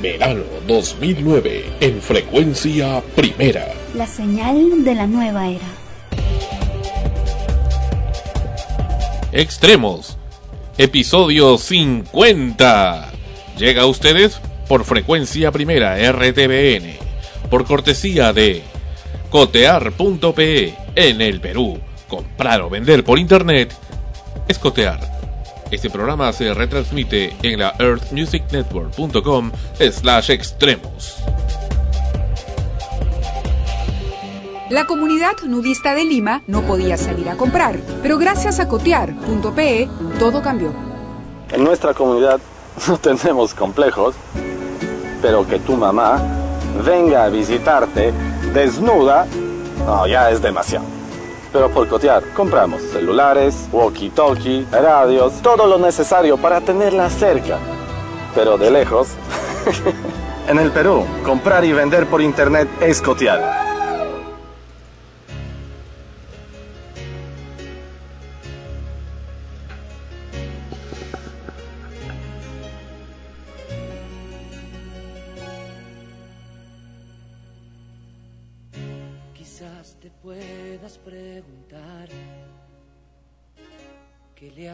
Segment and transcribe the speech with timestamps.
[0.00, 3.72] Verano 2009 en frecuencia primera.
[3.94, 5.66] La señal de la nueva era.
[9.32, 10.18] Extremos.
[10.76, 13.12] Episodio 50.
[13.58, 16.98] Llega a ustedes por frecuencia primera RTBN.
[17.48, 18.62] Por cortesía de
[19.30, 21.78] cotear.pe en el Perú.
[22.08, 23.74] Comprar o vender por internet
[24.46, 25.15] es cotear
[25.70, 29.50] este programa se retransmite en la earthmusicnetwork.com
[29.90, 31.22] slash extremos.
[34.70, 39.88] La comunidad nudista de Lima no podía salir a comprar, pero gracias a cotear.pe
[40.18, 40.72] todo cambió.
[41.52, 42.40] En nuestra comunidad
[42.88, 44.16] no tenemos complejos,
[45.22, 46.20] pero que tu mamá
[46.84, 48.12] venga a visitarte
[48.52, 49.26] desnuda,
[49.86, 50.95] no, ya es demasiado.
[51.56, 57.56] Pero por cotear, compramos celulares, walkie-talkie, radios, todo lo necesario para tenerla cerca.
[58.34, 59.08] Pero de lejos.
[60.48, 63.65] en el Perú, comprar y vender por internet es cotear.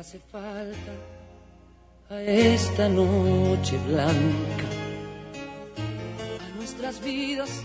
[0.02, 0.92] Hace falta
[2.10, 4.68] a esta noche blanca,
[6.44, 7.62] a nuestras vidas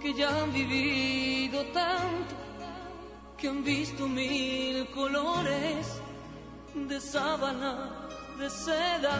[0.00, 2.34] que ya han vivido tanto,
[3.36, 6.00] que han visto mil colores
[6.88, 8.08] de sábana,
[8.38, 9.18] de seda.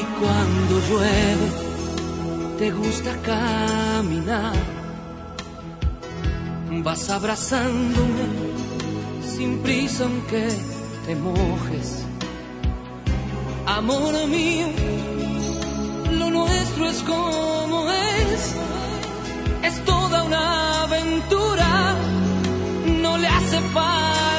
[0.00, 1.48] Y cuando llueve,
[2.56, 4.79] te gusta caminar,
[6.78, 8.24] vas abrazándome
[9.22, 10.48] sin prisa aunque
[11.06, 12.04] te mojes.
[13.66, 14.68] Amor mío,
[16.18, 18.54] lo nuestro es como es,
[19.62, 21.96] es toda una aventura,
[23.02, 24.29] no le hace falta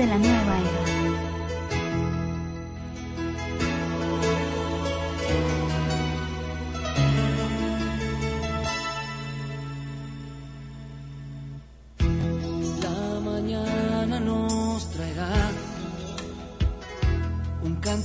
[0.00, 1.00] de la nueva era.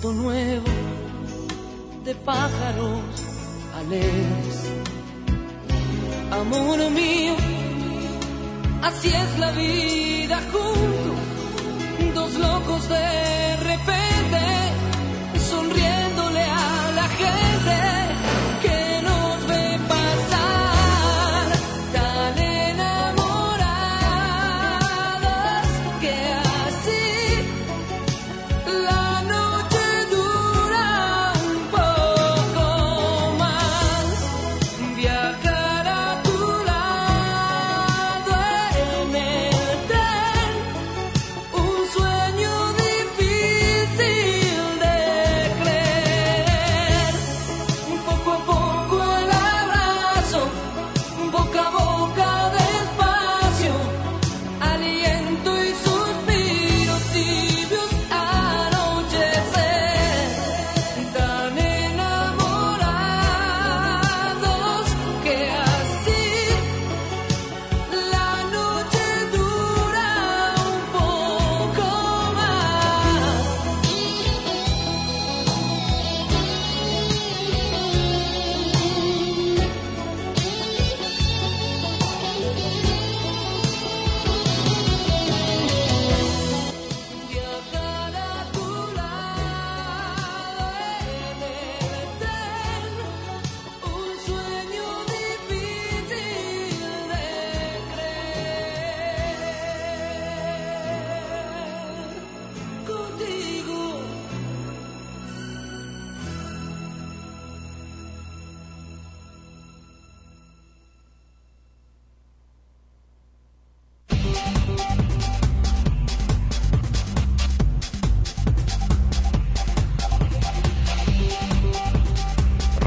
[0.03, 0.72] Nuevo
[2.03, 3.01] de pájaros
[3.75, 4.72] alegres.
[6.31, 7.35] Amor mío,
[8.83, 10.39] así es la vida
[12.38, 13.44] locos de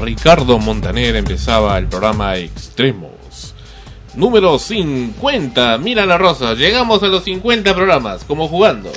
[0.09, 3.53] Ricardo Montaner empezaba el programa Extremos.
[4.15, 5.77] Número 50.
[5.77, 8.91] Mira la rosa, llegamos a los 50 programas, como jugando.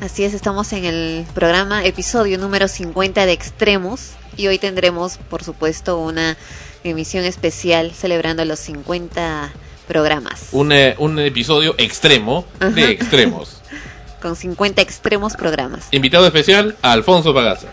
[0.00, 5.44] Así es, estamos en el programa episodio número 50 de Extremos y hoy tendremos, por
[5.44, 6.38] supuesto, una
[6.84, 9.52] emisión especial celebrando los 50
[9.86, 10.48] programas.
[10.52, 12.70] Un, eh, un episodio extremo Ajá.
[12.70, 13.60] de Extremos.
[14.22, 15.88] Con 50 extremos programas.
[15.90, 17.68] Invitado especial, Alfonso Pagaza.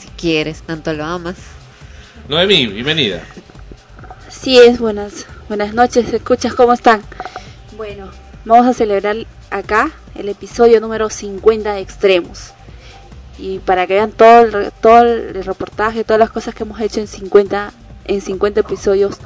[0.00, 1.36] Si quieres, tanto lo amas.
[2.30, 3.24] Noemí, bienvenida.
[4.28, 7.02] Sí es, buenas, buenas noches, escuchas, ¿cómo están?
[7.76, 8.08] Bueno,
[8.44, 9.16] vamos a celebrar
[9.50, 12.52] acá el episodio número 50 de Extremos.
[13.36, 17.00] Y para que vean todo el, todo el reportaje, todas las cosas que hemos hecho
[17.00, 17.72] en 50,
[18.04, 19.18] en 50 episodios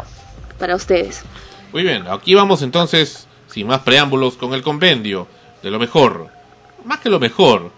[0.59, 1.25] para ustedes.
[1.75, 5.29] Muy bien, aquí vamos entonces, sin más preámbulos, con el compendio
[5.63, 6.31] de lo mejor.
[6.87, 7.71] Más que lo mejor,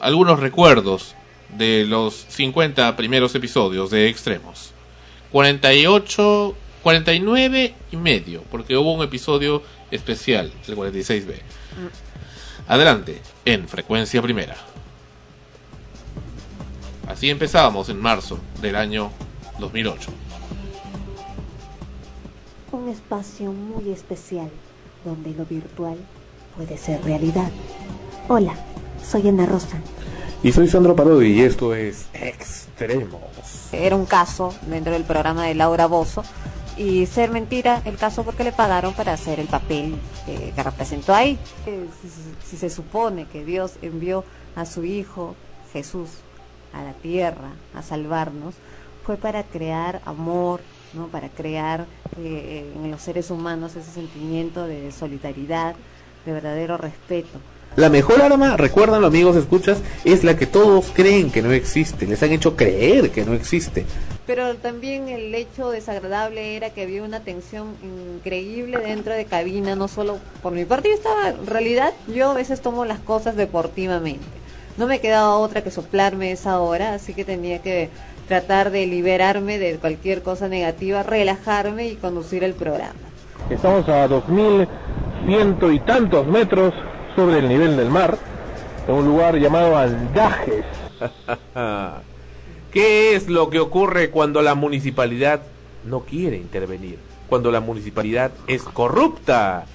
[0.00, 1.14] algunos recuerdos
[1.56, 4.72] de los 50 primeros episodios de Extremos.
[5.32, 11.34] 48, 49 y medio, porque hubo un episodio especial, el 46B.
[12.68, 14.56] Adelante, en frecuencia primera.
[17.08, 19.10] Así empezábamos en marzo del año
[19.58, 20.10] 2008.
[22.72, 24.50] Un espacio muy especial
[25.04, 25.96] donde lo virtual
[26.56, 27.50] puede ser realidad.
[28.28, 28.54] Hola,
[29.04, 29.78] soy Ana Rosa.
[30.44, 33.18] Y soy Sandro Parodi y esto es Extremos.
[33.72, 36.22] Era un caso dentro del programa de Laura Bozo
[36.76, 39.94] y ser mentira el caso porque le pagaron para hacer el papel
[40.28, 41.38] eh, que representó ahí.
[41.66, 44.24] Eh, si, si- si se supone que Dios envió
[44.54, 45.34] a su Hijo
[45.72, 46.10] Jesús
[46.74, 48.54] a la tierra a salvarnos,
[49.04, 50.60] fue para crear amor,
[50.92, 51.06] ¿no?
[51.08, 51.86] para crear
[52.18, 55.74] eh, en los seres humanos ese sentimiento de solidaridad,
[56.26, 57.38] de verdadero respeto.
[57.76, 62.06] La mejor arma, recuérdanlo amigos, escuchas, es la que todos creen que no existe.
[62.06, 63.84] Les han hecho creer que no existe.
[64.28, 67.74] Pero también el hecho desagradable era que había una tensión
[68.16, 72.34] increíble dentro de cabina, no solo por mi parte, yo estaba, en realidad yo a
[72.34, 74.24] veces tomo las cosas deportivamente.
[74.76, 77.90] No me quedaba otra que soplarme esa hora, así que tenía que
[78.28, 82.94] tratar de liberarme de cualquier cosa negativa, relajarme y conducir el programa.
[83.50, 86.72] Estamos a 2100 y tantos metros
[87.16, 88.18] sobre el nivel del mar,
[88.88, 90.64] en un lugar llamado Andajes.
[92.72, 95.42] ¿Qué es lo que ocurre cuando la municipalidad
[95.84, 96.98] no quiere intervenir?
[97.28, 99.66] Cuando la municipalidad es corrupta.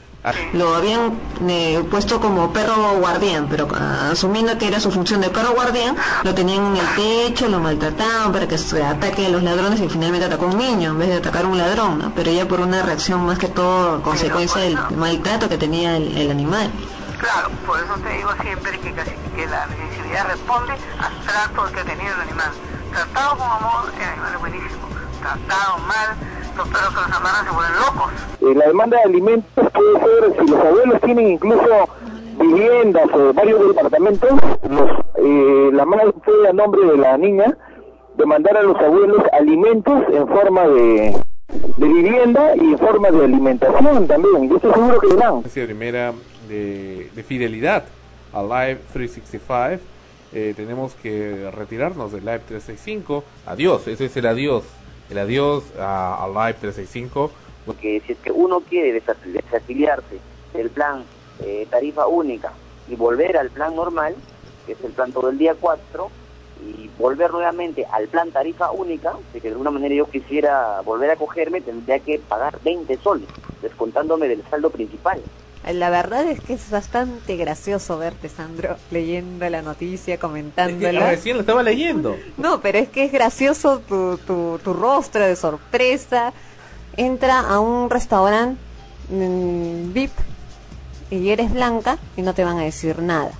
[0.51, 1.13] Lo habían
[1.47, 5.95] eh, puesto como perro guardián, pero ah, asumiendo que era su función de perro guardián,
[6.23, 9.87] lo tenían en el techo, lo maltrataban para que se ataque a los ladrones y
[9.87, 12.11] finalmente atacó a un niño en vez de atacar a un ladrón, ¿no?
[12.13, 16.29] pero ya por una reacción más que todo consecuencia del maltrato que tenía el, el
[16.29, 16.69] animal.
[17.19, 21.79] Claro, por eso te digo siempre que, casi, que la sensibilidad responde al trato que
[21.81, 22.51] ha tenido el animal.
[22.91, 24.87] Tratado con amor, el animal es buenísimo.
[25.19, 26.15] Tratado mal,
[26.55, 28.11] los perros que los amarran se vuelven locos.
[28.41, 31.89] Eh, la demanda de alimentos puede ser, si los abuelos tienen incluso
[32.39, 34.29] viviendas o varios departamentos,
[34.69, 37.57] los, eh, la madre puede a nombre de la niña
[38.15, 41.21] demandar a los abuelos alimentos en forma de,
[41.77, 44.49] de vivienda y en forma de alimentación también.
[44.49, 45.41] Yo estoy seguro que le dan.
[45.45, 46.13] Esa primera
[46.49, 47.85] de, de fidelidad
[48.33, 49.81] a Live 365.
[50.31, 53.23] Eh, tenemos que retirarnos de Live 365.
[53.47, 54.63] Adiós, ese es el adiós.
[55.09, 57.31] El adiós a, a Live 365.
[57.65, 60.17] Porque si es que uno quiere desafili- desafiliarse
[60.53, 61.03] del plan
[61.43, 62.51] eh, tarifa única
[62.87, 64.15] y volver al plan normal,
[64.65, 66.09] que es el plan todo el día 4,
[66.61, 71.09] y volver nuevamente al plan tarifa única, de que de alguna manera yo quisiera volver
[71.11, 73.27] a cogerme, tendría que pagar 20 soles,
[73.61, 75.21] descontándome del saldo principal.
[75.67, 81.09] La verdad es que es bastante gracioso verte, Sandro, leyendo la noticia, comentándola.
[81.09, 82.15] recién lo estaba leyendo.
[82.37, 86.33] No, pero es que es gracioso tu, tu, tu rostro de sorpresa.
[86.97, 88.59] Entra a un restaurante
[89.09, 90.11] mm, VIP
[91.11, 93.31] y eres blanca y no te van a decir nada.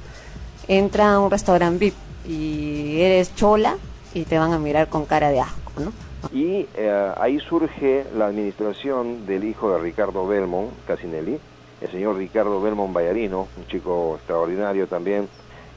[0.68, 1.96] Entra a un restaurante VIP
[2.28, 3.76] y eres chola
[4.14, 5.92] y te van a mirar con cara de asco, ¿no?
[6.34, 11.40] Y eh, ahí surge la administración del hijo de Ricardo Belmont, Casinelli,
[11.82, 15.28] el señor Ricardo Belmont Bayarino, un chico extraordinario también.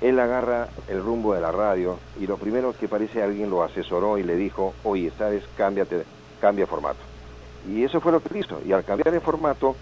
[0.01, 4.19] Él agarra el rumbo de la radio y lo primero que parece alguien lo asesoró
[4.19, 6.03] y le dijo, oye, sabes, cámbiate,
[6.41, 6.99] cambia formato.
[7.69, 8.61] Y eso fue lo que hizo.
[8.67, 9.77] Y al cambiar de formato,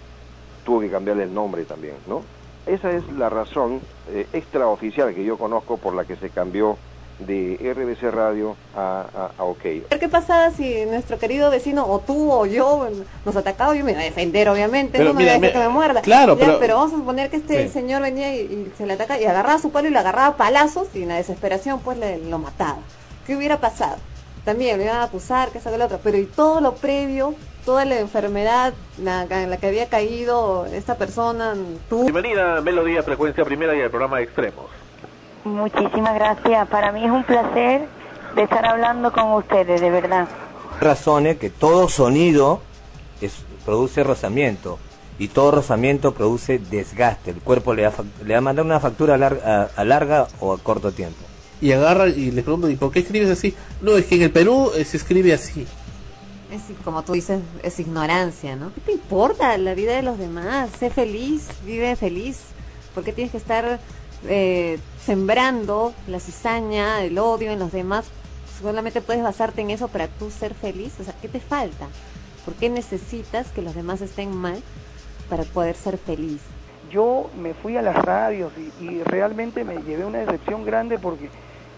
[0.63, 2.21] tuvo que cambiarle el nombre también, ¿no?
[2.67, 6.77] Esa es la razón eh, extraoficial que yo conozco por la que se cambió
[7.25, 9.61] de RBC Radio a, a, a OK.
[9.61, 12.87] qué pasaba si nuestro querido vecino o tú o yo
[13.25, 15.53] nos atacaba yo me iba a defender obviamente Pero no me mira, iba a dejar
[15.53, 17.69] mira, que me muerda claro, Ya, pero- vamos a suponer que este Sí.
[17.73, 20.37] señor venía y, y se le ataca y agarraba su palo y le agarraba a
[20.37, 22.79] palazos y en la desesperación pues le, lo mataba
[23.27, 23.97] ¿qué hubiera pasado?
[24.43, 27.35] también lo iban a acusar, que eso que lo otro, pero y todo lo previo,
[27.63, 31.53] toda la enfermedad la, en la que había caído esta persona,
[31.87, 32.01] tú.
[32.01, 34.65] Bienvenida a Melodía Frecuencia Primera y al programa Extremos.
[35.43, 36.67] Muchísimas gracias.
[36.67, 37.87] Para mí es un placer
[38.35, 40.27] de estar hablando con ustedes, de verdad.
[40.79, 42.61] Razones que todo sonido
[43.21, 43.33] es,
[43.65, 44.79] produce rozamiento
[45.19, 47.31] y todo rozamiento produce desgaste.
[47.31, 49.83] El cuerpo le va, a- le va a mandar una factura a larga, a- a
[49.83, 51.19] larga o a corto tiempo.
[51.59, 53.55] Y agarra y le pregunto, ¿y por qué escribes así?
[53.81, 55.67] No, es que en el Perú eh, se escribe así.
[56.51, 58.73] Es, como tú dices, es ignorancia, ¿no?
[58.73, 60.69] ¿Qué te importa la vida de los demás?
[60.79, 62.39] Sé feliz, vive feliz.
[62.95, 63.79] ¿Por qué tienes que estar
[64.27, 68.05] eh, sembrando la cizaña, el odio en los demás?
[68.61, 70.93] Solamente puedes basarte en eso para tú ser feliz.
[70.99, 71.87] O sea, ¿qué te falta?
[72.45, 74.61] ¿Por qué necesitas que los demás estén mal
[75.29, 76.41] para poder ser feliz?
[76.91, 81.29] yo me fui a las radios y, y realmente me llevé una decepción grande porque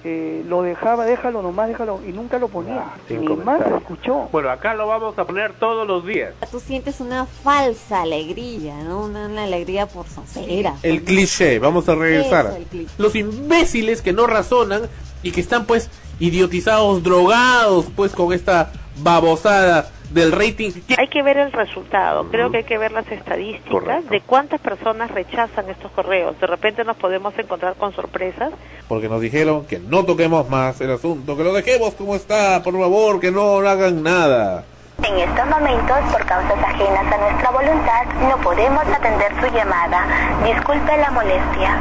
[0.05, 2.93] eh, lo dejaba, déjalo nomás, déjalo, y nunca lo ponía.
[3.07, 4.27] sin Ni más se escuchó.
[4.31, 6.33] Bueno, acá lo vamos a poner todos los días.
[6.51, 9.05] Tú sientes una falsa alegría, ¿no?
[9.05, 10.75] Una, una alegría por soncera.
[10.83, 12.47] El cliché, vamos a regresar.
[12.47, 12.91] Eso, el cliché.
[12.97, 14.83] Los imbéciles que no razonan
[15.21, 20.71] y que están pues idiotizados, drogados pues con esta babosada del rating.
[20.97, 25.11] Hay que ver el resultado, creo que hay que ver las estadísticas de cuántas personas
[25.11, 26.39] rechazan estos correos.
[26.39, 28.53] De repente nos podemos encontrar con sorpresas.
[28.87, 32.77] Porque nos dijeron que no toquemos más el asunto, que lo dejemos como está, por
[32.77, 34.65] favor, que no hagan nada.
[35.01, 40.05] En estos momentos, por causas ajenas a nuestra voluntad, no podemos atender su llamada.
[40.45, 41.77] Disculpe la molestia.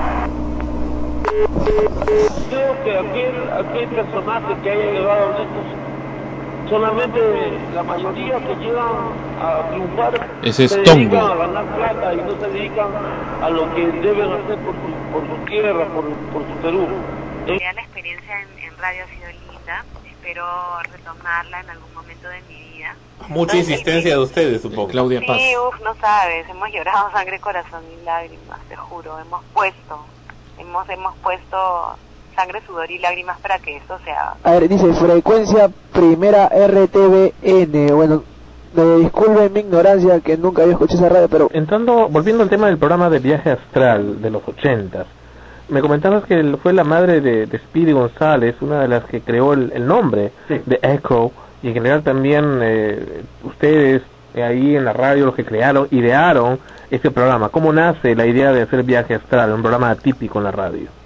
[2.49, 5.92] Creo que aquel, aquel personaje que haya llevado estos
[6.73, 7.21] solamente
[7.75, 8.89] la mayoría que llegan
[9.41, 10.99] a triunfar Ese es se Tongo.
[11.01, 12.89] dedican a ganar plata y no se dedican
[13.43, 16.87] a lo que deben hacer por su, por su tierra, por, por su Perú.
[17.47, 19.85] Eh, Ya la experiencia en, en radio ha sido linda.
[20.09, 20.47] Espero
[20.91, 22.95] retomarla en algún momento de mi vida.
[23.29, 24.89] Mucha insistencia de ustedes, supongo.
[24.89, 25.37] Claudia Paz.
[25.37, 26.49] Sí, uff, no sabes.
[26.49, 29.19] Hemos llorado sangre, corazón y lágrimas, te juro.
[29.19, 30.07] Hemos puesto,
[30.59, 31.97] hemos, hemos puesto
[32.35, 34.35] sangre, sudor y lágrimas para que esto sea.
[34.43, 37.95] A ver, dice frecuencia primera RTBN.
[37.95, 38.23] Bueno,
[38.75, 42.67] me disculpen mi ignorancia que nunca había escuchado esa radio, pero Entrando, volviendo al tema
[42.67, 45.07] del programa de viaje astral de los ochentas,
[45.69, 49.53] me comentabas que fue la madre de, de Speedy González, una de las que creó
[49.53, 54.03] el, el nombre de Echo, y en general también eh, ustedes
[54.35, 56.59] eh, ahí en la radio, los que crearon, idearon
[56.91, 57.49] este programa.
[57.51, 61.02] ¿Cómo nace la idea de hacer viaje astral, un programa atípico en la radio?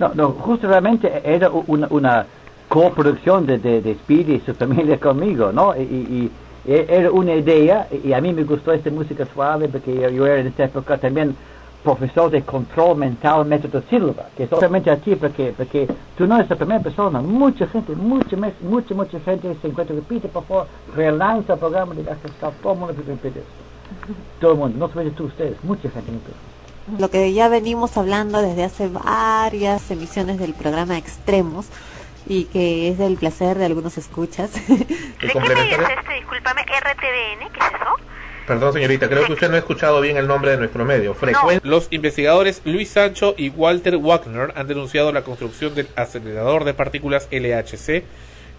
[0.00, 2.26] No, no, justo era una, una
[2.68, 5.76] coproducción de, de, de Speedy y su familia conmigo, ¿no?
[5.76, 6.30] Y, y-
[6.64, 10.40] y era una idea, y a mí me gustó esta música suave porque yo, era
[10.40, 11.34] en esta época también
[11.82, 16.36] profesor de control mental método Silva, que es obviamente a ti porque, porque tú no
[16.36, 20.66] eres la primera persona, mucha gente, mucha, mucha, mucha gente se encuentra, repite, por favor,
[20.94, 23.42] relanza el programa de Astral, todo el mundo repite.
[24.40, 26.10] Todo el mundo, no solamente tú, ustedes, mucha gente.
[26.98, 31.66] Lo que ya venimos hablando desde hace varias emisiones del programa Extremos
[32.26, 34.50] y que es del placer de algunos escuchas.
[34.68, 36.14] El ¿Qué medio es este?
[36.14, 37.94] Discúlpame, RTBN, ¿qué es eso?
[38.46, 41.14] Perdón, señorita, creo que usted no ha escuchado bien el nombre de nuestro medio.
[41.14, 46.74] Frecuen- Los investigadores Luis Sancho y Walter Wagner han denunciado la construcción del acelerador de
[46.74, 48.02] partículas LHC,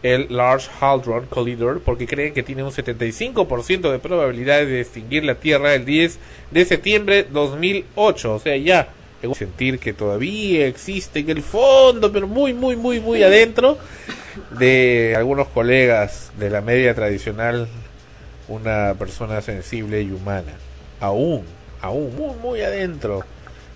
[0.03, 5.35] el Large Hadron Collider, porque creen que tiene un 75% de probabilidades de extinguir la
[5.35, 6.19] Tierra el 10
[6.51, 8.33] de septiembre 2008.
[8.33, 8.89] O sea, ya
[9.35, 13.77] sentir que todavía existe en el fondo, pero muy, muy, muy, muy adentro
[14.57, 17.67] de algunos colegas de la media tradicional
[18.47, 20.53] una persona sensible y humana.
[20.99, 21.45] Aún,
[21.81, 23.23] aún, muy, muy adentro.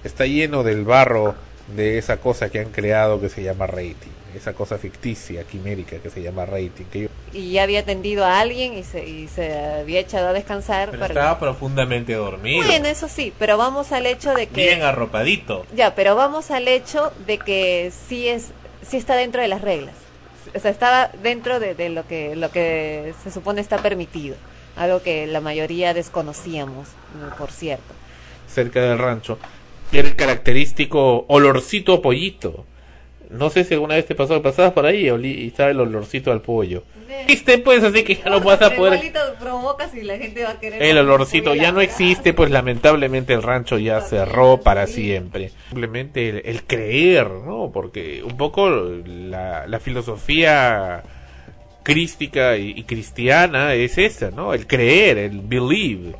[0.03, 1.35] Está lleno del barro
[1.75, 4.14] de esa cosa que han creado que se llama rating.
[4.35, 6.85] Esa cosa ficticia, quimérica que se llama rating.
[6.91, 10.33] Que yo y ya había atendido a alguien y se, y se había echado a
[10.33, 10.89] descansar.
[10.91, 12.65] pero para- estaba profundamente dormido.
[12.65, 14.55] Bueno, eso sí, pero vamos al hecho de que...
[14.67, 15.65] Bien arropadito.
[15.75, 18.51] Ya, pero vamos al hecho de que sí es
[18.87, 19.95] sí está dentro de las reglas.
[20.53, 24.35] O sea, estaba dentro de, de lo que lo que se supone está permitido,
[24.77, 27.93] algo que la mayoría desconocíamos, mm, por cierto.
[28.47, 29.39] cerca del rancho.
[29.91, 32.65] El característico olorcito pollito.
[33.37, 36.41] No sé si alguna vez te pasó pasabas por ahí y estaba el olorcito al
[36.41, 36.83] pollo.
[37.21, 38.99] Existe pues, así que ya no vas a poder...
[39.39, 43.43] Provocas y la gente va a querer El olorcito ya no existe, pues lamentablemente el
[43.43, 45.51] rancho ya cerró para siempre.
[45.69, 47.71] Simplemente el, el creer, ¿no?
[47.73, 51.03] Porque un poco la, la filosofía
[51.83, 54.53] crística y, y cristiana es esa, ¿no?
[54.53, 56.15] El creer, el believe,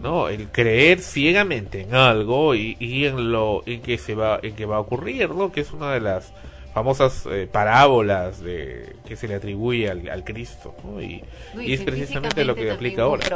[0.00, 0.28] ¿no?
[0.28, 4.66] El creer ciegamente en algo y, y en lo en que se va en que
[4.66, 5.50] va a ocurrir, ¿no?
[5.50, 6.32] Que es una de las
[6.78, 10.76] famosas eh, parábolas de que se le atribuye al, al Cristo.
[10.84, 11.02] ¿no?
[11.02, 13.26] Y, No, y es precisamente lo que aplica ahora.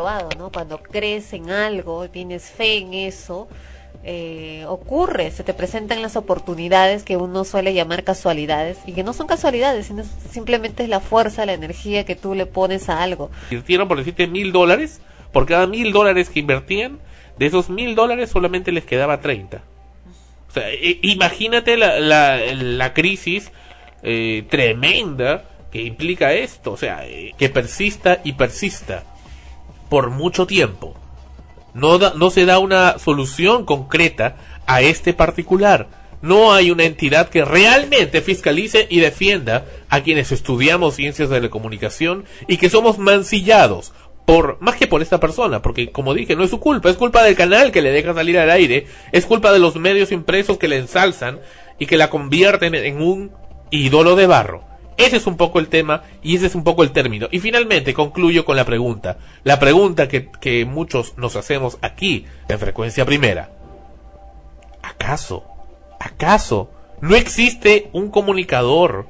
[0.53, 3.49] Cuando crees en algo, tienes fe en eso,
[4.05, 9.13] eh, ocurre, se te presentan las oportunidades que uno suele llamar casualidades y que no
[9.13, 13.29] son casualidades, sino simplemente es la fuerza, la energía que tú le pones a algo.
[13.51, 15.01] Invirtieron por decirte mil dólares,
[15.33, 17.01] por cada mil dólares que invertían,
[17.41, 19.65] de esos mil dólares solamente les quedaba 30.
[21.03, 23.51] Imagínate la, la, la crisis
[24.03, 29.05] eh, tremenda que implica esto, o sea, eh, que persista y persista
[29.89, 30.95] por mucho tiempo.
[31.75, 35.89] No, da- no se da una solución concreta a este particular.
[36.21, 41.49] No hay una entidad que realmente fiscalice y defienda a quienes estudiamos ciencias de la
[41.49, 43.93] comunicación y que somos mancillados
[44.25, 47.23] por más que por esta persona, porque como dije, no es su culpa, es culpa
[47.23, 50.69] del canal que le deja salir al aire, es culpa de los medios impresos que
[50.69, 51.41] le ensalzan
[51.79, 53.33] y que la convierten en un
[53.71, 54.65] ídolo de barro.
[54.97, 57.27] Ese es un poco el tema y ese es un poco el término.
[57.31, 59.19] Y finalmente concluyo con la pregunta.
[59.43, 63.51] La pregunta que, que muchos nos hacemos aquí en frecuencia primera.
[64.83, 65.45] ¿Acaso,
[65.99, 69.09] acaso no existe un comunicador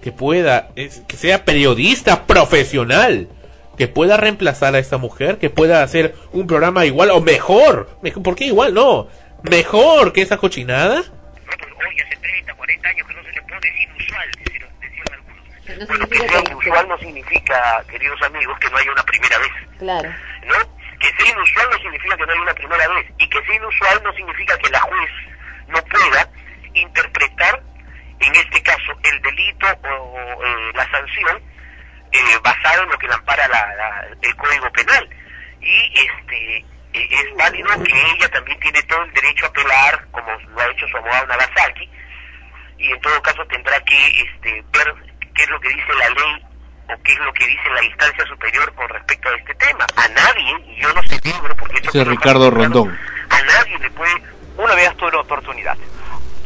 [0.00, 3.28] que pueda, que sea periodista profesional,
[3.76, 7.90] que pueda reemplazar a esta mujer, que pueda hacer un programa igual o mejor?
[8.02, 8.72] Mejor- ¿Por qué igual?
[8.74, 9.08] No.
[9.42, 11.02] Mejor que esa cochinada.
[15.88, 20.08] Bueno, que sea inusual no significa, queridos amigos, que no haya una primera vez, Claro.
[20.46, 20.54] ¿no?
[20.98, 23.06] Que sea inusual no significa que no haya una primera vez.
[23.18, 25.10] Y que sea inusual no significa que la juez
[25.68, 26.30] no pueda
[26.74, 27.62] interpretar,
[28.20, 31.42] en este caso, el delito o eh, la sanción
[32.18, 35.08] eh, basado en lo que le ampara la- la- el Código Penal.
[35.60, 36.56] Y este
[36.92, 40.66] eh, es válido que ella también tiene todo el derecho a apelar, como lo ha
[40.70, 41.90] hecho su abogado Nagasaki,
[42.78, 44.94] y en todo caso tendrá que este, ver
[45.34, 46.46] qué es lo que dice la ley
[46.88, 49.84] o qué es lo que dice la instancia superior con respecto a este tema.
[49.96, 52.96] A nadie, y yo no sé libro porque esto Ese es Ricardo Rondón.
[53.30, 54.14] a nadie le puede...
[54.56, 55.76] Una vez tuve la oportunidad.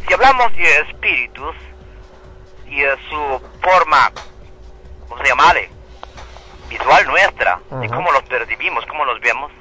[0.07, 1.55] Si hablamos de espíritus
[2.67, 4.11] y de su forma,
[5.11, 5.43] ¿cómo se llama?
[6.69, 7.95] Visual nuestra, y Ujú.
[7.95, 9.51] cómo los percibimos, cómo los vemos,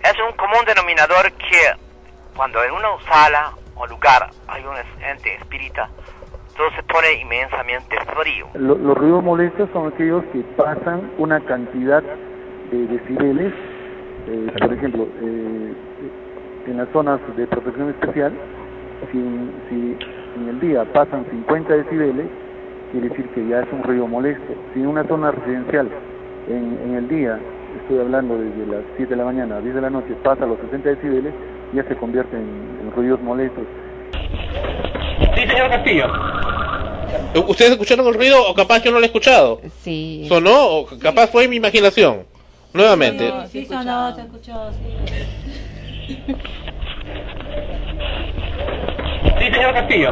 [0.00, 1.60] es un común denominador que
[2.34, 4.76] cuando en una sala o lugar hay un
[5.10, 5.90] ente espírita,
[6.56, 8.48] todo se pone inmensamente frío.
[8.54, 13.52] Lo- los ruidos molestos son aquellos que pasan una cantidad de decibeles,
[14.28, 15.74] eh, por ejemplo, eh,
[16.66, 18.32] en las zonas de protección especial,
[19.12, 19.18] si,
[19.68, 19.98] si
[20.36, 22.26] en el día pasan 50 decibeles,
[22.96, 24.54] quiere decir que ya es un ruido molesto.
[24.72, 25.88] Si en una zona residencial
[26.48, 27.38] en, en el día,
[27.82, 30.58] estoy hablando desde las 7 de la mañana a 10 de la noche, pasa los
[30.60, 31.34] 60 decibeles,
[31.74, 33.64] ya se convierte en, en ruidos molestos.
[35.34, 36.06] Sí, señor Castillo.
[37.48, 39.60] ¿Ustedes escucharon el ruido o capaz yo no lo he escuchado?
[39.80, 40.24] Sí.
[40.28, 42.24] ¿Sonó o capaz fue mi imaginación?
[42.72, 43.30] Nuevamente.
[43.48, 46.16] Sí, sonó, se escuchó, sí.
[49.38, 50.10] Sí, señor Castillo.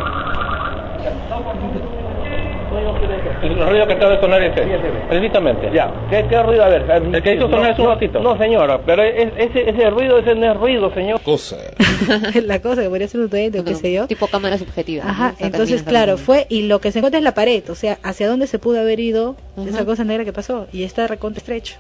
[3.43, 4.63] El ruido que acaba de sonar ese.
[5.09, 5.71] Precisamente.
[5.73, 6.65] Ya, ¿qué, qué ruido?
[6.65, 8.21] A ver, El que hizo sonar hace un ratito.
[8.21, 11.21] No, señora, pero es- ese, ese ruido, ese no es ruido, señor.
[11.23, 11.57] Cosa.
[12.45, 14.07] la cosa que podría ser un duende o qué sé yo.
[14.07, 15.05] Tipo cámara subjetiva.
[15.09, 15.47] Ajá, ¿no?
[15.47, 18.47] Entonces claro, fue y lo que se encuentra es la pared, o sea, hacia dónde
[18.47, 21.77] se pudo haber ido esa cosa negra que pasó y está recontra estrecho.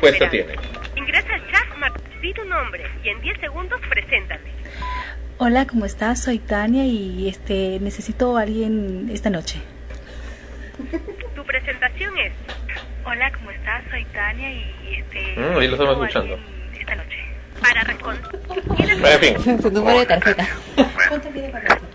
[0.00, 0.54] Pues se tiene.
[0.96, 4.42] Ingresa al chat, Mar- di tu nombre y en 10 segundos preséntate.
[5.38, 6.22] Hola, ¿cómo estás?
[6.22, 9.60] Soy Tania y este necesito a alguien esta noche.
[11.34, 12.32] Tu presentación es.
[13.04, 13.82] Hola, ¿cómo estás?
[13.90, 16.38] Soy Tania y este Mm, ahí lo estamos escuchando.
[16.78, 17.18] esta noche.
[17.60, 18.22] Para responder.
[19.04, 19.62] En fin.
[19.62, 20.46] Su número de tarjeta.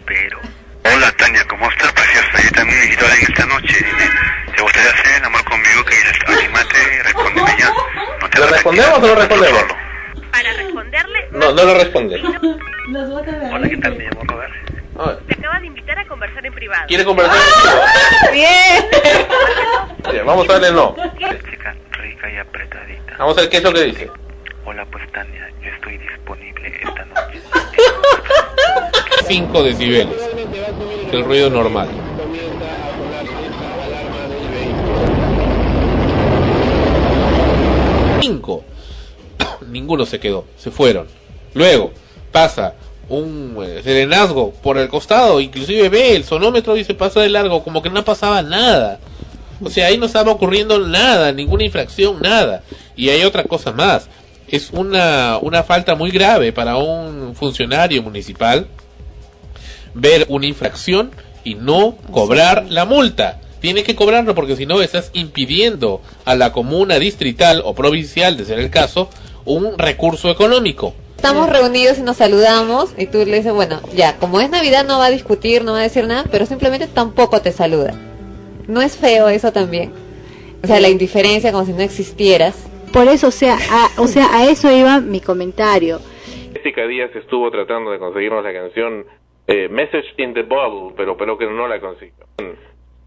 [0.05, 0.39] Pero.
[0.85, 2.41] Hola Tania, ¿cómo estás, preciosa?
[2.43, 3.75] Yo también necesito a alguien esta noche.
[3.77, 4.09] Dime,
[4.55, 5.83] ¿te gustaría hacer el amor conmigo?
[5.83, 7.69] Que dices, anímate, respóndeme ya.
[8.21, 9.63] No te ¿Lo respondemos o no lo respondemos?
[10.31, 12.21] Para responderle, No, no lo responde.
[13.51, 13.95] Hola, ¿qué tal?
[13.97, 14.53] Me llamo Robert.
[14.97, 16.83] Te acaba de invitar a conversar en privado.
[16.87, 17.37] ¿Quiere conversar?
[18.31, 18.85] Bien.
[20.11, 20.95] Bien, vamos a darle no.
[21.49, 23.15] Chica rica y apretadita.
[23.17, 24.11] Vamos a ver qué es lo que dice.
[24.65, 27.41] Hola, pues Tania, yo estoy disponible esta noche.
[29.27, 30.29] 5 decibeles.
[31.11, 31.89] El ruido normal.
[38.19, 38.65] Cinco.
[39.67, 41.07] Ninguno se quedó, se fueron.
[41.53, 41.93] Luego
[42.31, 42.75] pasa
[43.09, 47.81] un eh, serenazgo por el costado, inclusive ve el sonómetro dice pasa de largo, como
[47.81, 48.99] que no pasaba nada.
[49.61, 52.63] O sea, ahí no estaba ocurriendo nada, ninguna infracción, nada.
[52.95, 54.07] Y hay otra cosa más.
[54.47, 58.67] Es una, una falta muy grave para un funcionario municipal
[59.93, 61.11] ver una infracción
[61.43, 63.39] y no cobrar la multa.
[63.59, 68.45] Tiene que cobrarlo porque si no estás impidiendo a la comuna distrital o provincial, de
[68.45, 69.09] ser el caso,
[69.45, 70.93] un recurso económico.
[71.17, 74.99] Estamos reunidos y nos saludamos y tú le dices, bueno, ya, como es Navidad no
[74.99, 77.93] va a discutir, no va a decir nada, pero simplemente tampoco te saluda.
[78.67, 79.91] ¿No es feo eso también?
[80.63, 82.69] O sea, la indiferencia como si no existieras.
[82.93, 85.99] Por eso, o sea, a, o sea, a eso iba mi comentario.
[86.53, 89.05] Jessica Díaz estuvo tratando de conseguirnos la canción
[89.47, 92.25] eh, Message in the Bottle, pero pero que no la consiguió.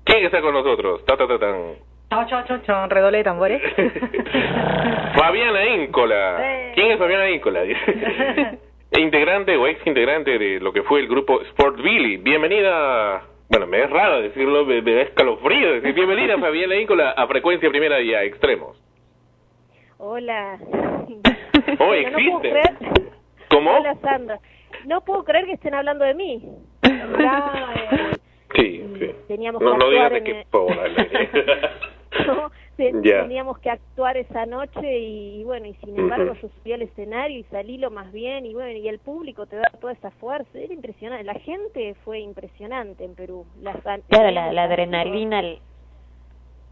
[0.05, 1.05] ¿Quién está con nosotros?
[1.07, 1.75] Ta, ta, ta, tan.
[2.11, 3.63] Chao, chao, chao, chao, redoble de tambores.
[5.15, 6.73] Fabiana Íncola.
[6.75, 7.61] ¿Quién es Fabiana Íncola?
[8.99, 12.17] integrante o ex integrante de lo que fue el grupo Sport Billy.
[12.17, 13.23] Bienvenida.
[13.49, 17.69] Bueno, me es raro decirlo, me, me da escalofrío decir bienvenida Fabiana Íncola a Frecuencia
[17.71, 18.77] Primera y a Extremos.
[19.99, 20.59] Hola.
[21.79, 22.51] Oh, no existe.
[22.51, 23.11] creer-
[23.51, 23.71] ¿Cómo?
[23.73, 24.39] Hola, Sandra.
[24.87, 26.43] No puedo creer que estén hablando de mí.
[26.83, 28.11] Eh,
[28.57, 29.11] Sí, sí.
[29.29, 30.47] teníamos No, que no digas de en qué el-.
[32.27, 32.51] ¿No?
[33.23, 37.45] Teníamos que actuar esa noche y, bueno, y sin embargo yo subí al escenario y
[37.45, 40.73] salí lo más bien y bueno, y el público te da toda esa fuerza, era
[40.73, 43.47] impresionante, la gente fue impresionante en Perú.
[43.85, 45.59] An- Claro, la, la adrenalina, el-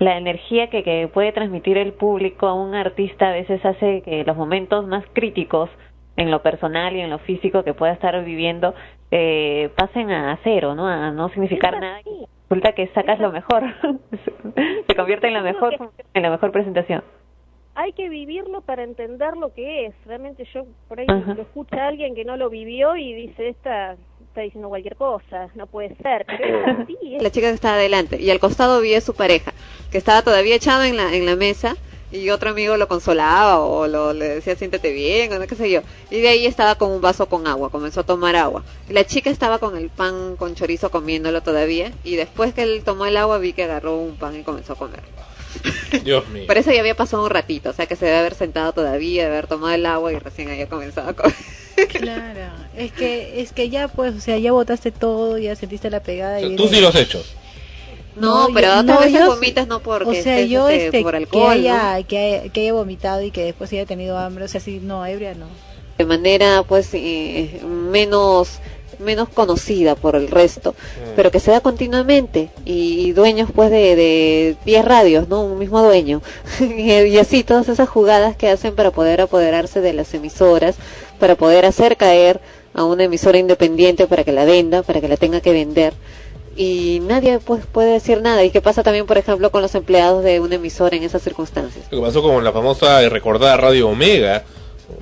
[0.01, 4.23] la energía que, que puede transmitir el público a un artista a veces hace que
[4.25, 5.71] los momentos más críticos
[6.17, 8.75] en lo personal y en lo físico que pueda estar viviendo
[9.11, 10.87] eh, pasen a cero, ¿no?
[10.87, 12.01] A no significar nada.
[12.51, 13.63] Resulta que sacas lo mejor,
[14.87, 15.75] se convierte en la mejor
[16.15, 17.03] en la mejor presentación.
[17.75, 19.95] hay que vivirlo para entender lo que es.
[20.07, 21.35] Realmente yo por ahí Ajá.
[21.35, 25.67] lo escucha alguien que no lo vivió y dice, esta está diciendo cualquier cosa, no
[25.67, 26.25] puede ser.
[26.27, 29.15] Pero es así, es La chica que estaba adelante y al costado vi a su
[29.15, 29.53] pareja,
[29.93, 31.77] que estaba todavía echado en la, en la mesa
[32.11, 35.71] y otro amigo lo consolaba o lo, le decía siéntete bien o no qué sé
[35.71, 35.83] yo.
[36.11, 38.65] Y de ahí estaba con un vaso con agua, comenzó a tomar agua.
[38.89, 42.83] Y la chica estaba con el pan con chorizo comiéndolo todavía y después que él
[42.85, 45.03] tomó el agua vi que agarró un pan y comenzó a comer.
[46.05, 46.45] Dios mío.
[46.47, 49.25] Parece que ya había pasado un ratito, o sea que se debe haber sentado todavía,
[49.25, 51.35] de haber tomado el agua y recién había comenzado a comer.
[51.89, 52.41] Claro,
[52.77, 56.41] es que es que ya pues, o sea, ya botaste todo, ya sentiste la pegada
[56.41, 57.37] y Tú sí los hechos.
[58.21, 60.87] No, pero yo- otras no, veces yo- vomitas no porque o sea, estés, yo este,
[60.87, 62.07] este, por que alcohol, haya, ¿no?
[62.07, 65.05] que haya que haya vomitado y que después haya tenido hambre, o sea, sí, no,
[65.07, 65.47] ebria no.
[65.99, 68.59] de manera pues eh, menos
[69.01, 70.75] menos conocida por el resto,
[71.15, 75.45] pero que se da continuamente y, y dueños pues de, de 10 radios, ¿no?
[75.45, 76.21] Un mismo dueño.
[76.61, 80.75] y, y así todas esas jugadas que hacen para poder apoderarse de las emisoras,
[81.21, 82.41] para poder hacer caer
[82.75, 85.93] a una emisora independiente para que la venda, para que la tenga que vender.
[86.59, 88.43] Y nadie pues puede decir nada.
[88.43, 91.87] ¿Y qué pasa también, por ejemplo, con los empleados de una emisora en esas circunstancias?
[91.93, 94.43] Lo que pasó con la famosa y recordada Radio Omega,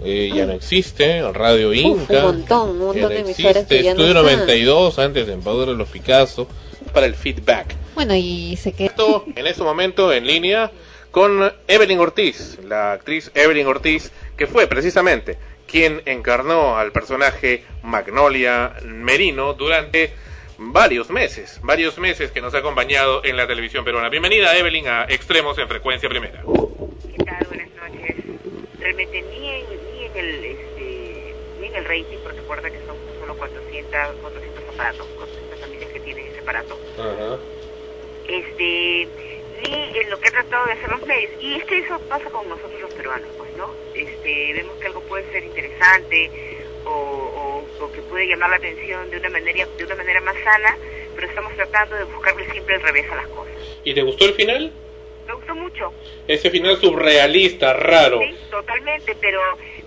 [0.04, 3.82] eh, ya no existe, Radio Inca, un montón, un montón no de emisoras existe, que
[3.84, 4.38] ya no Estudio están.
[4.40, 6.46] 92, antes de Empoder de los Picasso,
[6.92, 7.74] para el feedback.
[7.94, 10.70] Bueno, y se quedó en este momento en línea
[11.10, 18.74] con Evelyn Ortiz, la actriz Evelyn Ortiz, que fue precisamente quien encarnó al personaje Magnolia
[18.84, 20.12] Merino durante
[20.58, 24.08] varios meses, varios meses que nos ha acompañado en la televisión peruana.
[24.08, 26.42] Bienvenida Evelyn a Extremos en Frecuencia Primera.
[26.42, 27.46] ¿Qué tal?
[27.48, 28.16] Buenas noches.
[28.78, 32.96] Realmente ni en, ni en el este, ni en el rating, porque recuerda que son
[33.20, 36.78] solo 400, 400 aparatos, 400 familias que tienen ese aparato.
[38.28, 39.08] Este,
[39.62, 41.32] ni en lo que han tratado de hacer los medios.
[41.40, 43.70] Y es que eso pasa con nosotros los peruanos, pues, ¿no?
[43.94, 46.55] Este, vemos que algo puede ser interesante
[46.86, 50.36] o, o, o que puede llamar la atención de una manera de una manera más
[50.44, 50.76] sana,
[51.14, 53.52] pero estamos tratando de buscarle siempre el revés a las cosas.
[53.84, 54.72] ¿Y te gustó el final?
[55.26, 55.92] Me gustó mucho.
[56.28, 58.20] Ese final surrealista, raro.
[58.20, 59.40] Sí, totalmente, pero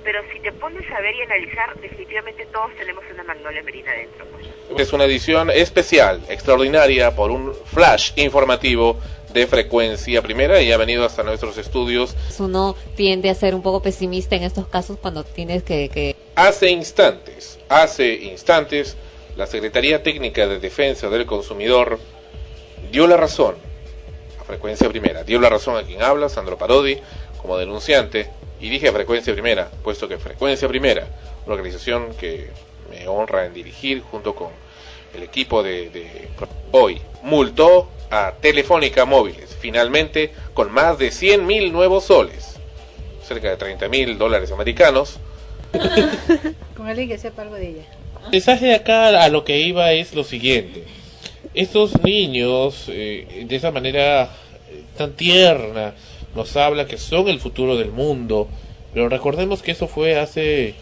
[0.04, 4.26] pero si te pones a ver y analizar, definitivamente todos tenemos una magnolia merina dentro.
[4.32, 4.80] pues.
[4.80, 8.98] Es una edición especial, extraordinaria, por un flash informativo
[9.34, 12.16] de frecuencia primera y ha venido hasta nuestros estudios.
[12.40, 16.70] Uno tiende a ser un poco pesimista en estos casos cuando tienes que, que Hace
[16.70, 18.96] instantes, hace instantes,
[19.36, 22.00] la Secretaría Técnica de Defensa del Consumidor
[22.92, 23.56] dio la razón
[24.40, 26.98] a Frecuencia Primera, dio la razón a quien habla, Sandro Parodi,
[27.42, 31.08] como denunciante, y dije Frecuencia Primera, puesto que Frecuencia Primera,
[31.46, 32.50] una organización que
[32.90, 34.50] me honra en dirigir junto con
[35.14, 36.30] el equipo de, de
[36.72, 42.56] hoy, multó a Telefónica Móviles, finalmente con más de 100 mil nuevos soles,
[43.24, 45.20] cerca de 30 mil dólares americanos,
[46.76, 47.84] Con alguien que sepa algo de ella.
[48.26, 50.84] El mensaje de acá a lo que iba es lo siguiente.
[51.54, 55.94] Estos niños, eh, de esa manera eh, tan tierna,
[56.36, 58.48] nos habla que son el futuro del mundo,
[58.94, 60.76] pero recordemos que eso fue hace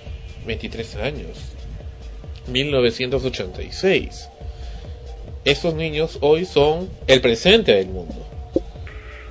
[0.46, 1.38] 23 años,
[2.48, 4.30] 1986.
[5.48, 8.16] Estos niños hoy son el presente del mundo.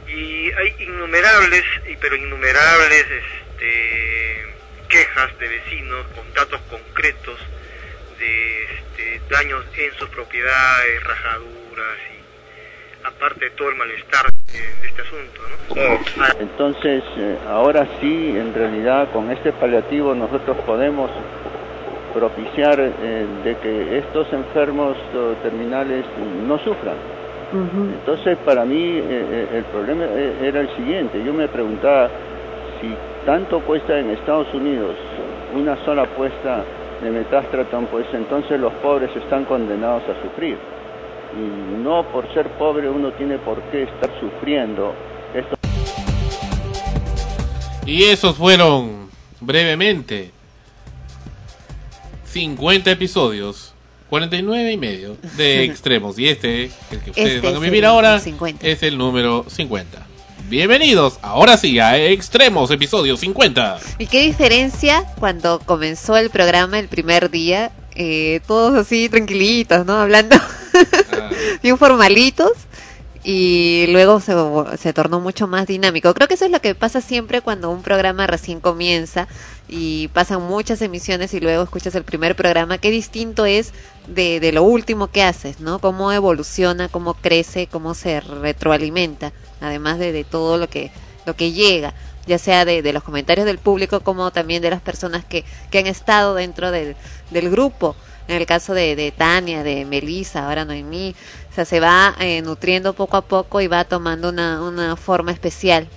[0.08, 4.46] Y hay innumerables, y pero innumerables este,
[4.88, 7.38] quejas de vecinos con datos concretos
[8.18, 14.88] de este, daños en sus propiedades, rajaduras y aparte de todo el malestar de, de
[14.88, 15.42] este asunto.
[15.74, 16.40] ¿no?
[16.40, 21.10] Entonces, eh, ahora sí, en realidad, con este paliativo nosotros podemos
[22.16, 26.06] propiciar eh, de que estos enfermos eh, terminales
[26.48, 26.96] no sufran.
[27.52, 30.04] Entonces, para mí, eh, el problema
[30.42, 31.22] era el siguiente.
[31.24, 32.08] Yo me preguntaba
[32.80, 32.88] si
[33.24, 34.96] tanto cuesta en Estados Unidos
[35.54, 36.64] una sola apuesta
[37.02, 40.56] de metástratón, pues entonces los pobres están condenados a sufrir.
[41.36, 44.94] Y no por ser pobre uno tiene por qué estar sufriendo
[45.34, 45.54] esto.
[47.86, 49.08] Y esos fueron
[49.40, 50.35] brevemente
[52.36, 53.72] 50 episodios,
[54.10, 56.18] 49 y medio de extremos.
[56.18, 58.66] Y este, el que ustedes Este van a vivir ahora, 50.
[58.66, 60.06] es el número 50.
[60.46, 63.78] Bienvenidos, ahora sí, a Extremos, episodio 50.
[63.98, 67.72] ¿Y qué diferencia cuando comenzó el programa el primer día?
[67.94, 69.94] Eh, todos así tranquilitos, ¿no?
[69.94, 70.36] Hablando
[71.62, 72.52] bien formalitos
[73.28, 74.34] y luego se,
[74.78, 76.14] se tornó mucho más dinámico.
[76.14, 79.26] Creo que eso es lo que pasa siempre cuando un programa recién comienza
[79.66, 82.78] y pasan muchas emisiones y luego escuchas el primer programa.
[82.78, 83.72] Qué distinto es
[84.06, 85.80] de, de lo último que haces, ¿no?
[85.80, 90.92] Cómo evoluciona, cómo crece, cómo se retroalimenta, además de, de todo lo que,
[91.26, 91.94] lo que llega
[92.28, 95.78] ya sea de, de los comentarios del público como también de las personas que, que
[95.78, 96.96] han estado dentro del,
[97.30, 97.96] del grupo.
[98.28, 101.14] En el caso de, de Tania, de Melissa, ahora Noemí,
[101.56, 105.88] sea, se va eh, nutriendo poco a poco y va tomando una, una forma especial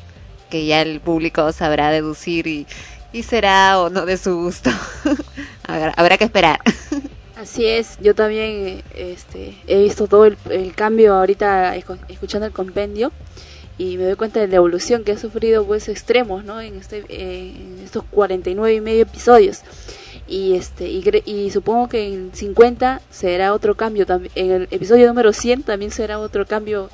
[0.49, 2.65] que ya el público sabrá deducir y,
[3.13, 4.71] y será o no de su gusto.
[5.67, 6.59] habrá, que esperar.
[7.35, 12.51] Así es, yo también este, he visto todo el, el cambio ahorita escu- escuchando el
[12.51, 13.11] compendio
[13.77, 16.59] y me doy cuenta de la evolución que ha sufrido pues extremos ¿no?
[16.59, 19.61] en, este, en estos 49 y medio episodios
[20.29, 25.33] y este y, supongo que en 50 será otro cambio también en el episodio número
[25.33, 26.89] 100 también será otro cambio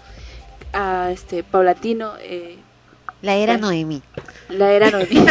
[0.73, 2.57] a este paulatino eh,
[3.21, 4.01] La era Noemí.
[4.49, 5.15] la era Noemí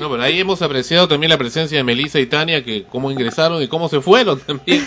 [0.00, 3.62] No, pero ahí hemos apreciado también la presencia de Melissa y Tania, que cómo ingresaron
[3.62, 4.82] y cómo se fueron también.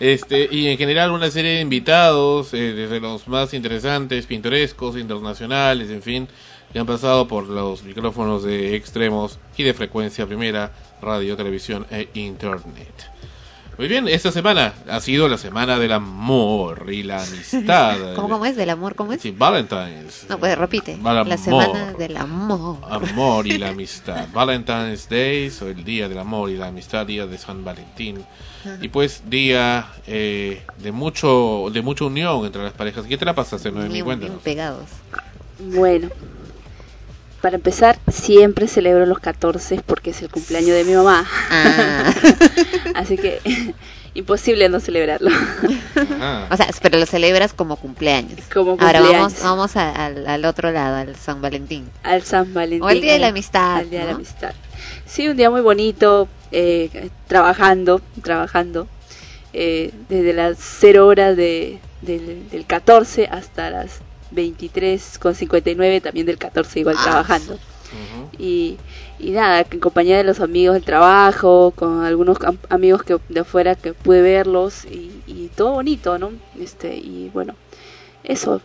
[0.00, 5.90] este Y en general una serie de invitados, eh, desde los más interesantes, pintorescos, internacionales,
[5.90, 6.28] en fin,
[6.72, 12.08] que han pasado por los micrófonos de extremos y de frecuencia primera, radio, televisión e
[12.14, 13.10] internet.
[13.76, 17.96] Muy bien, esta semana ha sido la semana del amor y la amistad.
[18.16, 18.56] ¿Cómo, ¿Cómo es?
[18.56, 18.96] ¿Del amor?
[18.96, 19.22] ¿Cómo es?
[19.22, 20.26] Sí, Valentine's.
[20.28, 20.96] No, pues repite.
[21.00, 22.78] Val- La semana del amor.
[22.90, 24.26] amor y la amistad.
[24.32, 28.24] Valentine's Day, o el día del amor y la amistad, día de San Valentín.
[28.82, 33.06] Y pues día eh, de mucho de mucha unión entre las parejas.
[33.06, 34.02] ¿Qué te la pasaste, Noemí?
[34.02, 34.42] Cuéntanos.
[34.42, 34.86] bien pegados.
[35.60, 36.08] Bueno,
[37.40, 41.26] para empezar, siempre celebro los 14 porque es el cumpleaños de mi mamá.
[41.50, 42.12] Ah.
[42.94, 43.40] Así que
[44.14, 45.30] imposible no celebrarlo.
[46.50, 48.40] O sea, pero lo celebras como cumpleaños.
[48.52, 49.42] Como Ahora vamos, cumpleaños.
[49.42, 51.88] vamos a- al, al otro lado, al San Valentín.
[52.02, 52.82] Al San Valentín.
[52.82, 54.12] O el Día de la al- Amistad, al Día de la.
[54.14, 54.52] Amistad.
[55.06, 58.88] Sí, un día muy bonito, eh, trabajando, trabajando,
[59.52, 66.26] eh, desde las 0 horas de, del, del 14 hasta las 23 con 59 también
[66.26, 67.02] del 14 igual Ah.
[67.04, 67.58] trabajando.
[68.38, 68.76] Y,
[69.18, 73.40] y nada, en compañía de los amigos del trabajo, con algunos am- amigos que de
[73.40, 76.30] afuera que pude verlos y, y todo bonito, ¿no?
[76.60, 77.54] Este, y bueno,
[78.24, 78.60] eso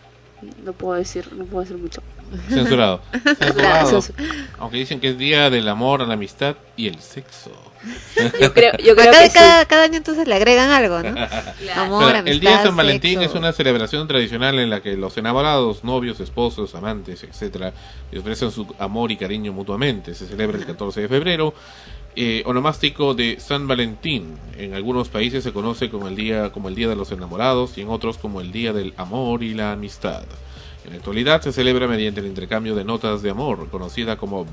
[0.65, 2.01] no puedo decir, no puedo decir mucho.
[2.49, 2.99] Censurado.
[3.39, 4.01] Censurado.
[4.01, 4.33] Censurado.
[4.59, 7.51] Aunque dicen que es día del amor, la amistad y el sexo.
[8.39, 9.67] Yo creo, yo creo cada, que sí.
[9.67, 11.09] cada, año entonces le agregan algo, ¿no?
[11.75, 13.31] Amor, Pero amistad, el día de San Valentín sexo.
[13.31, 17.73] es una celebración tradicional en la que los enamorados, novios, esposos, amantes, etcétera,
[18.17, 20.13] ofrecen su amor y cariño mutuamente.
[20.13, 21.53] Se celebra el 14 de febrero,
[22.15, 24.37] eh, onomástico de San Valentín.
[24.57, 27.81] En algunos países se conoce como el día como el día de los enamorados y
[27.81, 30.23] en otros como el día del amor y la amistad.
[30.85, 34.45] En la actualidad se celebra mediante el intercambio de notas de amor, conocida como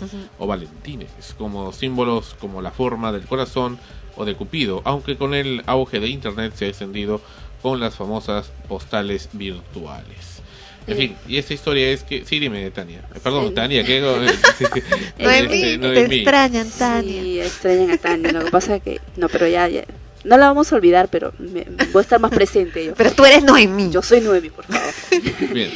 [0.00, 3.78] Valentines o Valentines, como símbolos como la forma del corazón
[4.16, 7.20] o de Cupido, aunque con el auge de Internet se ha extendido
[7.62, 10.42] con las famosas postales virtuales.
[10.86, 12.26] En fin, y esta historia es que...
[12.26, 12.98] Sí, dime, Tania.
[13.14, 13.54] Eh, Perdón, Sí.
[13.54, 14.00] Tania, que...
[15.18, 16.14] Noemí, Este, te Noemí.
[16.16, 17.22] extrañan, Tania.
[17.22, 18.32] Sí, extrañan a Tania.
[18.32, 19.84] Lo que pasa es que, no, pero ya, ya.
[20.24, 22.94] No la vamos a olvidar, pero me- voy a estar más presente yo.
[22.96, 23.90] Pero tú eres Noemí.
[23.90, 24.94] Yo soy Noemí, por favor.
[25.52, 25.70] Bien,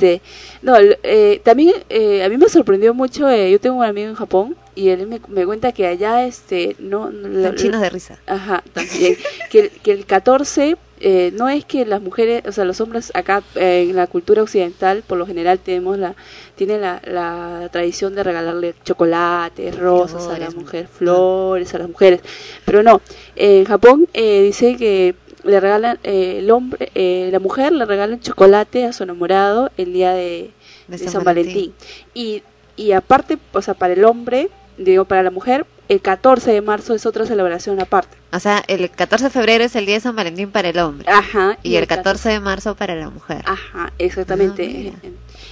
[0.00, 0.20] sí.
[0.64, 4.14] No, eh, también eh, a mí me sorprendió mucho, eh, yo tengo un amigo en
[4.14, 7.10] Japón y él me, me cuenta que allá, este, no...
[7.12, 8.18] Son chinos de risa.
[8.26, 9.16] Ajá, también.
[9.50, 13.12] que, el- que el 14, eh, no es que las mujeres, o sea, los hombres
[13.14, 16.16] acá eh, en la cultura occidental, por lo general tenemos la,
[16.56, 22.20] tiene la, la tradición de regalarle chocolates, rosas a la mujer, flores a las mujeres,
[22.64, 23.02] pero no,
[23.36, 28.20] en Japón eh, dice que le regalan eh, el hombre, eh, la mujer le regalan
[28.20, 30.50] chocolate a su enamorado el día de,
[30.88, 31.72] De de San San, Valentín.
[32.14, 32.42] Y,
[32.76, 36.94] y aparte, o sea, para el hombre, digo, para la mujer, el 14 de marzo
[36.94, 38.16] es otra celebración aparte.
[38.32, 41.06] O sea, el 14 de febrero es el día de San Valentín para el hombre.
[41.08, 41.58] Ajá.
[41.62, 43.42] Y, el 14 de marzo para la mujer.
[43.44, 44.92] Ajá, exactamente.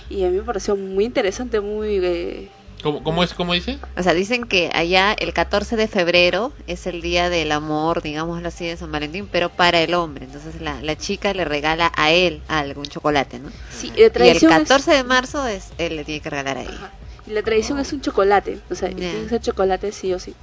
[0.08, 1.98] y a mí me pareció muy interesante, muy...
[2.02, 2.48] eh,
[2.82, 3.32] ¿Cómo, cómo es?
[3.34, 3.78] ¿Cómo dice?
[3.96, 8.48] O sea, dicen que allá el 14 de febrero es el día del amor, digámoslo
[8.48, 10.24] así, de San Valentín, pero para el hombre.
[10.24, 13.50] Entonces la, la chica le regala a él algún chocolate, ¿no?
[13.70, 16.58] Sí, de y el tradición es- 14 de marzo es él le tiene que regalar
[16.58, 16.90] a ella.
[17.26, 20.34] y la tradición es un chocolate, o sea, tiene que ser chocolate sí o sí.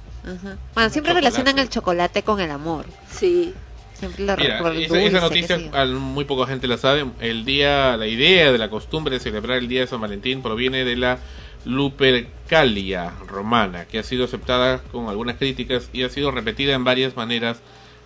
[0.74, 2.86] Bueno, siempre relacionan el chocolate con el amor.
[3.10, 3.54] Sí.
[3.94, 7.04] Siempre lo Mira, esa, dulce, esa noticia al- muy poca gente la sabe.
[7.20, 10.86] El día, la idea de la costumbre de celebrar el día de San Valentín proviene
[10.86, 11.18] de la
[11.64, 17.16] Lupercalia romana, que ha sido aceptada con algunas críticas y ha sido repetida en varias
[17.16, 17.60] maneras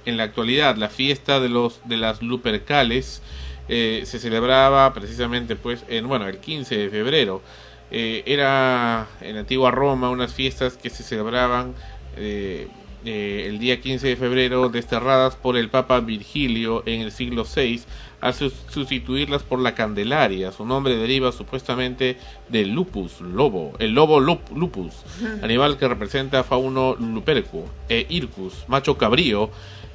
[0.07, 0.77] en la actualidad.
[0.77, 3.23] La fiesta de los de las Lupercales
[3.69, 7.43] eh, se celebraba precisamente pues en bueno el 15 de febrero.
[7.91, 11.75] Eh, era en antigua Roma unas fiestas que se celebraban
[12.17, 12.69] eh,
[13.05, 17.83] eh, el día 15 de febrero desterradas por el Papa Virgilio en el siglo VI
[18.21, 20.51] al sus- sustituirlas por la Candelaria.
[20.53, 22.17] Su nombre deriva supuestamente
[22.49, 24.95] del lupus, lobo, el lobo lup- lupus,
[25.43, 29.51] animal que representa a fauno lupercu e ircus, macho cabrío,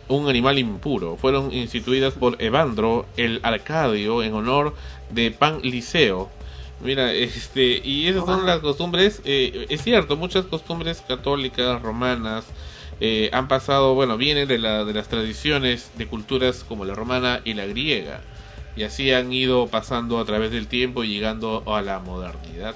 [0.07, 1.17] un animal impuro.
[1.17, 4.75] Fueron instituidas por Evandro el Arcadio en honor
[5.11, 6.29] de Pan Liceo.
[6.83, 12.45] Mira, este, y esas son las costumbres, eh, es cierto, muchas costumbres católicas, romanas,
[12.99, 17.41] eh, han pasado, bueno, vienen de, la, de las tradiciones de culturas como la romana
[17.45, 18.21] y la griega,
[18.75, 22.75] y así han ido pasando a través del tiempo y llegando a la modernidad.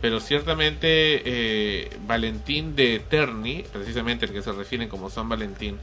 [0.00, 5.76] Pero ciertamente eh, Valentín de Terni, precisamente el que se refieren como San Valentín,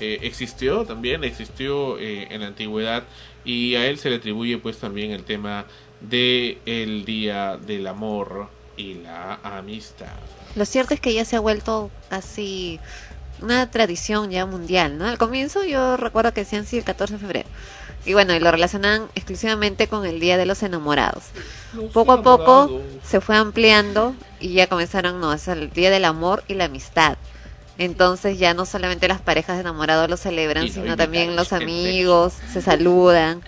[0.00, 3.04] eh, existió también, existió en la antigüedad
[3.44, 5.66] y a él se le atribuye pues también el tema
[6.00, 10.16] de el día del amor y la amistad.
[10.56, 12.80] Lo cierto es que ya se ha vuelto casi
[13.42, 15.06] una tradición ya mundial, ¿no?
[15.06, 17.48] Al comienzo yo recuerdo que decían sí el 14 de febrero.
[18.06, 21.24] Y bueno, y lo relacionan exclusivamente con el Día de los Enamorados.
[21.92, 26.42] Poco a poco se fue ampliando y ya comenzaron, no, es el Día del Amor
[26.48, 27.18] y la Amistad.
[27.76, 32.34] Entonces ya no solamente las parejas de enamorados lo celebran, no sino también los amigos,
[32.52, 33.42] se saludan.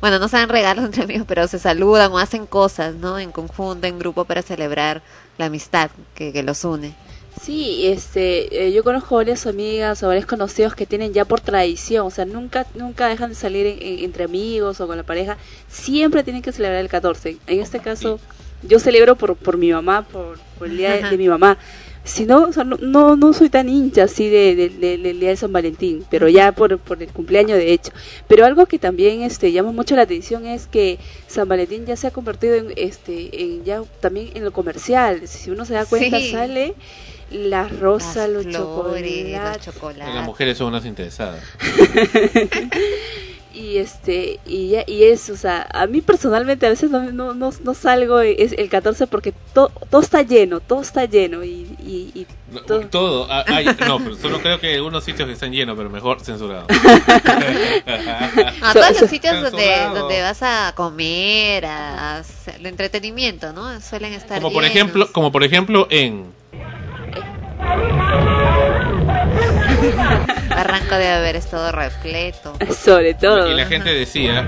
[0.00, 3.18] Bueno, no se dan regalos entre amigos, pero se saludan o hacen cosas, ¿no?
[3.18, 5.02] En conjunto, en grupo para celebrar
[5.38, 6.94] la amistad que, que los une.
[7.42, 12.06] Sí, este, eh, yo conozco varias amigas o varios conocidos que tienen ya por tradición,
[12.06, 15.38] o sea, nunca nunca dejan de salir en- en- entre amigos o con la pareja,
[15.68, 17.36] siempre tienen que celebrar el 14.
[17.46, 18.20] En este caso,
[18.62, 21.58] yo celebro por, por mi mamá, por, por el día de, mi mamá.
[22.04, 25.20] Si no, o sea, no, no, no soy tan hincha así de, de- de- del
[25.20, 27.92] día de San Valentín, pero ya por, por el cumpleaños de hecho.
[28.26, 32.06] Pero algo que también este, llama mucho la atención es que San Valentín ya se
[32.06, 35.28] ha convertido en, este, en ya también en lo comercial.
[35.28, 36.30] Si uno se da cuenta, Sí.
[36.32, 36.74] sale
[37.30, 40.14] las rosas, los flores, los chocolates.
[40.14, 41.42] Las mujeres son unas interesadas.
[43.54, 47.34] y este y ya y eso o sea a mí personalmente a veces no no,
[47.34, 51.66] no, no salgo es el 14 porque to- todo está lleno todo está lleno y,
[51.84, 53.26] y, y No, todo- Todo.
[53.28, 56.20] ah, hay- no, pero solo creo que hay algunos sitios que están llenos, pero mejor
[56.20, 56.66] censurados.
[58.62, 63.80] A todos los sitios donde, donde vas a comer, a, a hacer- el entretenimiento, ¿no?
[63.80, 64.76] Suelen estar Como por llenos.
[64.76, 66.26] ejemplo, como por ejemplo en
[70.48, 72.54] Barranco debe haber estado repleto.
[72.82, 74.46] sobre todo y la gente decía,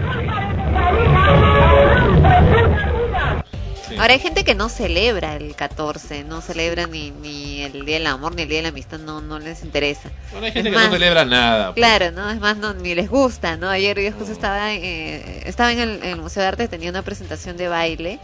[3.99, 8.07] Ahora hay gente que no celebra el 14, no celebra ni, ni el Día del
[8.07, 10.11] Amor ni el Día de la Amistad, no, no les interesa.
[10.31, 11.75] bueno, hay gente Es que no celebra nada.
[11.75, 11.85] pues.
[11.85, 12.31] Claro, ¿no?
[12.31, 13.69] Es más, no, ni les gusta, ¿no?
[13.69, 17.03] Ayer yo justo estaba, eh, estaba en el, en el Museo de Arte, tenía una
[17.03, 18.19] presentación de baile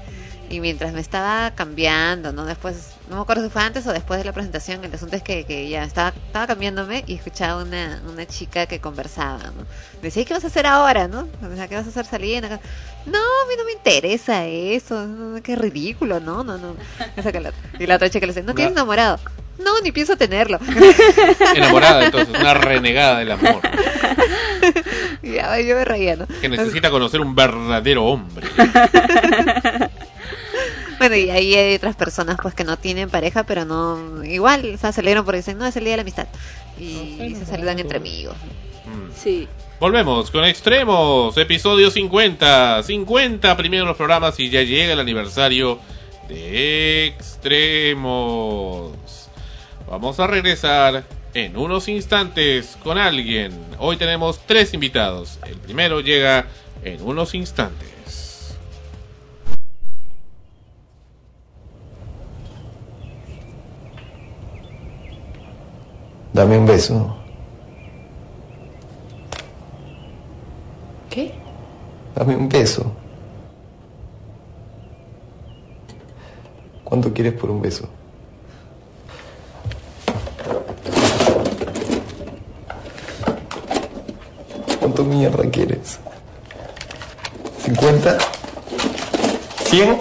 [0.48, 2.44] y mientras me estaba cambiando, ¿no?
[2.44, 5.22] Después, no me acuerdo si fue antes o después de la presentación, el asunto es
[5.22, 9.66] que, que ya estaba, estaba cambiándome y escuchaba una, una chica que conversaba, ¿no?
[10.02, 11.28] Decía, ¿qué vas a hacer ahora, no?
[11.42, 12.48] O sea, ¿qué vas a hacer saliendo?
[12.48, 15.06] No, a mí no me interesa eso,
[15.42, 16.76] qué ridículo, no, no, no.
[17.78, 19.18] Y la otra chica le dice, ¿no tienes enamorado?
[19.58, 20.58] No, ni pienso tenerlo.
[21.54, 23.60] Enamorada entonces, una renegada del amor,
[25.22, 26.26] ya, yo me reía, ¿no?
[26.40, 28.46] que necesita conocer un verdadero hombre.
[30.98, 34.78] Bueno, y ahí hay otras personas pues que no tienen pareja, pero no igual, o
[34.78, 36.26] sea, celebran porque dicen, no, es el día de la amistad.
[36.78, 38.36] Y, y se saludan entre amigos.
[39.14, 39.48] Sí.
[39.78, 42.82] Volvemos con Extremos, episodio 50.
[42.82, 45.78] 50 primeros programas y ya llega el aniversario
[46.28, 48.92] de Extremos.
[49.88, 53.52] Vamos a regresar en unos instantes con alguien.
[53.78, 55.38] Hoy tenemos tres invitados.
[55.46, 56.46] El primero llega
[56.82, 57.95] en unos instantes.
[66.36, 67.16] Dame un beso.
[71.08, 71.32] ¿Qué?
[72.14, 72.92] Dame un beso.
[76.84, 77.88] ¿Cuánto quieres por un beso?
[84.78, 85.98] ¿Cuánto mierda quieres?
[87.64, 88.18] ¿50?
[89.70, 89.98] ¿100?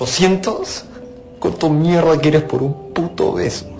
[0.00, 0.82] ¿200?
[1.38, 3.77] ¿Cuánto mierda quieres por un puto beso?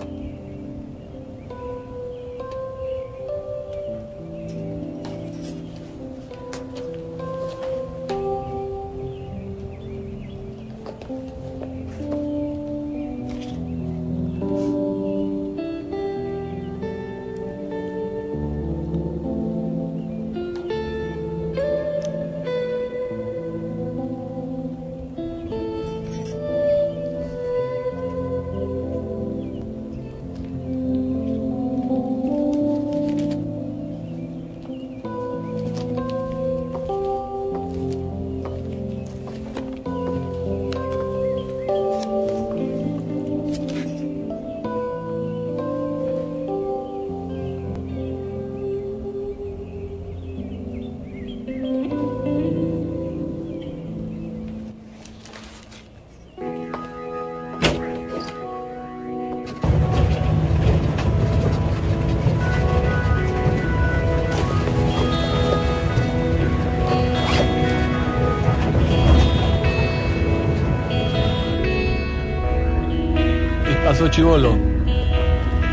[73.99, 74.57] Pasó, chivolo?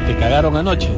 [0.05, 0.96] ¿Te cagaron anoche?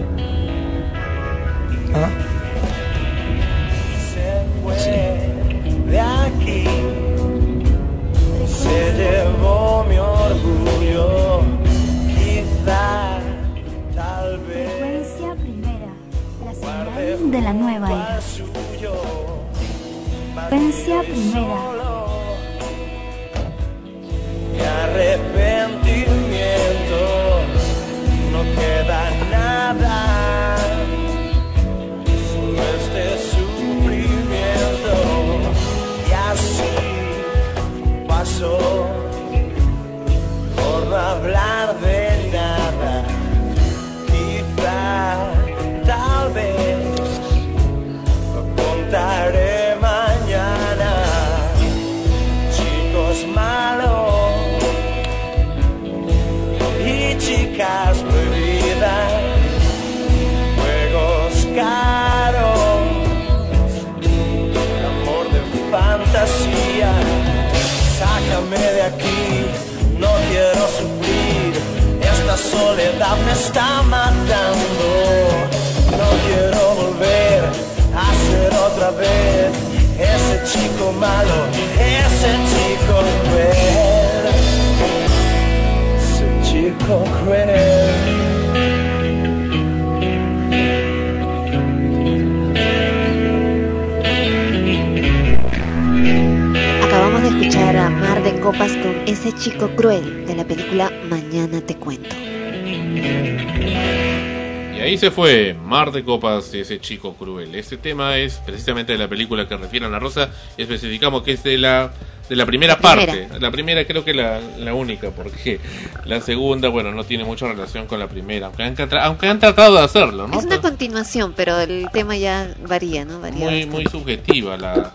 [105.09, 107.55] Se fue Mar de Copas de ese chico cruel.
[107.55, 110.29] Este tema es precisamente de la película que refiere a la Rosa.
[110.59, 111.91] Especificamos que es de la
[112.29, 113.07] de la primera La parte.
[113.07, 113.39] primera.
[113.39, 115.61] La primera creo que la, la única, porque
[116.05, 118.49] la segunda, bueno, no tiene mucha relación con la primera.
[118.49, 120.39] Aunque han, aunque han tratado de hacerlo, ¿no?
[120.39, 123.19] Es una continuación, pero el tema ya varía, ¿no?
[123.19, 123.75] Varía muy, bastante.
[123.75, 124.93] muy subjetiva la,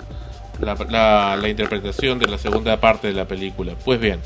[0.61, 3.73] la, la- la interpretación de la segunda parte de la película.
[3.83, 4.19] Pues bien,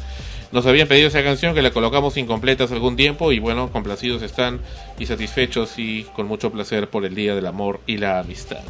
[0.52, 4.22] nos habían pedido esa canción que la colocamos incompleta hace algún tiempo y bueno, complacidos
[4.22, 4.60] están
[5.00, 8.62] y satisfechos y con mucho placer por el Día del Amor y la Amistad.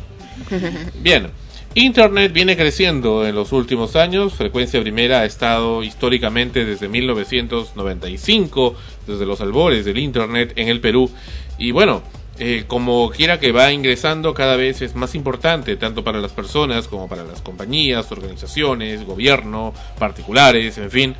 [1.01, 1.31] Bien,
[1.75, 4.33] Internet viene creciendo en los últimos años.
[4.33, 8.75] Frecuencia Primera ha estado históricamente desde 1995,
[9.05, 11.11] desde los albores del Internet en el Perú.
[11.59, 12.01] Y bueno,
[12.39, 16.87] eh, como quiera que va ingresando, cada vez es más importante, tanto para las personas
[16.87, 21.15] como para las compañías, organizaciones, gobierno, particulares, en fin.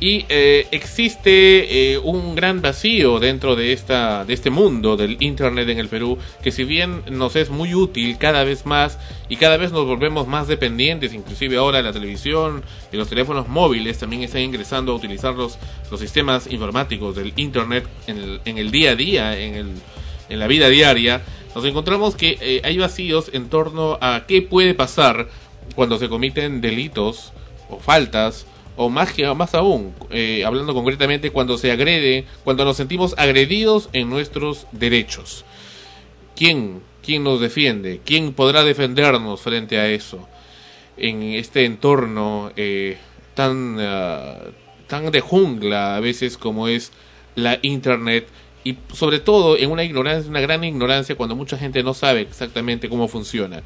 [0.00, 5.68] Y eh, existe eh, un gran vacío dentro de, esta, de este mundo del Internet
[5.68, 9.56] en el Perú, que si bien nos es muy útil cada vez más y cada
[9.56, 14.42] vez nos volvemos más dependientes, inclusive ahora la televisión y los teléfonos móviles también están
[14.42, 15.58] ingresando a utilizar los,
[15.90, 19.68] los sistemas informáticos del Internet en el, en el día a día, en, el,
[20.28, 21.22] en la vida diaria,
[21.54, 25.28] nos encontramos que eh, hay vacíos en torno a qué puede pasar
[25.76, 27.32] cuando se comiten delitos
[27.70, 32.76] o faltas o más que más aún, eh, hablando concretamente cuando se agrede, cuando nos
[32.76, 35.44] sentimos agredidos en nuestros derechos.
[36.36, 38.00] ¿Quién, quién nos defiende?
[38.04, 40.28] ¿Quién podrá defendernos frente a eso?
[40.96, 42.98] En este entorno eh,
[43.34, 44.38] tan, ah,
[44.88, 46.92] tan de jungla a veces como es
[47.36, 48.28] la Internet
[48.64, 52.88] y sobre todo en una ignorancia, una gran ignorancia cuando mucha gente no sabe exactamente
[52.88, 53.62] cómo funciona.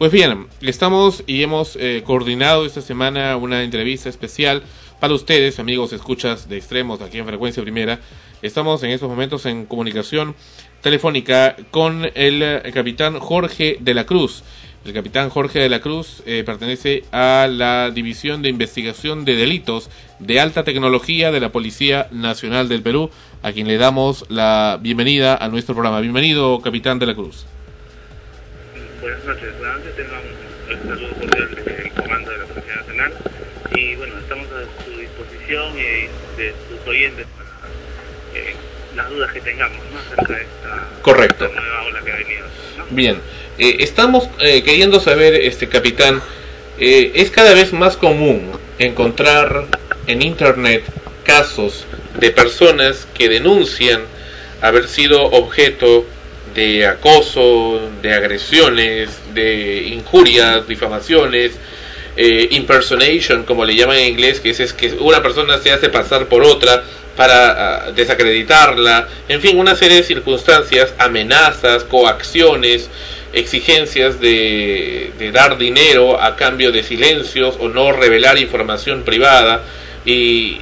[0.00, 4.62] Pues bien, estamos y hemos eh, coordinado esta semana una entrevista especial
[4.98, 8.00] para ustedes, amigos escuchas de extremos aquí en Frecuencia Primera.
[8.40, 10.34] Estamos en estos momentos en comunicación
[10.80, 14.42] telefónica con el, eh, capitán Jorge de la Cruz.
[14.86, 19.90] El capitán Jorge de la Cruz eh, pertenece a la División de Investigación de Delitos
[20.18, 23.10] de Alta Tecnología de la Policía Nacional del Perú,
[23.42, 26.00] a quien le damos la bienvenida a nuestro programa.
[26.00, 27.44] Bienvenido, capitán de la Cruz.
[29.00, 33.12] Buenas noches, nuevamente tengo un, un saludo cordial del comando de la Policía Nacional
[33.74, 37.48] y bueno, estamos a su disposición y de sus oyentes para
[38.34, 38.54] eh,
[38.94, 39.98] las dudas que tengamos ¿no?
[40.00, 41.46] acerca de esta, Correcto.
[41.46, 42.46] esta nueva ola que ha venido.
[42.76, 42.84] ¿no?
[42.90, 43.16] Bien,
[43.58, 46.20] eh, estamos eh, queriendo saber, este capitán,
[46.78, 49.64] eh, es cada vez más común encontrar
[50.06, 50.84] en Internet
[51.24, 51.86] casos
[52.18, 54.02] de personas que denuncian
[54.60, 56.04] haber sido objeto
[56.54, 61.52] de acoso, de agresiones, de injurias, difamaciones,
[62.16, 65.88] eh, impersonation, como le llaman en inglés, que es, es que una persona se hace
[65.88, 66.82] pasar por otra
[67.16, 72.90] para ah, desacreditarla, en fin, una serie de circunstancias, amenazas, coacciones,
[73.32, 79.62] exigencias de, de dar dinero a cambio de silencios o no revelar información privada.
[80.04, 80.60] Y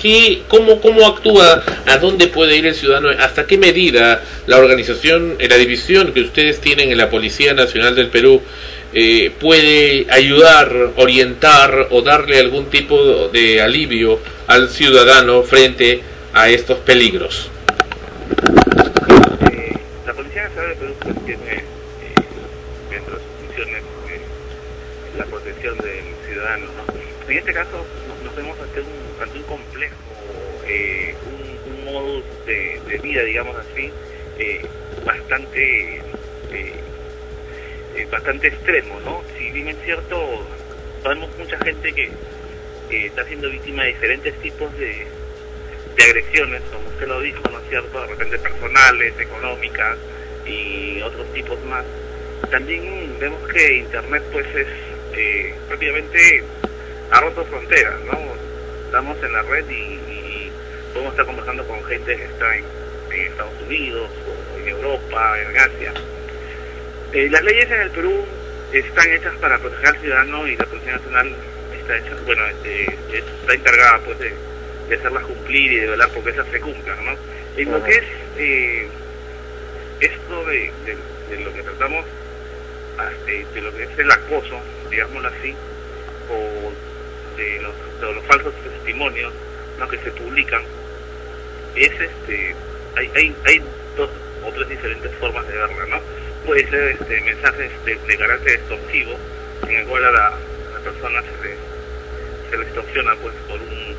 [0.00, 1.62] ¿Qué, cómo, ¿Cómo actúa?
[1.86, 3.10] ¿A dónde puede ir el ciudadano?
[3.18, 8.08] ¿Hasta qué medida la organización, la división que ustedes tienen en la Policía Nacional del
[8.08, 8.42] Perú
[8.92, 16.00] eh, puede ayudar, orientar o darle algún tipo de alivio al ciudadano frente
[16.32, 17.50] a estos peligros?
[19.52, 19.76] Eh,
[20.06, 21.64] la Policía Nacional del Perú tiene eh,
[22.90, 24.20] de sus funciones eh,
[25.18, 26.66] la protección del ciudadano.
[26.66, 27.30] ¿no?
[27.30, 27.86] En este caso
[28.40, 29.94] vemos ante un, ante un complejo,
[30.66, 33.90] eh, un, un modus de, de vida, digamos así,
[34.38, 34.64] eh,
[35.04, 36.74] bastante eh,
[37.96, 39.22] eh, bastante extremo, ¿no?
[39.36, 40.46] Si bien es cierto,
[41.02, 42.10] sabemos mucha gente que
[43.06, 45.06] está siendo víctima de diferentes tipos de,
[45.96, 48.00] de agresiones, como usted lo dijo, ¿no es cierto?
[48.00, 49.98] De repente personales, económicas
[50.46, 51.84] y otros tipos más.
[52.50, 54.66] También vemos que Internet, pues, es
[55.14, 56.42] eh, prácticamente
[57.10, 58.18] ha roto fronteras, ¿no?
[58.86, 60.50] Estamos en la red y,
[60.92, 62.64] podemos estar conversando con gente que está en,
[63.10, 64.08] Estados Unidos,
[64.60, 65.92] en Europa, en Asia.
[67.12, 68.24] Eh, las leyes en el Perú
[68.72, 71.34] están hechas para proteger al ciudadano y la Policía Nacional
[71.80, 74.34] está hecha, bueno, este, está encargada pues de,
[74.94, 77.12] hacerlas cumplir y de velar porque esas se cumplan, ¿no?
[77.56, 78.04] En lo que es
[78.38, 78.88] eh,
[80.00, 82.04] esto de, de- lo que tratamos,
[82.98, 85.54] ah, de lo que es el acoso, digámoslo así,
[86.28, 86.72] o
[87.40, 89.32] de los, de los falsos testimonios
[89.78, 89.88] ¿no?
[89.88, 90.62] que se publican,
[91.74, 92.54] es este,
[92.96, 93.62] hay, hay, hay
[93.96, 94.10] dos
[94.44, 96.00] o tres diferentes formas de verla, ¿no?
[96.46, 99.16] Puede ser este, mensajes de, de carácter extorsivo,
[99.68, 101.54] en el cual a la, a la persona se le,
[102.50, 103.96] se le extorsiona pues por un,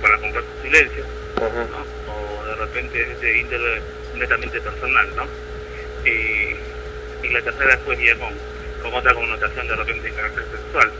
[0.00, 1.04] para comprar su silencio,
[1.36, 2.12] ¿no?
[2.12, 3.80] o de repente es de índole
[4.16, 5.26] netamente personal, ¿no?
[6.04, 6.56] Eh,
[7.22, 8.32] y la tercera después ya con,
[8.82, 10.90] con otra connotación de repente de carácter sexual.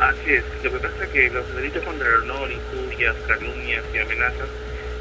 [0.00, 3.98] Así es, lo que pasa es que los delitos contra el honor, injurias, calumnias y
[3.98, 4.48] amenazas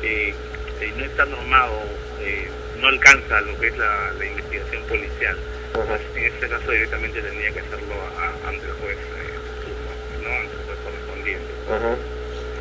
[0.02, 0.34] eh,
[0.82, 1.82] eh, no está normado,
[2.22, 2.48] eh,
[2.80, 5.36] no alcanza lo que es la, la investigación policial.
[5.74, 9.36] Entonces, en este caso directamente tendría que hacerlo a- ante el juez eh,
[9.66, 10.36] turno, ¿no?
[10.39, 12.06] ante el juez correspondiente.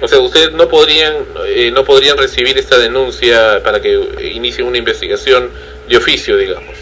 [0.00, 1.14] O sea, ustedes no podrían
[1.46, 5.50] eh, no podrían recibir esta denuncia para que inicie una investigación
[5.88, 6.76] de oficio, digamos.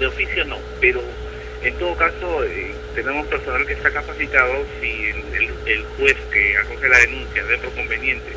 [0.00, 1.02] De oficio no, pero
[1.62, 6.56] en todo caso eh, tenemos personal que está capacitado si el, el- el juez que
[6.56, 8.32] acoge la denuncia por conveniente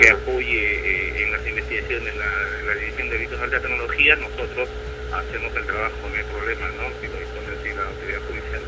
[0.00, 2.26] que apoye eh, en las investigaciones la,
[2.66, 4.68] la División de Delitos de Alta Tecnología, nosotros
[5.12, 6.84] hacemos el trabajo, no hay problema, ¿no?
[7.00, 8.60] Si lo dispone así la autoridad judicial.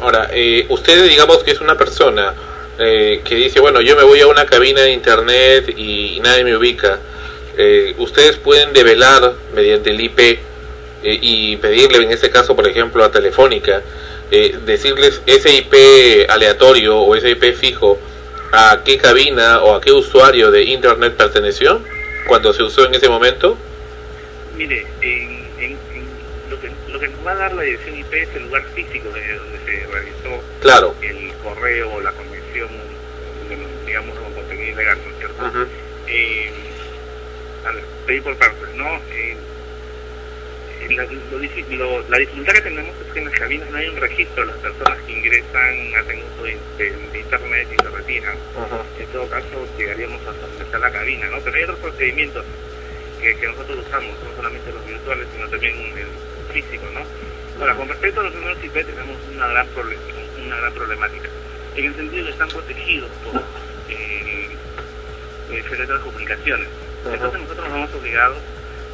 [0.00, 2.32] Ahora, eh, usted digamos que es una persona
[2.78, 6.56] eh, que dice, bueno, yo me voy a una cabina de internet y, nadie me
[6.56, 7.00] ubica.
[7.58, 10.38] Eh, ustedes pueden develar mediante el IP
[11.02, 13.82] eh, y pedirle, en este caso, por ejemplo, a Telefónica,
[14.30, 17.98] eh, decirles ese IP aleatorio o ese IP fijo
[18.52, 21.80] a qué cabina o a qué usuario de internet perteneció
[22.26, 23.56] cuando se usó en ese momento.
[24.56, 26.06] Mire, en, en- en
[26.50, 29.08] lo, que, lo que nos va a dar la dirección IP es el lugar físico
[29.10, 30.94] de donde se realizó Claro.
[31.02, 32.68] el correo o la conexión,
[33.86, 35.68] digamos, con contenido ilegal, ¿no es cierto?
[36.08, 36.50] Eh,
[37.66, 38.96] a ver, pedir por partes, ¿no?
[39.12, 39.36] Eh,
[40.90, 41.04] la,
[41.76, 44.52] lo la dificultad que tenemos es que en las cabinas no hay un registro de
[44.52, 48.36] las personas que ingresan, hacen uso de, de- de internet y se retiran.
[48.98, 51.38] En todo caso, llegaríamos donde está la cabina, ¿no?
[51.40, 52.44] Pero hay otros procedimientos
[53.20, 57.00] que, que nosotros usamos, no solamente los virtuales, sino también el físico, ¿no?
[57.60, 59.98] Ahora, con respecto a los números IP tenemos una gran, proble-
[60.46, 61.28] una gran problemática,
[61.76, 63.42] en el sentido que están protegidos por
[63.90, 64.48] eh,
[65.50, 66.68] el secreto de comunicaciones.
[67.04, 68.38] Entonces nosotros nos vamos obligados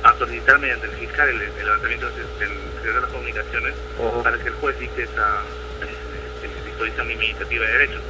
[0.05, 3.75] a solicitar mediante el fiscal el, el levantamiento del secreto de las comunicaciones
[4.23, 5.41] para que el juez dicte esa
[5.83, 8.03] eh, disposición limitativa de derechos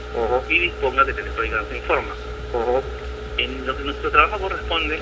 [0.48, 2.14] y disponga de que Telefónica nos informa.
[3.38, 4.98] En lo que nuestro trabajo corresponde,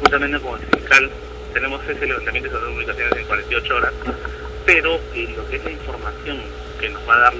[0.00, 1.10] juntamente con el fiscal,
[1.52, 3.92] tenemos ese levantamiento de las comunicaciones en 48 horas,
[4.64, 6.40] pero en lo que es la información
[6.80, 7.34] que nos va a dar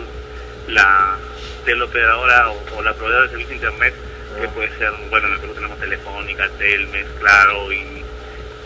[0.68, 1.18] la
[1.64, 3.94] teleoperadora o, o la proveedora de servicio de internet,
[4.40, 7.91] que puede ser, bueno, Perú tenemos Telefónica, Telmes, Claro y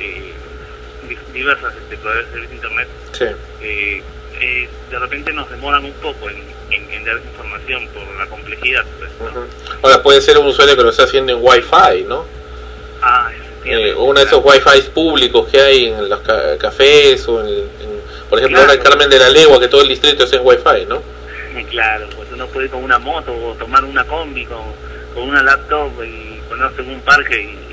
[0.01, 0.33] eh,
[1.09, 3.25] di- diversas este, proveedores de servicio de internet, Sí.
[3.63, 4.03] eh,
[4.41, 6.37] eh, de repente nos demoran un poco en,
[6.71, 8.85] en, en dar información por la complejidad.
[8.99, 9.47] Pues, ¿no?
[9.83, 12.25] Ahora puede ser un usuario que lo está haciendo en Wi-Fi, ¿no?
[13.03, 13.31] Ah,
[13.65, 18.01] Eh, uno de esos Wi-Fi públicos que hay en los ca- cafés o en, en-
[18.31, 20.87] por ejemplo ahora en Carmen de la Legua que todo el distrito es en Wi-Fi,
[20.89, 21.03] ¿no?
[21.71, 24.63] Claro, pues uno puede ir con una moto o tomar una combi con,
[25.15, 27.66] con una laptop y ponerse en un parque y,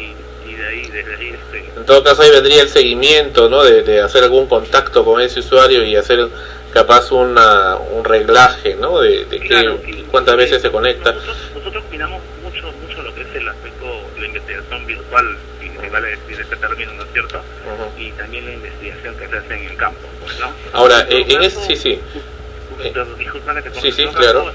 [0.72, 3.64] y, y de ahí, desde ahí, este, En todo caso ahí vendría el seguimiento, ¿no?
[3.64, 6.28] De, de hacer algún contacto con ese usuario y hacer
[6.72, 8.99] capaz una, un reglaje, ¿no?
[8.99, 11.14] De, de qué- cuántas veces se conecta.
[11.55, 13.86] nosotros miramos mucho mucho lo que es el aspecto
[14.16, 17.41] de la investigación virtual, y si vale decir ese término, ¿no es cierto?
[17.97, 20.51] Y también la investigación que se hace en el campo, pues, ¿no?
[20.74, 21.99] Ahora, eh, en ese, sí, sí.
[22.82, 24.51] Pero disculpa que Sí, sí, claro.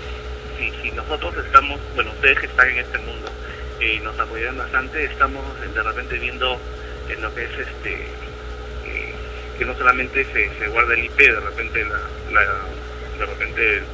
[0.58, 3.28] Si, si nosotros estamos, bueno, ustedes que están en este mundo,
[3.80, 6.60] eh, nos apoyan bastante, estamos eh, de repente viendo
[7.08, 7.92] en lo que es este,
[8.86, 9.14] eh,
[9.56, 12.00] que no solamente se, se guarda el IP, de repente la,
[12.32, 13.84] la- de repente el,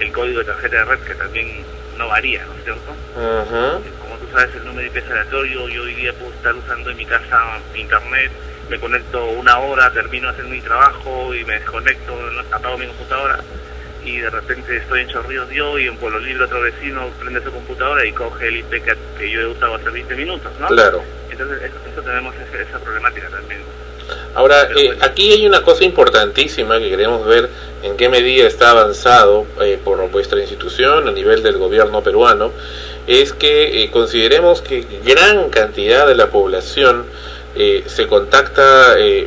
[0.00, 1.64] el código de tarjeta de red que también
[1.96, 2.90] no varía, ¿no es cierto?
[3.14, 3.84] Ujú.
[4.02, 5.68] Como tú sabes, el número de IP es aleatorio.
[5.70, 8.30] Yo hoy día puedo estar usando en mi casa internet,
[8.68, 12.14] me conecto una hora, termino de hacer mi trabajo y me desconecto,
[12.52, 13.38] apago mi computadora
[14.06, 17.50] y de repente estoy en Chorrillos yo y en Pueblo Libre otro vecino prende su
[17.50, 20.68] computadora y coge el IP que, que yo he usado hace 20 minutos, ¿no?
[20.68, 21.02] Claro.
[21.28, 23.60] Entonces, eso, eso tenemos esa, esa problemática también.
[24.34, 27.48] Ahora, eh, aquí hay una cosa importantísima que queremos ver
[27.82, 32.52] en qué medida está avanzado eh, por vuestra institución a nivel del gobierno peruano,
[33.06, 37.06] es que eh, consideremos que gran cantidad de la población
[37.56, 39.26] eh, se contacta, eh,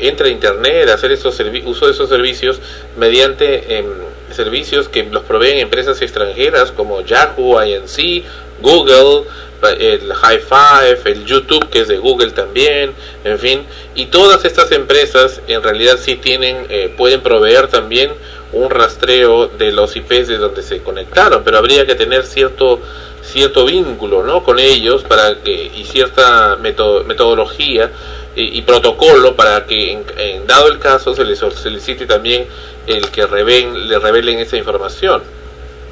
[0.00, 2.60] entra a internet hacer esos uso de esos servicios
[2.96, 3.86] mediante em,
[4.32, 8.24] servicios que los proveen empresas extranjeras como Yahoo, INC,
[8.60, 9.24] Google,
[9.70, 12.92] el High Five, el YouTube que es de Google también,
[13.24, 18.10] en fin, y todas estas empresas en realidad sí tienen, eh, pueden proveer también
[18.52, 22.80] un rastreo de los IPs de donde se conectaron, pero habría que tener cierto
[23.22, 24.42] cierto vínculo ¿no?
[24.42, 27.90] con ellos para que y cierta meto- metodología
[28.34, 32.46] y, y protocolo para que en, en dado el caso se les solicite también
[32.86, 35.22] el que revelen, le revelen esa información.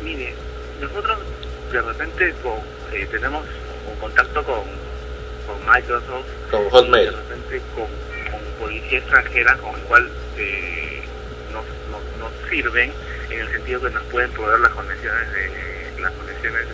[0.03, 0.35] Mire,
[0.81, 1.19] nosotros
[1.73, 2.55] de repente con,
[2.93, 3.45] eh, tenemos
[3.91, 4.63] un contacto con,
[5.47, 7.11] con Microsoft, Con Hotmail.
[7.11, 7.85] de repente con,
[8.33, 11.03] con policía extranjera, con el cual eh,
[11.53, 12.93] nos, nos, nos sirven
[13.31, 16.67] en el sentido que nos pueden proveer las conexiones de las conexiones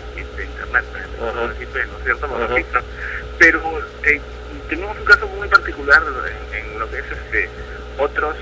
[3.39, 3.61] Pero
[4.05, 4.20] eh,
[4.68, 6.03] tenemos un caso muy particular
[6.53, 7.49] en, en lo que es este
[7.99, 8.37] otros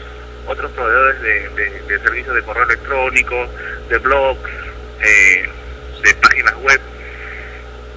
[0.46, 3.48] otros proveedores de, de, de servicios de correo electrónico,
[3.88, 4.50] de blogs,
[5.00, 5.48] eh,
[6.02, 6.80] de páginas web,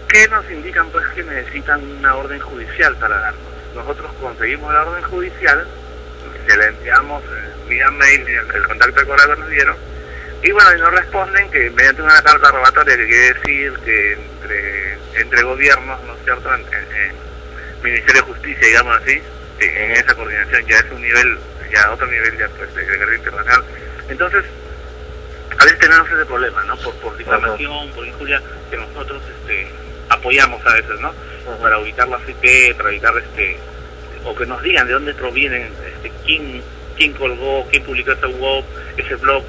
[0.07, 3.43] que nos indican pues que necesitan una orden judicial para darnos.
[3.75, 5.67] Nosotros conseguimos la orden judicial,
[6.47, 9.75] se la enviamos eh, vía mail, el, el contacto de correo que nos dieron,
[10.43, 14.97] y bueno, y nos responden que mediante una carta robatoria que quiere decir que entre,
[15.21, 16.67] entre gobiernos, ¿no es cierto?, en, en-
[17.07, 19.11] en Ministerio de Justicia, digamos así,
[19.59, 21.37] eh, en esa coordinación ya es un nivel,
[21.71, 23.63] ya otro nivel ya pues, de guerra internacional.
[24.09, 24.45] Entonces,
[25.57, 26.77] a veces tenemos ese problema, ¿no?
[26.77, 29.67] Por, por difamación, por injuria, que nosotros este,
[30.09, 31.13] apoyamos a veces, ¿no?
[31.61, 33.57] Para ubicar las IP, para evitar este,
[34.23, 36.61] o que nos digan de dónde provienen, este, quién,
[36.97, 38.63] quién colgó, quién publicó ese web,
[38.97, 39.43] ese blog,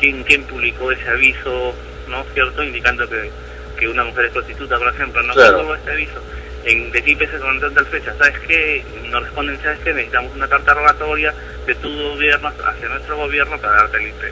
[0.00, 1.74] quién, quién publicó ese aviso,
[2.08, 2.24] ¿no?
[2.34, 2.62] ¿Cierto?
[2.64, 3.30] Indicando que,
[3.78, 5.34] que una mujer es prostituta, por ejemplo, ¿no?
[5.34, 5.48] Claro.
[5.56, 6.22] ¿Quién colgó este aviso?
[6.64, 8.14] En, ¿De qué contó en tal fecha?
[8.18, 8.84] ¿Sabes qué?
[9.10, 9.92] Nos responden, ¿sabes qué?
[9.94, 11.32] Necesitamos una carta rogatoria
[11.66, 14.22] de tu gobierno hacia nuestro gobierno para darte el IP.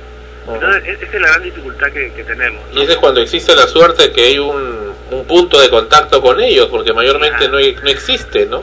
[0.50, 2.62] Entonces, e- esa es la gran dificultad que, que tenemos.
[2.72, 6.40] Y ese es cuando existe la suerte que hay un, un punto de contacto con
[6.40, 8.62] ellos, porque mayormente no, hay- no existe, ¿no?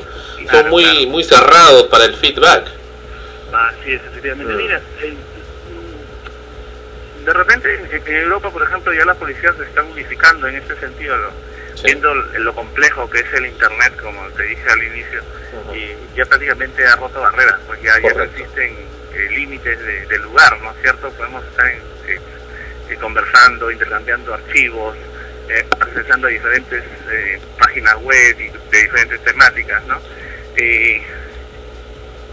[0.52, 2.66] Son muy, muy cerrados para el feedback.
[3.52, 4.54] Así es, efectivamente.
[4.54, 4.58] Mm.
[4.58, 4.82] Mira,
[7.26, 10.76] de repente en, en Europa, por ejemplo, ya las policías se están unificando en este
[10.80, 11.30] sentido, ¿no?
[11.84, 15.22] viendo l- lo complejo que es el Internet, como te dije al inicio,
[15.76, 20.18] y ya prácticamente ha roto barreras, pues ya, ya no existen eh, límites de, de
[20.20, 21.10] lugar, ¿no es cierto?
[21.12, 22.20] Podemos estar en- eh,
[22.90, 24.96] eh, conversando, intercambiando archivos,
[25.50, 30.00] eh, accesando a diferentes eh, páginas web y de diferentes temáticas, ¿no?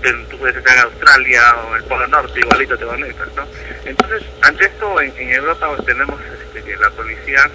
[0.03, 3.47] Tú puedes estar en Australia o en el Polo Norte, igualito te conectas, ¿no?
[3.85, 7.49] Entonces, ante esto, en, en Europa pues, tenemos este, que la policía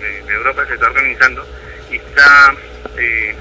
[0.00, 1.46] de, Europa se está organizando
[1.90, 2.54] y está
[2.98, 3.34] eh,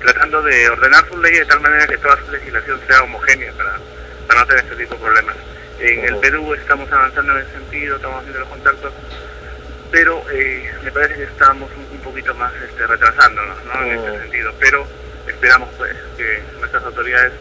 [0.00, 3.78] tratando de ordenar sus leyes de tal manera que toda su legislación sea homogénea para,
[4.26, 5.36] para no tener este tipo de problemas.
[5.78, 8.92] En el Perú estamos avanzando en ese sentido, estamos haciendo los contactos,
[9.90, 13.84] pero eh, me parece que estamos un, un poquito más este, retrasándonos ¿no?
[13.84, 14.86] en ese sentido, pero
[15.26, 17.32] esperamos pues que nuestras autoridades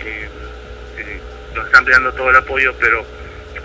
[0.00, 1.20] eh,
[1.54, 3.04] nos están brindando todo el apoyo, pero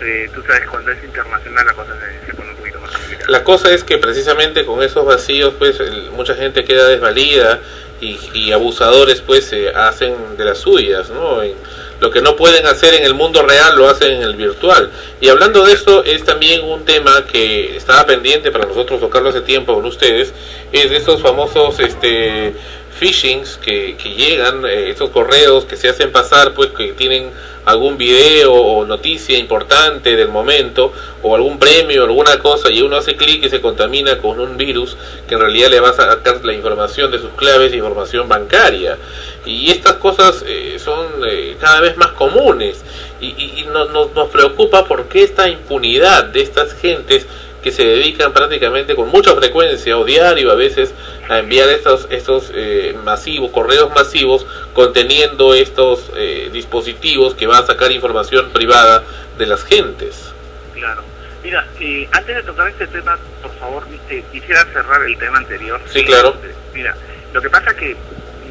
[0.00, 1.92] eh, tú sabes, cuando es internacional la cosa
[2.26, 3.30] se, pone un poquito más complicada.
[3.30, 7.60] La cosa es que precisamente con esos vacíos, pues el- mucha gente queda desvalida
[8.00, 11.42] y, y abusadores, pues se hacen de las suyas, ¿no?
[11.42, 11.54] En-
[12.00, 14.90] lo que no pueden hacer en el mundo real lo hacen en el virtual.
[15.20, 19.40] Y hablando de esto, es también un tema que estaba pendiente para nosotros tocarlo hace
[19.42, 20.34] tiempo con ustedes,
[20.72, 22.52] es de estos famosos este
[22.98, 27.30] phishings que, que llegan, eh, estos correos que se hacen pasar, pues que tienen
[27.64, 30.92] algún video o noticia importante del momento
[31.22, 34.98] o algún premio alguna cosa y uno hace clic y se contamina con un virus
[35.26, 38.98] que en realidad le va a sacar la información de sus claves información bancaria.
[39.46, 42.82] Y estas cosas eh, son eh, cada vez más comunes.
[43.20, 47.26] Y, y- y no- nos preocupa porque esta impunidad de estas gentes
[47.62, 50.92] que se dedican prácticamente con mucha frecuencia o diario a veces
[51.28, 57.66] a enviar estos estos eh, masivos correos masivos conteniendo estos eh, dispositivos que van a
[57.66, 59.02] sacar información privada
[59.38, 60.32] de las gentes
[60.74, 61.02] Claro.
[61.42, 63.84] Mira, eh, antes de tocar este tema, por favor,
[64.32, 65.80] quisiera cerrar el tema anterior.
[65.86, 66.34] Sí, claro.
[66.42, 66.96] Eh, Mira,
[67.32, 67.96] lo que pasa es que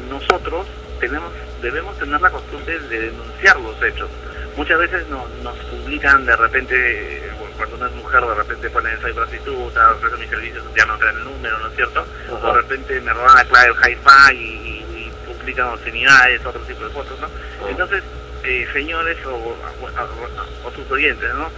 [0.08, 0.66] nosotros
[1.00, 4.08] tenemos debemos tener la costumbre de denunciar los hechos.
[4.56, 9.00] Muchas veces no- nos publican de repente, eh, cuando una es mujer de repente ponen
[9.00, 12.06] soy prostituta, ofrece mis servicios, ya no traen el número, ¿no es cierto?
[12.30, 16.64] O de repente me roban la clave del hi-fi y, y- y publican obscenidades, otro
[16.64, 17.28] tipo de fotos, ¿no?
[17.68, 18.02] Entonces,
[18.42, 20.28] eh, señores o, o- o-
[20.68, 21.50] o sus oyentes, ¿no?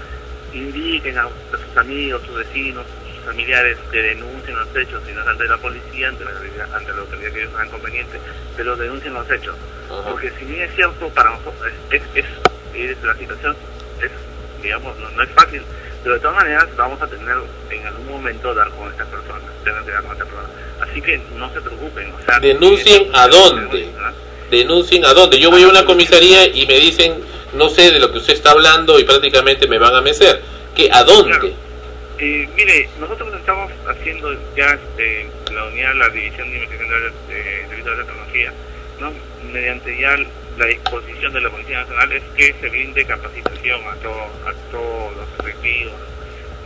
[0.53, 1.29] Indiquen a,
[1.65, 5.59] sus amigos, sus vecinos, sus familiares que denuncien los hechos, y no es ante la
[5.59, 8.21] policía, ante la, autoridad- ante la autoridad que ellos hagan conveniente,
[8.55, 9.57] pero denuncien los hechos.
[10.13, 12.43] Porque si bien es cierto, para nosotros es, es, es-
[12.75, 13.57] es- la situación
[13.99, 14.13] es,
[14.63, 15.67] digamos, no, no es fácil,
[16.07, 17.37] pero de todas maneras vamos a tener
[17.69, 20.51] en algún momento dar con estas personas, tener que dar con estas personas.
[20.81, 23.89] Así que no se preocupen, o sea, Denuncien a dónde.
[24.49, 25.41] Denuncien a dónde.
[25.41, 27.17] Yo voy a una comisaría y me dicen,
[27.55, 30.43] no sé de lo que usted está hablando y prácticamente me van a mecer.
[30.77, 30.89] ¿Qué?
[30.93, 31.55] ¿A dónde?
[32.21, 36.89] Eh, mire, nosotros estamos haciendo ya este, la unidad, la división de investigación
[37.29, 38.53] de, de delitos de tecnología,
[39.01, 39.13] ¿no?
[39.53, 40.17] mediante ya
[40.59, 45.17] la disposición de la Policía Nacional es que se brinde capacitación a, todo, a todos
[45.17, 45.93] los efectivos,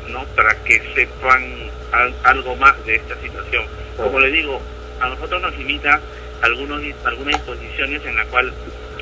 [0.09, 0.25] ¿no?
[0.37, 3.65] para que sepan al- algo más de esta situación.
[3.97, 4.61] Como le digo,
[5.01, 6.01] a nosotros nos limita
[6.43, 8.53] algunos, algunas disposiciones en la cual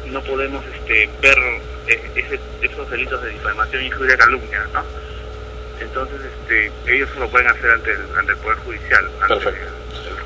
[0.07, 1.39] no podemos este, ver
[1.89, 4.83] eh, ese- esos delitos de difamación, injuria y calumnia, ¿no?
[5.81, 9.41] Entonces, este, ellos lo pueden hacer ante el, ante el Poder Judicial, ante el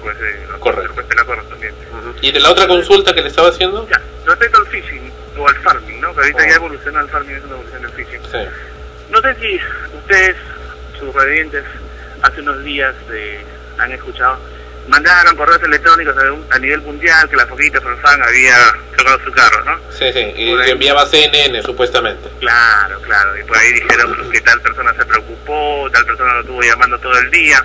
[0.03, 1.87] juez, de, juez penal correspondiente.
[2.21, 3.89] ¿Y de la otra consulta que le estaba haciendo?
[3.89, 6.13] Ya, respecto al phishing o al farming, ¿no?
[6.15, 8.21] Que ahorita ya evoluciona el farming, es una evolución del phishing.
[8.31, 8.39] Sí.
[9.11, 9.61] No sé si
[9.97, 10.37] ustedes,
[10.99, 11.65] sus residentes,
[12.23, 13.41] hace unos días eh,
[13.79, 14.39] han escuchado,
[14.89, 18.57] mandaron correos electrónicos a, un- a nivel mundial que la foquita Farfán había
[18.97, 19.79] chocado su carro, ¿no?
[19.91, 20.33] Sí, sí.
[20.37, 22.29] Y que enviaba CNN, supuestamente.
[22.41, 23.39] Claro, claro.
[23.39, 27.17] Y por ahí dijeron que tal persona se preocupó, tal persona lo estuvo llamando todo
[27.19, 27.65] el día.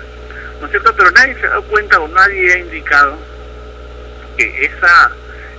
[0.60, 0.94] ¿No es cierto?
[0.96, 3.16] Pero nadie se ha dado cuenta o nadie ha indicado
[4.36, 5.10] que esa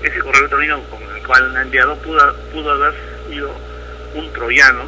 [0.03, 2.93] ese correo electrónico con el cual ha enviado pudo, pudo haber
[3.29, 3.51] sido
[4.13, 4.85] un troyano,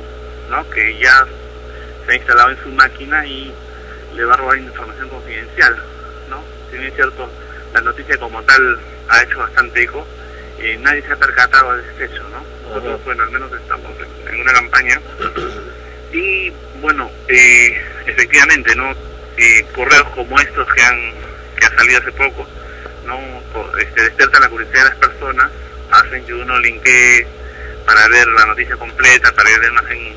[0.49, 0.70] ¿no?
[0.70, 1.26] Que ya
[2.05, 3.53] se ha instalado en su máquina y
[4.16, 5.76] le va a robar información confidencial,
[6.30, 6.43] ¿no?
[6.70, 7.30] Si bien es cierto,
[7.74, 10.05] la noticia como tal ha hecho bastante eco,
[10.59, 12.41] eh, nadie se ha percatado de este hecho, ¿no?
[12.70, 15.01] Nosotros, bueno, al menos estamos en, en una campaña
[16.14, 16.51] y,
[16.82, 18.93] bueno, eh, efectivamente, ¿no?
[19.38, 21.13] Eh, correos como estos que han
[21.57, 22.47] que ha salido hace poco,
[23.05, 23.17] ¿no?
[23.79, 25.51] Este, despiertan la curiosidad de las personas,
[25.91, 27.25] hacen que uno linkee
[27.86, 30.15] para ver la noticia completa, para ver más en,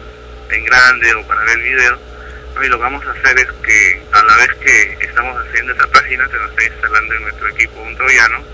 [0.51, 1.99] en grande o para ver el video.
[2.55, 2.65] ¿no?
[2.65, 5.87] Y lo que vamos a hacer es que a la vez que estamos haciendo esa
[5.89, 8.45] página, se nos está instalando en nuestro equipo un troyano,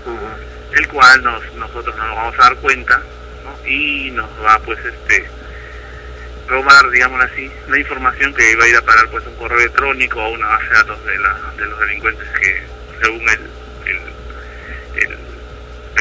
[0.73, 3.01] el cual nos, nosotros nos vamos a dar cuenta
[3.43, 3.67] ¿no?
[3.67, 5.29] y nos va pues este
[6.51, 10.21] robar, digamos así, la información que va a ir a parar pues un correo electrónico
[10.21, 12.61] o una base de datos de, la, de los delincuentes que
[13.01, 13.39] según el,
[13.85, 15.17] el, el,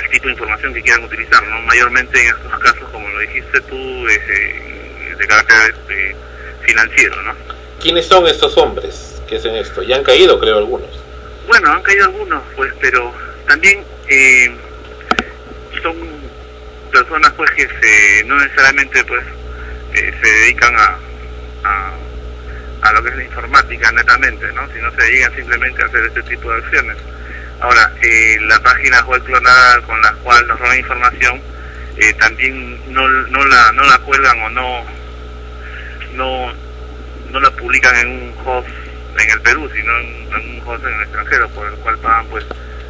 [0.02, 1.60] el tipo de información que quieran utilizar, ¿no?
[1.62, 6.16] Mayormente en estos casos, como lo dijiste tú, es eh, de carácter este,
[6.62, 7.34] financiero, ¿no?
[7.80, 9.82] ¿Quiénes son estos hombres que hacen esto?
[9.82, 10.90] Ya han caído, creo, algunos.
[11.46, 13.14] Bueno, han caído algunos, pues, pero
[13.46, 14.50] también eh,
[15.80, 15.94] son
[16.90, 19.24] personas, pues, que se, no necesariamente, pues,
[19.94, 20.98] eh, se dedican a,
[21.64, 21.92] a,
[22.82, 24.68] a lo que es la informática netamente, ¿no?
[24.72, 26.96] Sino se dedican simplemente a hacer este tipo de acciones.
[27.60, 31.40] Ahora, eh, la página web clonada con la cual nos roban información,
[31.96, 34.84] eh, también no, no, la, no la cuelgan o no,
[36.14, 36.52] no,
[37.30, 38.68] no la publican en un host
[39.18, 42.26] en el Perú, sino en, en un host en el extranjero, por el cual pagan
[42.26, 42.46] pues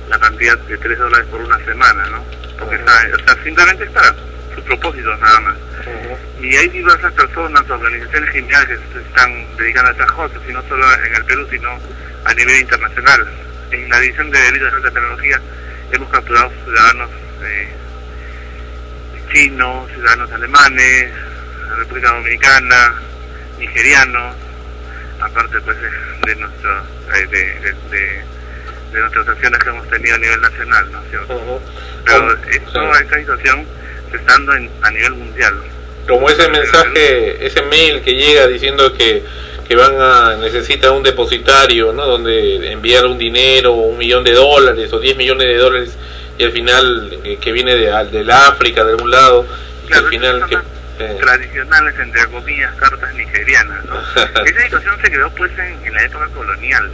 [0.08, 2.24] la cantidad de 3 dólares por una semana, ¿no?
[2.58, 4.14] Porque está, o sea, simplemente es para
[4.54, 5.56] sus propósitos nada más.
[6.40, 10.62] Y hay diversas personas, organizaciones criminales que se están dedicando a estas cosas, y no
[10.68, 11.68] solo en el Perú, sino
[12.24, 13.26] a nivel internacional.
[13.70, 15.40] En la División de Delitos de Alta Tecnología
[15.92, 17.10] hemos capturado ciudadanos
[17.42, 17.68] eh,
[19.32, 21.10] chinos, ciudadanos alemanes,
[21.76, 22.94] República Dominicana,
[23.58, 24.34] nigerianos,
[25.20, 25.76] aparte pues
[26.26, 26.78] de, nuestro,
[27.14, 28.30] eh, de, de, de-
[28.92, 31.62] de nuestras acciones que hemos tenido a nivel nacional, ¿no es cierto?
[32.04, 33.64] Pero esto, esta situación
[34.26, 35.54] dando en- a nivel mundial.
[36.08, 39.22] Como ese mensaje, ese mail que llega diciendo que,
[39.68, 42.04] que van a necesitan un depositario, ¿no?
[42.06, 45.96] Donde enviar un dinero, un millón de dólares o 10 millones de dólares
[46.38, 49.46] y al final eh, que viene de, al- del África, de algún lado,
[49.88, 50.54] y al final que...
[51.04, 53.84] eh, tradicionales, entre comillas, cartas nigerianas.
[53.84, 53.94] ¿no?
[54.44, 56.90] Esa situación se creó pues en, en la época colonial,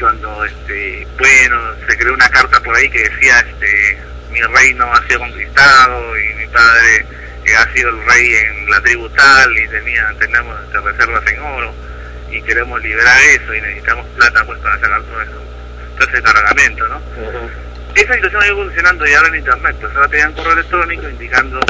[0.00, 3.98] cuando, este, bueno, se creó una carta por ahí que decía, este,
[4.30, 7.06] mi reino ha sido conquistado y mi padre
[7.44, 11.74] eh, ha sido el rey en la tribu tal y tenía, tenemos reservas en oro
[12.30, 15.42] y queremos liberar eso y necesitamos plata pues para sacar todo eso,
[15.96, 17.00] todo ese cargamento, ¿no?
[17.94, 21.08] Esa situación ha ido evolucionando y ahora en internet, pues ahora te dan correo electrónico
[21.08, 21.60] indicando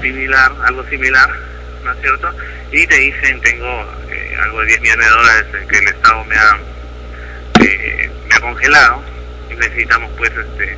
[0.00, 1.30] similar, algo similar,
[1.84, 2.34] ¿no es cierto?
[2.72, 6.36] Y te dicen, tengo eh, algo de 10 millones de dólares que el Estado me
[6.36, 6.58] ha,
[7.64, 9.02] eh, me ha congelado
[9.48, 10.76] y necesitamos pues este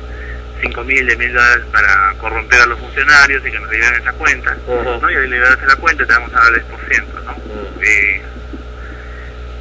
[0.63, 4.13] 5 mil, 10 mil dólares para corromper a los funcionarios y que nos liberen esa
[4.13, 5.11] cuenta, ¿no?
[5.11, 7.35] Y al liberarse la cuenta te vamos a dar el 10%, ¿no?
[7.81, 8.21] Eh,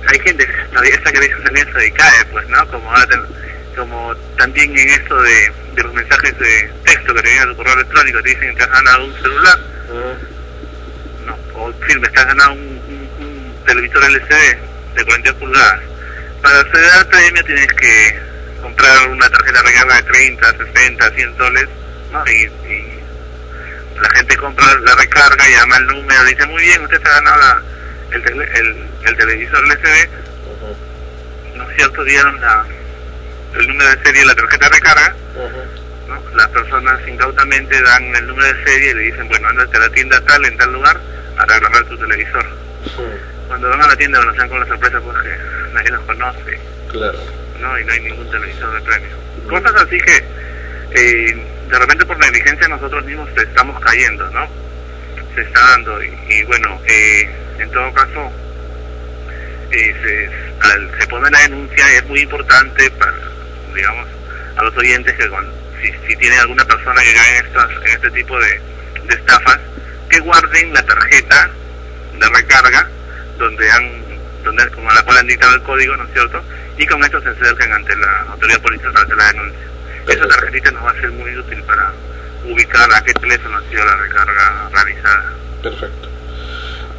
[0.06, 0.48] hay gente
[0.84, 2.66] esta que también se decae, pues, ¿no?
[2.68, 2.92] Como,
[3.76, 7.56] como también en esto de, de los mensajes de texto que te vienen a tu
[7.56, 9.58] correo electrónico, te dicen que te has ganado un celular,
[11.26, 14.58] no, o firme, te has ganado un, un, un televisor LCD
[14.94, 15.80] de 42 pulgadas.
[16.42, 18.32] Para acceder al premio tienes que
[18.62, 21.68] comprar una tarjeta recarga de 30, 60, 100 soles,
[22.12, 22.24] ¿no?
[22.26, 22.98] Y, y
[24.00, 27.38] la gente compra la recarga, llama el número, dice, muy bien, usted se ha ganado
[27.40, 27.62] la,
[28.12, 30.08] el, tele- el, el televisor LCD,
[31.56, 32.04] ¿no es cierto?
[32.04, 32.64] Dieron la,
[33.54, 35.14] el número de serie de la tarjeta de recarga,
[36.08, 36.36] ¿no?
[36.36, 39.88] las personas incautamente dan el número de serie y le dicen, bueno, andate a la
[39.90, 41.00] tienda tal, en tal lugar,
[41.36, 42.46] a agarrar tu televisor.
[43.48, 45.36] Cuando van a la tienda, bueno, se dan con la sorpresa, pues que
[45.74, 46.60] nadie los conoce,
[46.90, 47.18] Claro.
[47.62, 47.78] ¿No?
[47.78, 49.16] Y no hay ningún televisor de premio.
[49.48, 50.16] Cosas así que
[50.94, 54.46] eh, de repente por negligencia nosotros mismos estamos cayendo, ¿no?
[55.34, 58.30] Se está dando y, y bueno, eh, en todo caso
[59.70, 63.14] eh, se, al- se pone la denuncia es muy importante para,
[63.74, 64.06] digamos,
[64.56, 65.22] a los oyentes que
[65.80, 68.60] si, si tienen alguna persona que cae en, estas, en este tipo de,
[69.06, 69.58] de estafas,
[70.10, 71.50] que guarden la tarjeta
[72.18, 72.88] de recarga
[73.38, 74.02] donde han
[74.44, 76.42] donde con la cual han dictado el código, ¿no es cierto?
[76.82, 79.60] Y con esto se acercan ante la autoridad policial para hacer la denuncia.
[80.08, 81.92] Esa tarjetita nos va a ser muy útil para
[82.44, 85.32] ubicar a qué teléfono ha sido la recarga realizada.
[85.62, 86.08] Perfecto.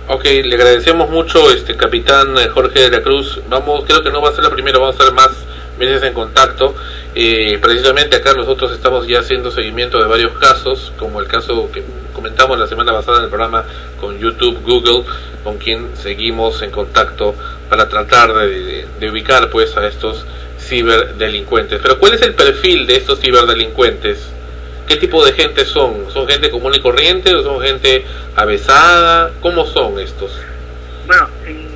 [0.08, 3.42] Ok, le agradecemos mucho, este capitán eh, Jorge de la Cruz.
[3.50, 5.32] Vamos, creo que no va a ser la primera, vamos a estar más
[5.78, 6.76] veces en contacto.
[7.16, 11.84] Eh, precisamente acá nosotros estamos ya haciendo seguimiento de varios casos, como el caso que
[12.12, 13.66] comentamos la semana pasada en el programa
[14.00, 15.04] con YouTube, Google,
[15.44, 17.36] con quien seguimos en contacto
[17.70, 20.26] para tratar de, ubicar pues a estos
[20.60, 21.80] ciberdelincuentes.
[21.84, 24.30] Pero ¿cuál es el perfil de estos ciberdelincuentes?
[24.88, 26.10] ¿Qué tipo de gente son?
[26.12, 28.06] ¿Son gente común y corriente o son gente
[28.36, 29.32] avesada?
[29.40, 30.32] ¿Cómo son estos?
[31.06, 31.68] Bueno, en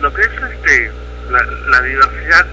[0.00, 0.92] lo que es este,
[1.30, 2.46] la, la diversidad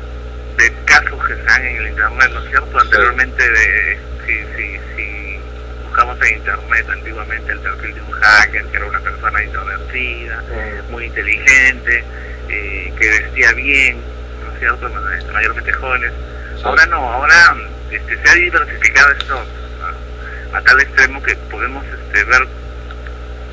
[0.58, 2.80] de casos que se dan en el Internet, ¿no es cierto?
[2.80, 5.40] Anteriormente, de, si, si, si
[5.84, 10.44] buscamos en Internet antiguamente el perfil de un hacker, que era una persona introvertida,
[10.90, 12.04] muy inteligente,
[12.50, 13.98] eh, que vestía bien,
[14.46, 14.90] ¿no es cierto?
[14.90, 15.02] Ma-
[15.34, 16.12] Mayormente jóvenes.
[16.64, 17.36] Ahora no, ahora
[17.92, 19.46] este, se ha diversificado esto
[20.54, 22.48] a, a tal extremo que podemos este, ver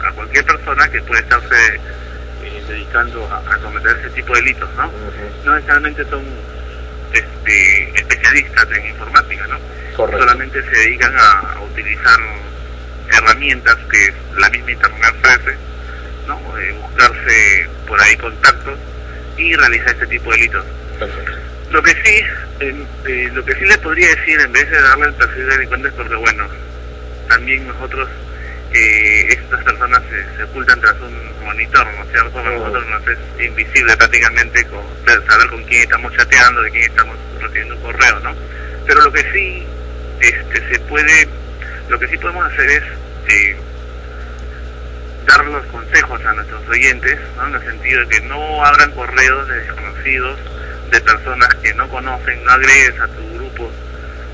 [0.06, 1.74] a cualquier persona que puede estarse
[2.44, 4.90] eh, dedicando a, a cometer ese tipo de delitos, ¿no?
[5.44, 6.24] No necesariamente son
[7.12, 9.58] este, especialistas en informática, ¿no?
[9.96, 10.22] Correcto.
[10.22, 12.18] Solamente se dedican a, a utilizar
[13.10, 15.56] herramientas que la misma internet ofrece,
[16.26, 16.58] ¿no?
[16.58, 18.78] Eh, buscarse por ahí contactos
[19.36, 20.64] y realizar este tipo de delitos.
[21.70, 22.22] Lo que sí,
[22.60, 25.52] eh, eh, lo que sí les podría decir en vez de darle el perfil de
[25.56, 26.46] delincuentes, porque bueno,
[27.28, 28.08] también nosotros,
[28.74, 32.30] eh, estas personas se, se ocultan tras un monitor, ¿no es cierto?
[32.32, 37.16] Para nosotros nos es invisible prácticamente con, saber con quién estamos chateando, de quién estamos
[37.40, 38.34] recibiendo un correo, ¿no?
[38.86, 39.66] Pero lo que sí
[40.20, 41.28] este, se puede,
[41.88, 42.82] lo que sí podemos hacer es
[43.28, 43.56] eh,
[45.26, 47.48] dar los consejos a nuestros oyentes, ¿no?
[47.48, 50.38] en el sentido de que no abran correos de desconocidos,
[50.90, 53.70] de personas que no conocen, no agregues a tu grupo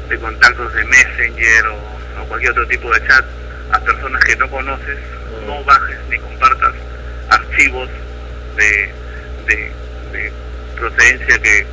[0.08, 3.24] de contactos de Messenger o, o cualquier otro tipo de chat
[3.72, 4.98] a personas que no conoces,
[5.46, 6.74] no bajes ni compartas
[7.28, 7.88] archivos
[8.56, 8.92] de,
[9.46, 9.72] de,
[10.12, 10.32] de
[10.76, 11.66] procedencia que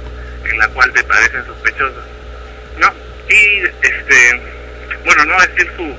[0.49, 2.03] en la cual te parecen sospechosas,
[2.77, 2.91] ¿no?
[3.29, 4.41] Y este,
[5.05, 5.95] bueno, no decir su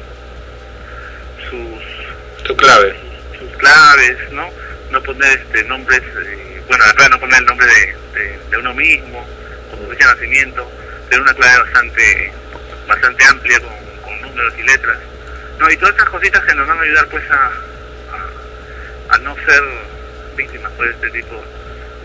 [1.51, 2.95] sus Tu clave.
[3.39, 4.49] sus claves, ¿no?
[4.91, 8.57] No poner este nombres, eh, bueno, la verdad no poner el nombre de, de, de
[8.59, 9.27] uno mismo,
[9.71, 10.71] con fecha de nacimiento,
[11.09, 12.33] tener una clave bastante
[12.87, 13.73] bastante amplia con,
[14.05, 14.99] con números y letras,
[15.59, 17.53] no, y todas esas cositas que nos van a ayudar pues a,
[18.13, 18.31] a,
[19.15, 19.63] a no ser
[20.37, 21.43] víctimas de este tipo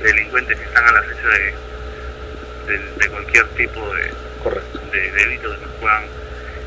[0.02, 1.54] de delincuentes que están al acecho de,
[2.68, 4.12] de, de cualquier tipo de,
[4.92, 6.04] de delito que nos puedan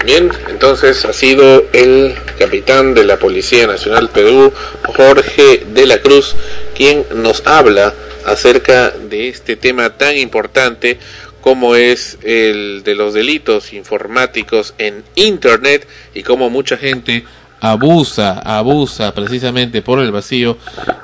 [0.06, 4.54] Bien, entonces ha sido el capitán de la Policía Nacional Perú,
[4.86, 6.36] Jorge de la Cruz,
[6.76, 7.94] quien nos habla
[8.26, 11.00] acerca de este tema tan importante
[11.42, 17.24] como es el de los delitos informáticos en Internet y cómo mucha gente
[17.62, 20.58] abusa, abusa precisamente por el vacío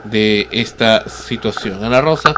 [0.03, 1.83] de esta situación.
[1.83, 2.33] Ana Rosa.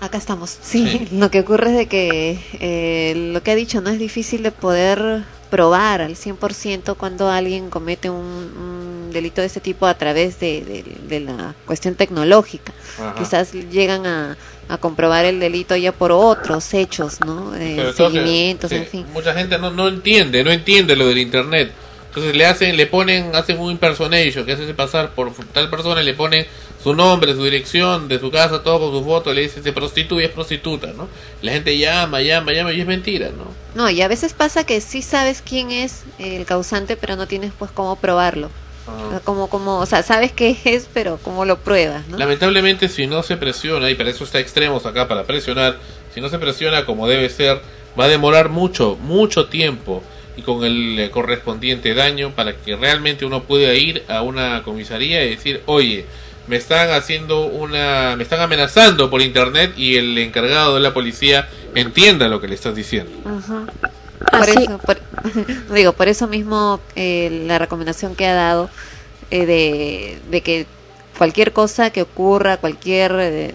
[0.00, 0.56] Acá estamos.
[0.62, 4.42] Sí, lo que ocurre es de que eh, lo que ha dicho no es difícil
[4.42, 9.94] de poder probar al 100% cuando alguien comete un, un delito de este tipo a
[9.94, 12.72] través de, de- de la cuestión tecnológica.
[12.98, 13.14] Ajá.
[13.18, 14.36] Quizás llegan a,
[14.68, 17.54] a comprobar el delito ya por otros hechos, ¿no?
[17.56, 19.06] Eh, que- seguimientos, sí, en fin.
[19.12, 21.72] Mucha gente no, no entiende, no entiende lo del internet.
[22.10, 26.04] Entonces le hacen, le ponen, hacen un impersonation, que hace pasar por tal persona, y
[26.04, 26.44] le ponen
[26.82, 30.24] su nombre, su dirección de su casa, todo con su foto, le dicen se prostituye,
[30.24, 31.06] es prostituta, ¿no?
[31.40, 33.44] La gente llama, llama, llama y es mentira, ¿no?
[33.76, 37.52] No, y a veces pasa que sí sabes quién es el causante, pero no tienes
[37.56, 38.50] pues cómo probarlo.
[39.10, 42.18] Sea, Como, como, o sea, sabes qué es, pero cómo lo pruebas, ¿no?
[42.18, 45.78] Lamentablemente si no se presiona, y para eso está extremos acá para presionar,
[46.12, 47.60] si no se presiona como debe ser,
[47.98, 50.02] va a demorar mucho, mucho tiempo
[50.36, 55.24] y con el eh, correspondiente daño para que realmente uno pueda ir a una comisaría
[55.24, 56.04] y decir, oye,
[56.46, 61.48] me están haciendo una, me están amenazando por internet y el encargado de la policía
[61.74, 63.12] entienda lo que le estás diciendo.
[63.24, 63.62] Ajá.
[64.30, 65.00] Por eso, por-
[65.74, 68.70] digo, por eso mismo eh, la recomendación que ha dado
[69.30, 70.66] eh, de, de que
[71.18, 73.52] cualquier cosa que ocurra, cualquier eh,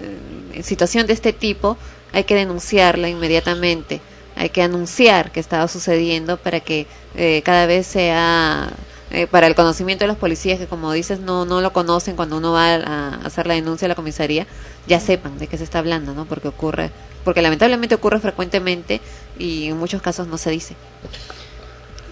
[0.62, 1.78] situación de este tipo,
[2.14, 4.00] hay que denunciarla inmediatamente.
[4.36, 8.70] Hay que anunciar que estaba sucediendo para que eh, cada vez sea
[9.12, 12.38] eh, para el conocimiento de los policías que como dices no no lo conocen cuando
[12.38, 14.48] uno va a hacer la denuncia a la comisaría
[14.88, 16.92] ya sepan de qué se está hablando no porque ocurre
[17.26, 19.02] porque lamentablemente ocurre frecuentemente
[19.38, 20.76] y en muchos casos no se dice.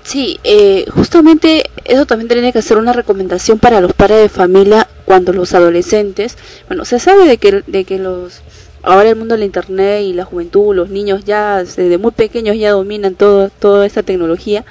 [0.04, 4.90] Sí, eh, justamente eso también tiene que ser una recomendación para los padres de familia
[5.06, 8.42] cuando los adolescentes, bueno, se sabe de que, de que los
[8.84, 12.72] ahora el mundo del internet y la juventud, los niños ya desde muy pequeños ya
[12.72, 14.64] dominan todo, toda esta tecnología,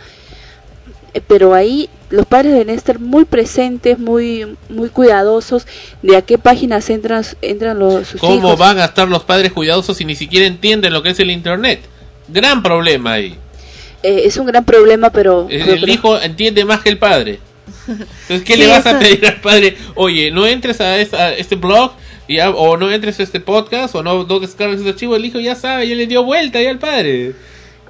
[1.15, 5.67] eh, pero ahí los padres deben estar muy presentes, muy muy cuidadosos
[6.03, 8.59] de a qué páginas entran entran los sus ¿Cómo hijos.
[8.59, 11.81] van a estar los padres cuidadosos si ni siquiera entienden lo que es el internet?
[12.29, 13.37] Gran problema ahí.
[14.03, 17.39] Eh, es un gran problema, pero, El, pero- el hijo entiende más que el padre.
[17.89, 19.77] Entonces, ¿qué Sí, le vas a pedir al padre?
[19.95, 21.93] Oye, no entres a, es- a este blog
[22.29, 25.17] y a- o no entres a este podcast o no, no descargues este archivo.
[25.17, 27.33] El hijo ya sabe, ya le dio vuelta ya al padre.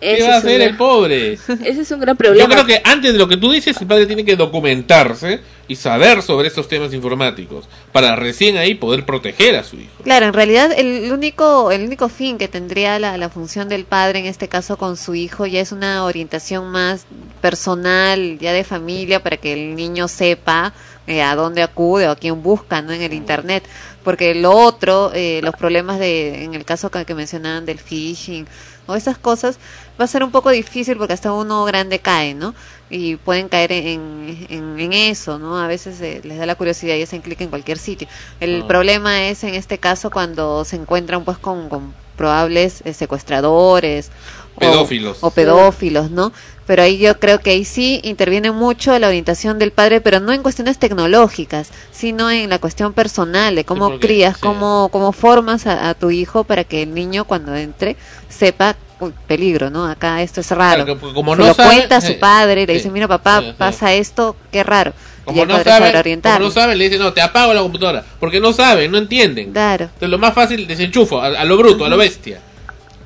[0.00, 1.32] ¿Qué Ese va a es un hacer gran- el pobre?
[1.64, 2.44] ese es un gran problema.
[2.48, 5.76] Yo creo que antes de lo que tú dices, el padre tiene que documentarse y
[5.76, 9.92] saber sobre estos temas informáticos para recién ahí poder proteger a su hijo.
[10.02, 14.18] Claro, en realidad el único, el único fin que tendría la, la función del padre
[14.18, 17.06] en este caso con su hijo ya es una orientación más
[17.40, 20.72] personal, ya de familia, para que el niño sepa
[21.06, 22.92] eh, a dónde acude o a quién busca ¿no?
[22.92, 23.62] en el internet.
[24.04, 28.46] Porque lo otro, eh, los problemas de, en el caso que, que mencionaban del phishing
[28.86, 29.58] o esas cosas,
[30.00, 32.52] va a ser un poco difícil porque hasta uno grande cae, ¿no?
[32.90, 35.56] Y pueden caer en, en, en eso, ¿no?
[35.58, 38.08] A veces eh, les da la curiosidad y hacen clic en cualquier sitio.
[38.40, 44.10] El problema es en este caso cuando se encuentran pues con, con probables eh, secuestradores
[44.56, 45.18] o- Pedófilos.
[45.22, 46.32] o, pedófilos, ¿no?
[46.66, 50.32] Pero ahí yo creo que ahí sí interviene mucho la orientación del padre, pero no
[50.32, 54.42] en cuestiones tecnológicas, sino en la cuestión personal de cómo porque- crías, sí.
[54.42, 57.96] cómo, cómo formas a, a tu hijo para que el niño cuando entre
[58.28, 59.86] sepa uy, peligro, ¿no?
[59.86, 60.84] Acá esto es raro.
[60.84, 62.78] Claro, que como Se no lo sabe, cuenta a su eh, padre y le sí,
[62.78, 63.54] dice, mira papá, sí, sí.
[63.58, 64.92] pasa esto, qué raro.
[65.22, 68.04] y Como el no saben, como no saben, le dicen, no, te apago la computadora.
[68.20, 69.50] Porque no saben, no entienden.
[69.52, 69.84] Claro.
[69.86, 72.40] Entonces lo más fácil, desenchufo, a, a lo bruto, a lo bestia.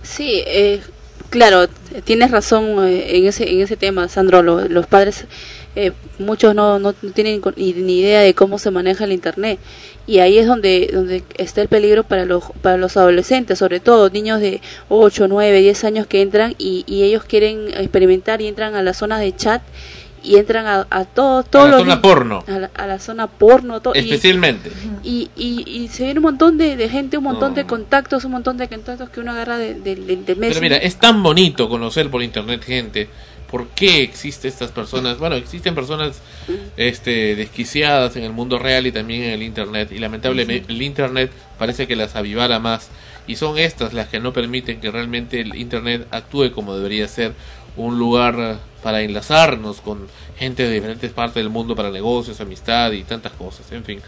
[0.02, 0.80] Sí, eh,
[1.30, 1.68] claro,
[2.04, 4.42] tienes razón eh, en ese en ese tema, Sandro.
[4.42, 5.26] Lo- los padres,
[5.74, 9.58] eh, muchos no, no, tienen ni, ni idea de cómo se maneja el internet
[10.06, 14.08] y ahí es donde donde está el peligro para los para los adolescentes, sobre todo
[14.10, 18.74] niños de 8, 9, 10 años que entran y, y ellos quieren experimentar y entran
[18.74, 19.62] a las zonas de chat
[20.26, 22.44] y entran a, a todo, todos la los zona porno.
[22.46, 24.70] a la, a la zona porno todo, Especialmente.
[25.04, 28.32] y, y, y se viene un montón de, de gente, un montón de contactos, un
[28.32, 31.68] montón de contactos que uno agarra de, de, de- de Pero mira, es tan bonito
[31.68, 33.08] conocer por internet gente.
[33.50, 35.18] ¿Por qué existen estas personas?
[35.18, 36.20] Bueno, existen personas
[36.76, 39.90] este, desquiciadas en el mundo real y también en el internet.
[39.92, 42.88] Y lamentablemente el internet parece que las avivara más.
[43.28, 47.34] Y son estas las que no permiten que realmente el internet actúe como debería ser
[47.76, 50.06] un lugar para enlazarnos con
[50.38, 53.72] gente de diferentes partes del mundo para negocios, amistad y tantas cosas.
[53.72, 54.00] En fin.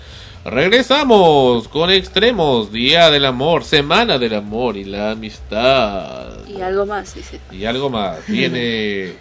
[0.45, 6.47] Regresamos con Extremos, Día del Amor, Semana del Amor y la Amistad.
[6.47, 7.41] Y algo más, dice.
[7.51, 8.25] Y algo más.
[8.29, 9.15] Viene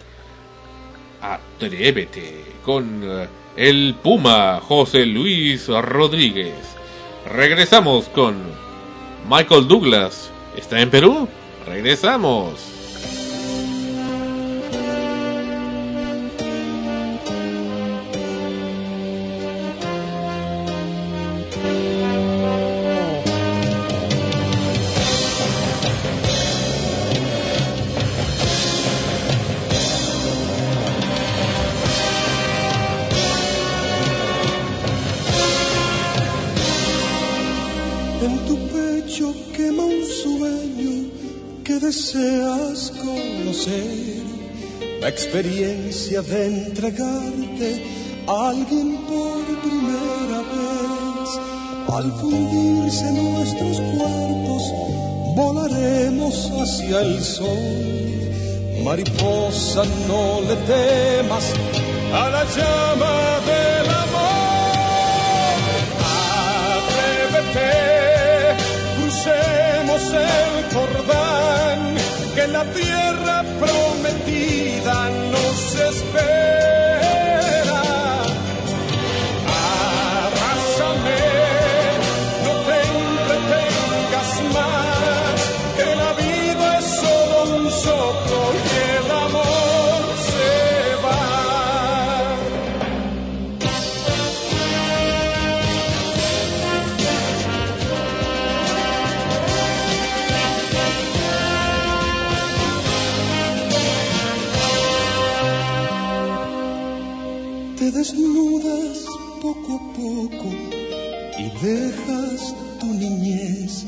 [1.23, 6.53] Atrévete con eh, el Puma José Luis Rodríguez.
[7.34, 8.35] Regresamos con
[9.27, 10.29] Michael Douglas.
[10.55, 11.27] ¿Está en Perú?
[11.65, 12.76] Regresamos.
[46.22, 47.84] De entregarte
[48.27, 51.30] a alguien por primera vez.
[51.88, 54.64] Al fundirse nuestros cuerpos,
[55.35, 57.57] volaremos hacia el sol.
[58.84, 61.53] Mariposa, no le temas
[62.14, 65.57] a la llama del amor.
[66.80, 67.72] Atrévete,
[68.95, 71.16] crucemos el Jordán,
[72.38, 77.06] que la tierra prometida nos espera.
[111.61, 113.85] Dejas tu niñez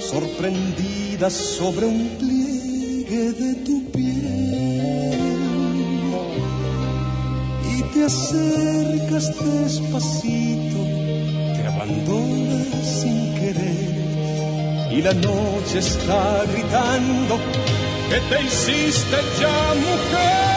[0.00, 5.28] sorprendida sobre un pliegue de tu piel.
[7.74, 10.80] Y te acercas despacito,
[11.54, 13.90] te abandonas sin querer.
[14.92, 17.38] Y la noche está gritando
[18.08, 20.50] que te hiciste ya mujer.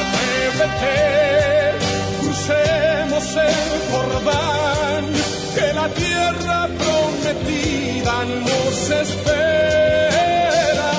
[0.00, 0.96] Atrévete,
[3.16, 5.04] el Jordán,
[5.54, 10.92] que la tierra prometida nos espera.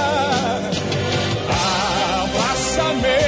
[2.24, 3.20] Abrázame,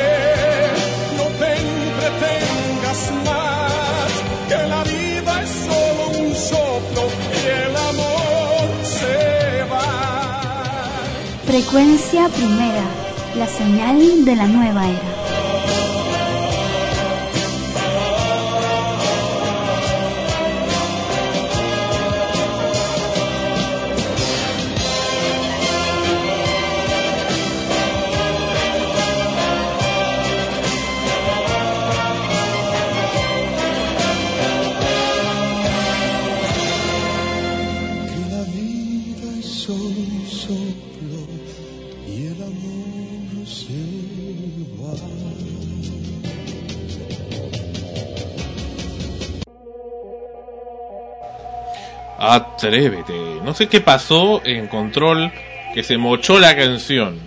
[1.17, 4.11] no te entretengas más,
[4.49, 9.17] que la vida es solo un soplo y el amor se
[9.71, 9.89] va.
[11.45, 12.85] Frecuencia primera,
[13.35, 15.08] la señal de la nueva era.
[52.67, 53.13] Atrévete.
[53.43, 55.31] No sé qué pasó en control
[55.73, 57.17] que se mochó la canción.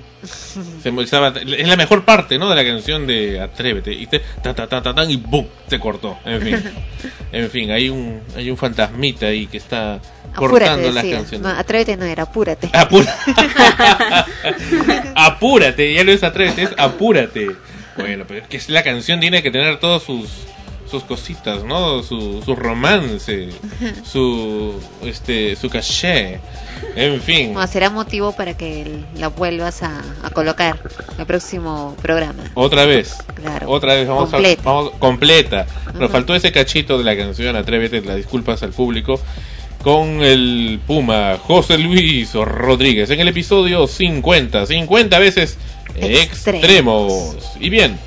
[0.83, 2.49] Se mo- estaba- es la mejor parte, ¿no?
[2.49, 3.93] De la canción de Atrévete.
[3.93, 5.49] Y, te, ta, ta, ta, ta, y ¡boom!
[5.69, 6.17] Se cortó.
[6.25, 6.63] En fin.
[7.33, 9.99] En fin, hay un, hay un fantasmita ahí que está
[10.37, 11.17] cortando Apúrate, las decía.
[11.17, 11.41] canciones.
[11.41, 12.69] No, atrévete no era, apúrate.
[12.75, 13.17] Apura-
[15.15, 17.51] apúrate, ya no es atrévete, es apúrate.
[17.97, 20.29] Bueno, pero es que la canción tiene que tener todos sus
[20.93, 22.03] sus cositas, ¿no?
[22.03, 23.49] Su, su romance,
[24.05, 24.75] su
[25.05, 26.39] este su caché.
[26.97, 28.87] En fin, No, será motivo para que
[29.17, 30.79] la vuelvas a, a colocar
[31.19, 32.43] el próximo programa.
[32.55, 33.17] otra vez.
[33.35, 33.71] Claro.
[33.71, 34.63] Otra vez vamos Completa.
[34.63, 35.67] a vamos completa.
[35.99, 39.19] Nos faltó ese cachito de la canción Atrévete, las disculpas al público
[39.83, 45.59] con el Puma José Luis Rodríguez en el episodio 50, 50 veces
[45.97, 47.37] extremos.
[47.61, 47.99] Y bien,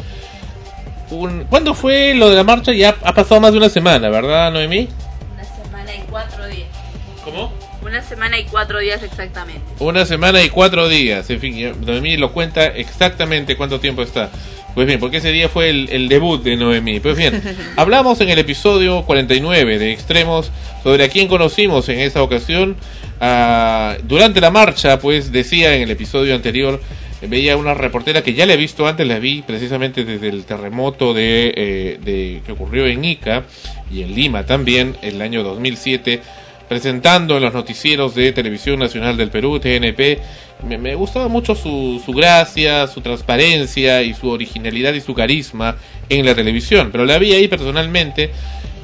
[1.10, 2.74] un- ¿cuándo fue lo de la marcha?
[2.74, 4.88] Ya ha pasado más de una semana, ¿verdad, Noemí?
[5.34, 6.68] Una semana y cuatro días.
[7.24, 7.54] ¿Cómo?
[7.84, 9.62] Una semana y cuatro días exactamente.
[9.80, 11.30] Una semana y cuatro días.
[11.30, 14.30] En fin, ya Noemí lo cuenta exactamente cuánto tiempo está.
[14.74, 17.00] Pues bien, porque ese día fue el, el debut de Noemí.
[17.00, 17.42] Pues bien,
[17.78, 20.52] hablamos en el episodio 49 de Extremos
[20.84, 22.76] sobre a quién conocimos en esa ocasión.
[23.22, 28.34] Ah, durante la marcha, pues decía en el episodio anterior, eh, veía una reportera que
[28.34, 32.52] ya la he visto antes, la vi precisamente desde el terremoto de, eh, de que
[32.52, 33.44] ocurrió en Ica
[33.92, 36.22] y en Lima también, el año 2007
[36.68, 40.20] presentando en los noticieros de Televisión Nacional del Perú, TNP.
[40.68, 45.76] Me, me gustaba mucho su, su gracia, su transparencia y su originalidad y su carisma
[46.10, 46.90] en la televisión.
[46.92, 48.32] Pero la vi ahí personalmente.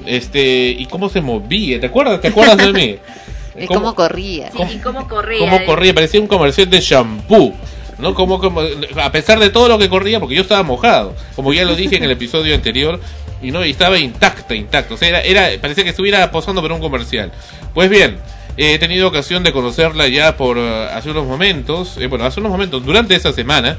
[0.05, 2.21] Este, y cómo se movía, ¿te acuerdas?
[2.21, 2.95] ¿Te acuerdas de mí?
[3.53, 4.49] Y cómo corría.
[4.49, 5.39] Sí, y cómo corría.
[5.39, 5.65] cómo eh.
[5.65, 7.53] corría, parecía un comercial de shampoo.
[8.01, 8.13] ¿No?
[8.13, 11.63] Como, como, a pesar de todo lo que corría, porque yo estaba mojado, como ya
[11.63, 12.99] lo dije en el episodio anterior,
[13.41, 14.95] y no estaba intacta, intacto.
[14.95, 17.31] O sea, era, era, parecía que estuviera posando por un comercial.
[17.73, 18.17] Pues bien,
[18.57, 22.51] he tenido ocasión de conocerla ya por eh, hace unos momentos, eh, bueno, hace unos
[22.51, 23.77] momentos, durante esa semana,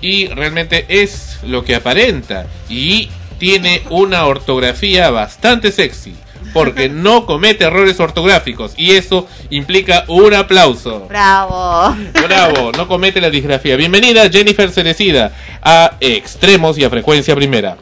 [0.00, 6.14] y realmente es lo que aparenta, y tiene una ortografía bastante sexy,
[6.52, 11.06] porque no comete errores ortográficos y eso implica un aplauso.
[11.08, 11.96] Bravo.
[12.26, 13.76] Bravo, no comete la disgrafía.
[13.76, 15.32] Bienvenida Jennifer Cerecida
[15.62, 17.76] a Extremos y a Frecuencia Primera.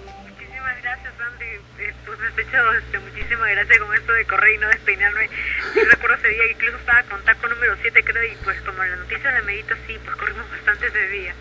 [2.39, 5.28] Sospecho, este, muchísimas gracias con esto de correr y no despeinarme.
[5.74, 8.97] Sí, recuerdo ese día, incluso estaba con taco número 7 creo, y pues como la
[8.97, 11.35] noticia de Medito, sí, pues corrimos bastante ese día.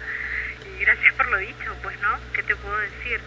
[0.65, 2.17] Y gracias por lo dicho, pues, ¿no?
[2.33, 3.21] ¿Qué te puedo decir?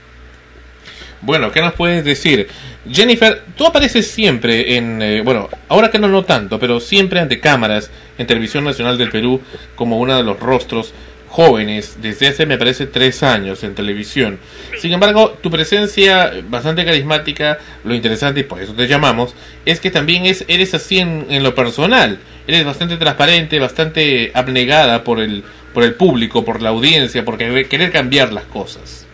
[1.22, 2.48] Bueno, ¿qué nos puedes decir?
[2.90, 7.40] Jennifer, tú apareces siempre en, eh, bueno, ahora que no no tanto, pero siempre ante
[7.40, 9.40] cámaras en Televisión Nacional del Perú
[9.74, 10.94] como uno de los rostros
[11.28, 14.38] jóvenes desde hace, me parece, tres años en televisión.
[14.78, 19.34] Sin embargo, tu presencia bastante carismática, lo interesante, y por eso te llamamos,
[19.66, 22.18] es que también es, eres así en, lo personal.
[22.46, 27.92] Eres bastante transparente, bastante abnegada por el, por el público, por la audiencia, por querer
[27.92, 29.06] cambiar las cosas.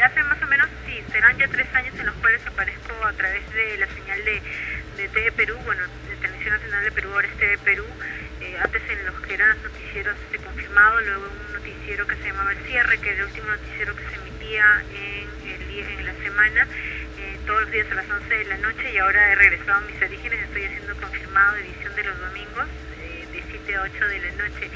[0.00, 3.42] Hace más o menos, sí, serán ya tres años en los cuales aparezco a través
[3.54, 4.42] de la señal de,
[4.96, 7.84] de TV Perú, bueno, de Televisión Nacional de Perú, ahora es TV Perú,
[8.42, 12.52] eh, antes en los que eran noticieros este, confirmado, luego un noticiero que se llamaba
[12.52, 16.66] El Cierre, que era el último noticiero que se emitía en, el en la semana,
[17.18, 19.80] eh, todos los días a las 11 de la noche, y ahora he regresado a
[19.80, 22.66] mis orígenes, estoy haciendo confirmado edición de los domingos,
[23.00, 24.70] eh, de 7 a 8 de la noche.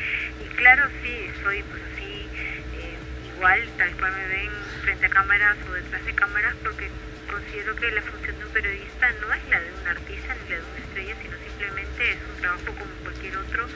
[0.44, 2.28] Y claro, sí, soy pues así,
[3.36, 6.90] igual, tal cual me ven frente a cámaras o detrás de cámaras, porque
[7.30, 10.56] considero que la función de un periodista no es la de un artista ni la
[10.56, 13.66] de una estrella, sino simplemente es un trabajo como cualquier otro.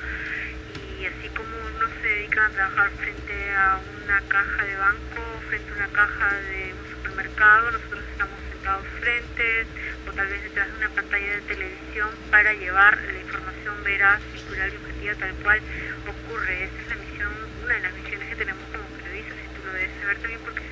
[0.99, 5.71] Y así como unos se dedican a trabajar frente a una caja de banco, frente
[5.71, 9.67] a una caja de un supermercado, nosotros estamos sentados frente
[10.09, 14.71] o tal vez detrás de una pantalla de televisión para llevar la información veraz, circular
[14.73, 15.61] y objetiva tal cual
[16.09, 16.65] ocurre.
[16.65, 17.33] Esa es la misión,
[17.63, 20.64] una de las misiones que tenemos como periodistas y tú lo debes saber también porque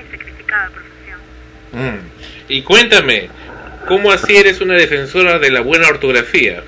[0.00, 1.18] y sacrificada profesión.
[1.72, 1.98] Mm.
[2.48, 3.28] Y cuéntame,
[3.86, 6.62] ¿cómo así eres una defensora de la buena ortografía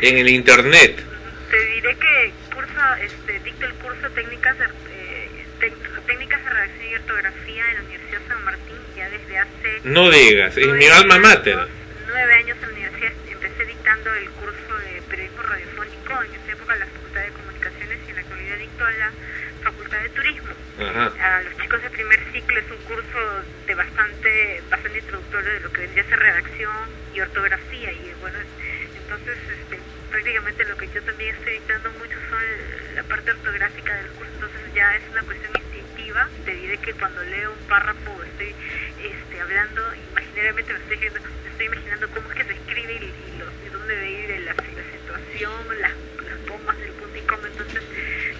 [0.00, 1.02] en el Internet?
[1.50, 5.72] Te diré que curso, este, dicto el curso técnicas de, eh,
[6.06, 10.56] técnicas de redacción y ortografía en la Universidad San Martín ya desde hace No digas,
[10.56, 11.58] es mi alma mater.
[12.06, 13.12] nueve años en la universidad.
[13.30, 17.98] Empecé dictando el curso de periodismo radiofónico en esa época en la Facultad de Comunicaciones
[18.06, 19.12] y en la actualidad dicto a la
[19.64, 20.48] Facultad de Turismo.
[20.78, 23.18] A los chicos de primer ciclo es un curso
[23.66, 26.76] de bastante bastante introductorio de lo que vendría a ser redacción
[27.12, 28.38] y ortografía y bueno,
[28.94, 32.42] entonces este, prácticamente lo que yo también estoy dictando mucho son
[32.94, 37.24] la parte ortográfica del curso, entonces ya es una cuestión instintiva, te diré que cuando
[37.24, 38.54] leo un párrafo estoy
[39.02, 39.82] este, hablando,
[40.12, 43.96] imaginariamente me estoy, me estoy imaginando cómo es que se escribe y, y, y dónde
[43.96, 45.92] debe ir la, la acentuación, las,
[46.22, 47.82] las comas, el punto y coma, entonces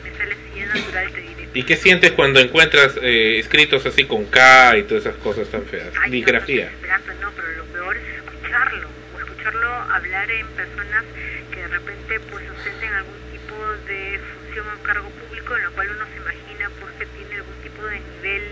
[0.04, 1.27] me sale así natural, te.
[1.54, 5.64] ¿Y qué sientes cuando encuentras eh, escritos así con K y todas esas cosas tan
[5.64, 5.88] feas?
[6.00, 6.66] Ay, no, Disgrafía.
[6.66, 11.04] no, esperanza, no, pero lo peor es escucharlo, o escucharlo hablar en personas
[11.52, 13.56] que de repente pues ostenten algún tipo
[13.88, 17.54] de función o cargo público en lo cual uno se imagina pues que tiene algún
[17.62, 18.42] tipo de nivel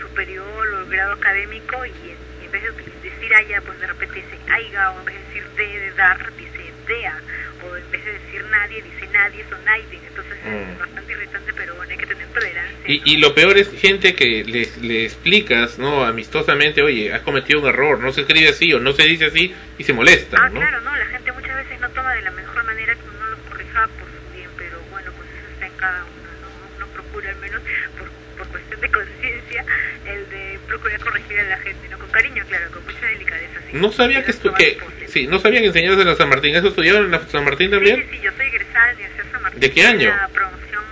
[0.00, 2.70] superior o grado académico y en, y en vez de
[3.10, 6.32] decir haya pues de repente dice aiga o en vez de decir de, de dar
[6.36, 7.20] dice dea
[7.62, 10.72] o en vez de decir nadie dice nadie o nadie entonces Mm.
[10.72, 14.14] es bastante irritante pero bueno hay que tener tolerancia Y, y lo peor es gente
[14.14, 16.04] que le, le explicas, ¿no?
[16.04, 19.54] Amistosamente, oye, has cometido un error, no se escribe así o no se dice así
[19.78, 20.60] y se molestan, Ah, ¿no?
[20.60, 23.38] claro, no, la gente muchas veces no toma de la mejor manera que uno los
[23.48, 26.76] corrija por su bien, pero bueno, pues eso está en cada uno, ¿no?
[26.78, 27.60] Uno procura al menos
[27.98, 28.08] por,
[28.38, 29.64] por cuestión de conciencia
[30.06, 31.98] el de procurar corregir a la gente, ¿no?
[31.98, 33.60] Con cariño, claro, con mucha delicadeza.
[33.70, 33.76] sí.
[33.78, 36.56] No sabía que, estu que sí, no sabía que enseñabas en la San Martín.
[36.56, 38.02] ¿Eso estudiaron en la San Martín también?
[38.10, 39.60] Sí, sí, yo soy egresada de la San Martín.
[39.60, 40.08] ¿De qué año?
[40.08, 40.82] La promoción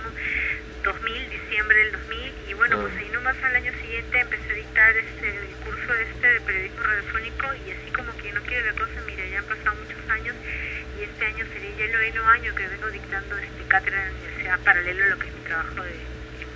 [0.83, 1.91] 2000, diciembre del
[2.81, 2.87] 2000, y bueno, Ah.
[2.89, 6.83] pues ahí nomás al año siguiente empecé a dictar este, el curso este de periodismo
[6.83, 10.35] radiofónico, y así como que no quiere la cosa, mira, ya han pasado muchos años,
[10.99, 14.11] y este año sería ya el noveno año que vengo dictando este cátedra en la
[14.17, 15.95] universidad, paralelo a lo que es mi trabajo de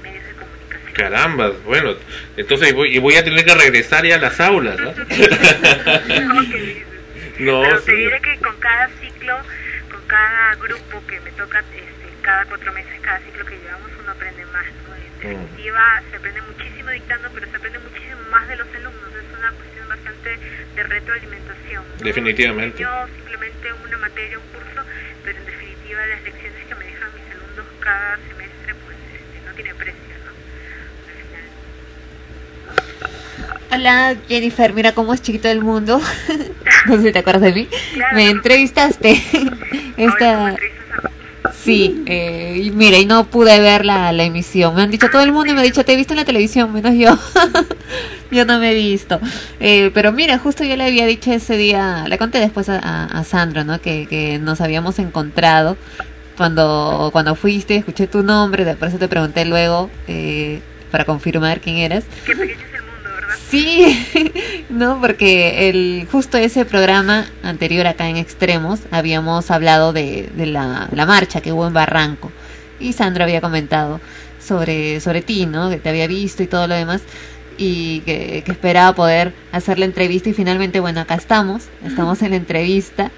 [0.04, 0.94] medios de comunicación.
[0.94, 1.96] Caramba, bueno,
[2.38, 4.92] entonces voy, y voy a tener que regresar ya a las aulas, ¿no?
[7.40, 9.38] no, Pero te diré que con cada ciclo,
[9.92, 11.88] con cada grupo que me toca, este,
[12.22, 14.66] cada cuatro meses, cada ciclo que llevamos, uno aprende más.
[15.30, 19.10] Definitiva, se aprende muchísimo dictando, pero se aprende muchísimo más de los alumnos.
[19.16, 20.40] Es una cuestión bastante
[20.76, 21.84] de retroalimentación.
[21.84, 22.04] ¿no?
[22.04, 22.82] Definitivamente.
[22.82, 24.82] Yo simplemente una materia, un curso,
[25.24, 29.54] pero en definitiva las lecciones que me dejan mis alumnos cada semestre, pues este, no
[29.56, 30.16] tiene precio.
[30.26, 30.34] ¿no?
[33.76, 36.02] Hola Jennifer, mira cómo es chiquito el mundo.
[36.88, 37.70] no sé si te acuerdas de mí.
[37.94, 38.16] Claro.
[38.16, 39.22] Me entrevistaste.
[39.98, 40.56] Esta...
[41.64, 44.76] Sí, eh, y mira, y no pude ver la, la emisión.
[44.76, 46.26] Me han dicho todo el mundo y me ha dicho, te he visto en la
[46.26, 47.18] televisión, menos yo.
[48.32, 49.20] yo no me he visto.
[49.60, 53.24] Eh, pero mira, justo yo le había dicho ese día, le conté después a, a,
[53.24, 53.80] Sandra, ¿no?
[53.80, 55.78] Que, que nos habíamos encontrado
[56.36, 60.62] cuando, cuando fuiste, escuché tu nombre, por eso te pregunté luego eh,
[60.92, 62.04] para confirmar quién eras.
[62.26, 62.34] Qué
[63.50, 64.06] Sí,
[64.70, 70.90] no, porque el justo ese programa anterior acá en Extremos habíamos hablado de, de la,
[70.92, 72.32] la marcha que hubo en Barranco.
[72.80, 74.00] Y Sandra había comentado
[74.40, 75.70] sobre sobre ti, ¿no?
[75.70, 77.02] Que te había visto y todo lo demás.
[77.58, 82.32] Y que, que esperaba poder hacer la entrevista y finalmente bueno acá estamos, estamos en
[82.32, 83.12] la entrevista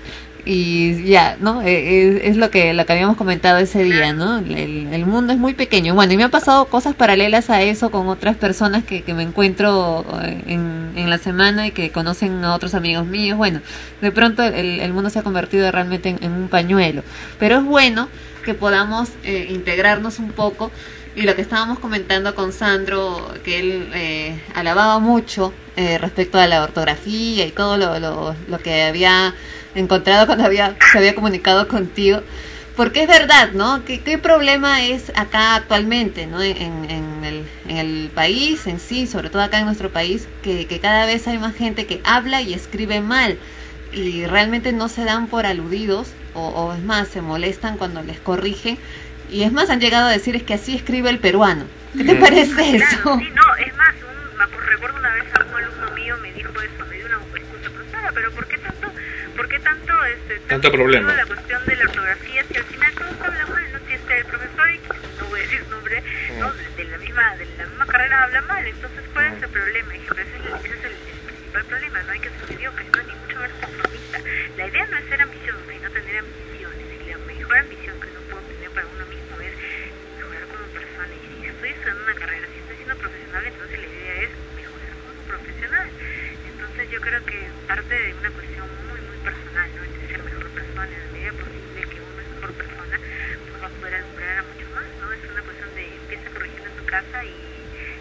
[0.46, 1.62] y ya, ¿no?
[1.64, 4.38] Eh, Es, es lo que lo que habíamos comentado ese día, ¿no?
[4.38, 5.96] El, el mundo es muy pequeño.
[5.96, 9.24] Bueno, y me han pasado cosas paralelas a eso con otras personas que, que me
[9.24, 13.38] encuentro eh, en, en la semana y que conocen a otros amigos míos.
[13.38, 13.62] Bueno,
[14.02, 17.04] de pronto el, el mundo se ha convertido realmente en, en un pañuelo.
[17.40, 18.08] Pero es bueno
[18.44, 20.72] que podamos eh, integrarnos un poco
[21.16, 26.46] y lo que estábamos comentando con Sandro, que él eh, alababa mucho eh, respecto a
[26.46, 29.34] la ortografía y todo lo, lo, lo que había
[29.76, 32.22] encontrado cuando había, se había comunicado contigo.
[32.76, 33.86] Porque es verdad, ¿no?
[33.86, 36.42] ¿Qué, qué problema es acá actualmente, ¿no?
[36.44, 36.58] En,
[36.90, 40.80] en, el, en el país en sí, sobre todo acá en nuestro país, que, que
[40.82, 43.38] cada vez hay más gente que habla y escribe mal
[43.94, 48.20] y realmente no se dan por aludidos o, o es más, se molestan cuando les
[48.20, 48.78] corrigen
[49.32, 51.64] y es más, han llegado a decir es que así escribe el peruano.
[51.98, 52.20] ¿Qué te Mm.
[52.20, 53.18] parece Claro, eso?
[53.20, 55.95] sí, no, es más, un, recuerdo una vez a un alumno
[60.48, 61.14] tanto, problema.
[61.14, 64.26] la cuestión de la ortografía, si al final todos hablan mal, no si este el
[64.26, 64.82] profesor, X,
[65.20, 66.04] no voy a decir nombre,
[66.40, 69.96] no, de, la misma, de la misma carrera habla mal, entonces ¿cuál es el problema?
[69.96, 72.88] Y ese es, el, ese es el, el principal problema, no hay que ser mediocres,
[72.96, 74.20] no ni mucho menos conformista.
[74.58, 78.20] La idea no es ser ambicioso, sino tener ambiciones, y la mejor ambición que uno
[78.32, 79.54] puede tener para uno mismo es
[80.18, 83.88] mejorar como persona, y si estoy estudiando una carrera, si estoy siendo profesional, entonces la
[83.88, 85.88] idea es mejorar como profesional.
[86.46, 89.82] Entonces yo creo que parte de una cuestión muy, muy personal, ¿no?
[89.84, 93.68] De ser mejor persona, en la medida posible que uno es mejor persona, pues va
[93.68, 95.06] a poder alumbrar a muchos más, ¿no?
[95.12, 97.36] Es una cuestión de empieza corrigiendo en tu casa y,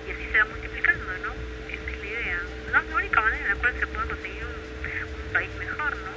[0.07, 1.31] y así se va multiplicando, ¿no?
[1.71, 2.39] Esa es la idea.
[2.73, 5.93] No es la única manera en la cual se puede conseguir un, un país mejor,
[5.99, 6.13] ¿no?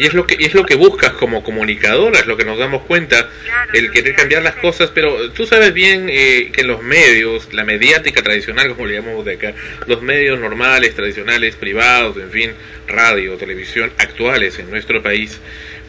[0.00, 2.84] Y es lo que es lo que buscas como comunicadora, es lo que nos damos
[2.84, 3.28] cuenta,
[3.74, 8.22] el querer cambiar las cosas, pero tú sabes bien eh, que los medios, la mediática
[8.22, 9.52] tradicional, como le llamamos de acá,
[9.86, 12.52] los medios normales, tradicionales, privados, en fin,
[12.88, 15.38] radio, televisión, actuales en nuestro país,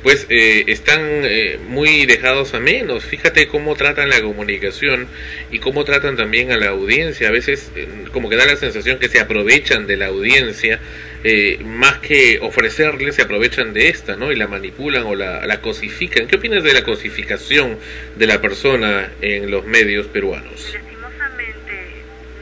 [0.03, 3.05] pues eh, están eh, muy dejados a menos.
[3.05, 5.07] Fíjate cómo tratan la comunicación
[5.51, 7.27] y cómo tratan también a la audiencia.
[7.27, 10.79] A veces eh, como que da la sensación que se aprovechan de la audiencia
[11.23, 14.31] eh, más que ofrecerle, se aprovechan de esta, ¿no?
[14.31, 16.27] Y la manipulan o la, la cosifican.
[16.27, 17.77] ¿Qué opinas de la cosificación
[18.15, 20.73] de la persona en los medios peruanos?
[20.73, 21.73] Lastimosamente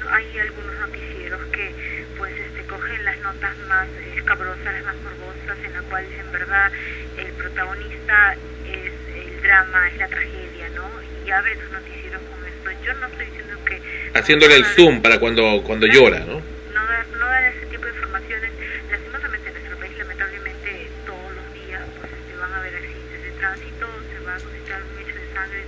[0.10, 1.72] hay algunos noticieros que
[2.18, 6.72] pues este cogen las notas más escabrosas, las más morbosas, en las cuales en verdad
[7.18, 8.36] el protagonista
[8.66, 10.90] es el drama, es la tragedia, ¿no?
[11.26, 12.86] Y abre sus noticieros con esto.
[12.86, 13.82] Yo no estoy diciendo que
[14.18, 16.42] Haciéndole el zoom para cuando, cuando llora, ¿no?
[16.80, 18.52] no dar, no dar ese tipo de informaciones.
[18.92, 23.32] Lastimosamente en nuestro país, lamentablemente, todos los días pues este, van a haber accidentes de
[23.32, 25.62] tránsito, se va a suscitar un hecho de sangre,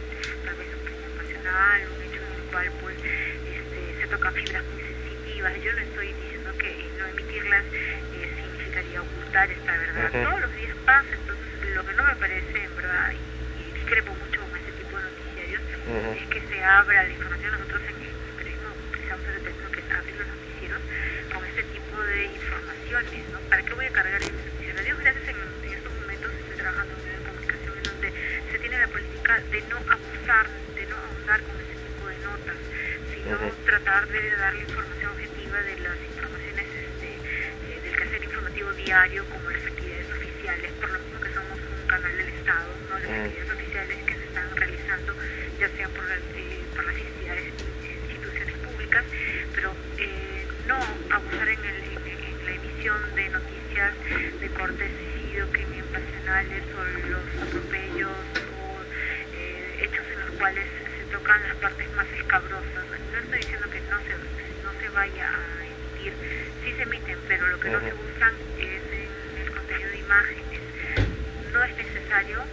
[0.45, 4.63] tal vez un crimen pasional, un hecho en el cual pues este, se tocan fibras
[4.71, 5.53] muy sensitivas.
[5.61, 9.47] Yo no estoy diciendo que no emitirlas eh, significaría ocultar
[10.09, 14.15] Todos los días pasa, entonces lo que no me parece en verdad, y, y discrepo
[14.15, 15.61] mucho con este tipo de noticiarios,
[16.17, 17.51] es que se abra la información.
[17.51, 20.81] Nosotros en el periodismo utilizamos ese término que abrir los noticieros
[21.33, 23.39] con este tipo de informaciones, ¿no?
[23.47, 24.81] ¿Para qué voy a cargar el noticiero?
[24.83, 28.13] Dios gracias en, en estos momentos estoy trabajando en un medio de comunicación en donde
[28.51, 30.45] se tiene la política de no abusar,
[30.75, 32.57] de no ahondar con ese tipo de notas,
[33.13, 33.37] sino
[33.69, 37.09] tratar de dar la información objetiva de las informaciones este,
[37.69, 39.61] eh, del quehacer informativo diario como las
[40.61, 42.99] oficiales, por lo mismo que somos un canal del Estado, ¿no?
[42.99, 43.13] las Mm.
[43.25, 45.13] actividades oficiales que se están realizando,
[45.59, 47.45] ya sean por, las, eh, por las entidades,
[48.09, 49.03] instituciones públicas,
[49.55, 50.77] pero eh, no
[51.09, 53.93] abusar en, el, en, en la emisión de noticias
[54.39, 54.85] de corte
[55.51, 58.83] crimen pasionales o los atropellos o
[59.33, 60.65] eh, hechos en los cuales
[60.97, 62.85] se tocan las partes más escabrosas.
[63.11, 64.13] No estoy diciendo que no se,
[64.61, 66.13] no se vaya a emitir,
[66.63, 70.61] sí se emiten, pero lo que no se usan es en el contenido de imágenes.
[71.53, 71.75] No es
[72.11, 72.43] necesario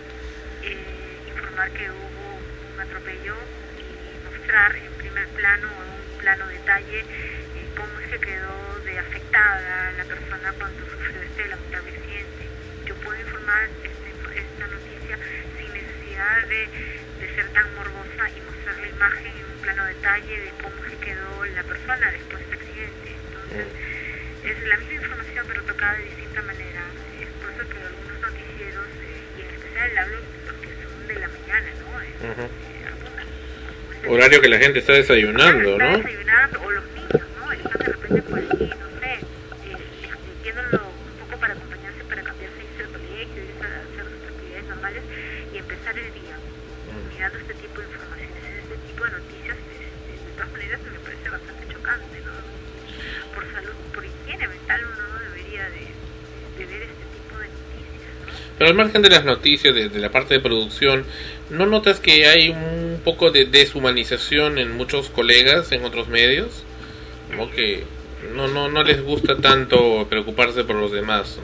[0.63, 2.39] eh, informar que hubo
[2.75, 3.35] un atropello
[3.75, 8.99] y mostrar en primer plano o en un plano detalle eh, cómo que quedó de
[9.01, 12.45] afectada la persona cuando sufrió este lamentable accidente.
[12.87, 15.19] Yo puedo informar este, esta noticia
[15.59, 16.69] sin necesidad de,
[17.19, 20.97] de ser tan morbosa y mostrar la imagen en un plano detalle de cómo se
[21.03, 23.11] quedó la persona después del accidente.
[23.27, 26.83] Entonces, Entonces, es la misma información pero tocada de distinta manera.
[29.79, 32.01] Especial hablo los que son de la mañana, ¿no?
[32.03, 32.33] Eh,
[34.07, 34.15] Ujú.
[34.15, 35.97] Horario que la gente está desayunando, está ¿no?
[35.99, 37.53] desayunando, o los niños, ¿no?
[37.53, 38.58] Están de repente por
[58.69, 61.05] al margen de las noticias, de, la parte de producción,
[61.51, 66.65] ¿no notas que hay un poco de deshumanización en muchos colegas en otros medios?
[67.31, 67.85] Como que
[68.35, 71.39] no, no, no les gusta tanto preocuparse por los demás,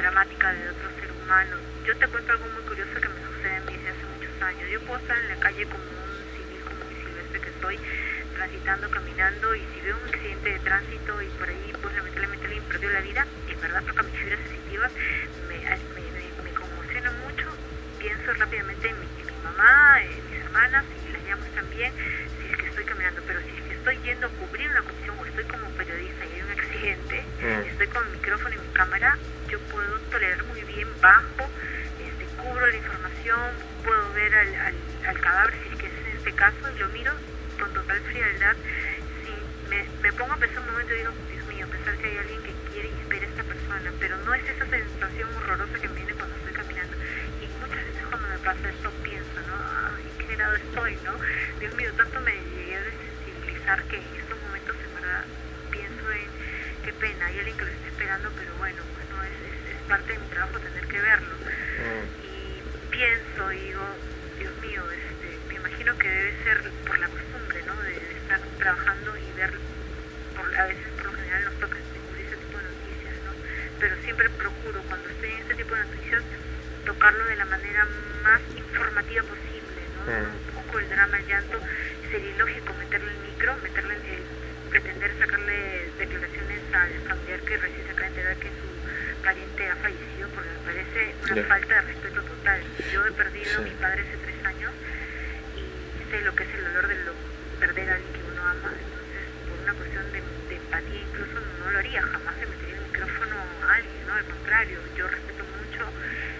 [0.00, 1.56] dramática de otro ser humano.
[1.86, 4.70] Yo te cuento algo muy curioso que me sucede a mí desde hace muchos años.
[4.70, 7.78] Yo puedo estar en la calle como un civil, como un silvestre que estoy,
[8.34, 12.64] transitando, caminando, y si veo un accidente de tránsito y por ahí, pues lamentablemente alguien
[12.64, 14.92] perdió la vida, en verdad toca mis fibras sensitivas,
[15.48, 17.44] me, me, me, me conmociona mucho,
[17.98, 21.92] pienso rápidamente en mi, en mi mamá, en mis hermanas, y las llamo también,
[22.40, 25.18] si es que estoy caminando, pero si es que estoy yendo a cubrir una comisión
[25.18, 27.64] o estoy como periodista y hay un accidente, Mm.
[27.68, 29.18] estoy con mi micrófono y mi cámara,
[29.48, 31.48] yo puedo tolerar muy bien bajo,
[32.00, 34.74] este, cubro la información, puedo ver al, al,
[35.06, 37.12] al cadáver si es que es este caso, y lo miro
[37.58, 38.56] con total frialdad,
[39.24, 42.42] si me, pongo a pensar un momento y digo, Dios mío, pensar que hay alguien
[42.42, 45.94] que quiere y espera a esta persona, pero no es esa sensación horrorosa que me
[45.94, 46.96] viene cuando estoy caminando.
[47.40, 49.54] Y muchas veces cuando me pasa esto pienso, ¿no?
[49.56, 51.14] Ay, ¿en qué grado estoy, no?
[51.60, 55.24] Dios mío, tanto me llegué a desensibilizar que en estos momentos en verdad
[55.70, 56.28] pienso en
[56.84, 59.82] qué pena, hay alguien que lo está esperando, pero bueno, pues no, es, es, es
[59.88, 61.34] parte de mi trabajo tener que verlo.
[62.19, 62.19] Y
[63.00, 63.80] pienso y digo,
[64.38, 67.74] Dios mío, este, me imagino que debe ser por la costumbre, ¿no?
[67.80, 69.52] De, estar trabajando y ver,
[70.36, 73.32] por, a veces por lo general nos toca descubrir ese tipo de noticias, ¿no?
[73.80, 76.22] Pero siempre procuro, cuando estoy en este tipo de noticias,
[76.84, 77.88] tocarlo de la manera
[78.22, 80.00] más informativa posible, ¿no?
[80.20, 81.58] Un poco el drama, el llanto,
[82.10, 84.24] sería ilógico meterle el micro, meterle el,
[84.68, 88.59] pretender sacarle declaraciones al familiar que recién se acaba de enterar que
[89.20, 92.60] pariente ha fallecido, porque me parece una falta de respeto total.
[92.92, 94.72] Yo he perdido a mi padre hace tres años
[95.56, 97.12] y sé lo que es el dolor de lo,
[97.60, 101.70] perder a alguien que uno ama, entonces por una cuestión de, de empatía incluso no
[101.70, 104.14] lo haría, jamás le metería el micrófono a alguien, ¿no?
[104.14, 105.82] Al contrario, yo respeto mucho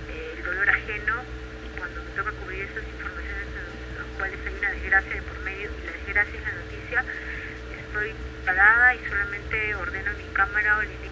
[0.08, 1.14] eh, el dolor ajeno
[1.64, 5.38] y cuando me toca cubrir esas informaciones en las cuales hay una desgracia de por
[5.40, 7.04] medio y la desgracia es la noticia,
[7.76, 8.14] estoy
[8.46, 11.09] parada y solamente ordeno mi cámara o le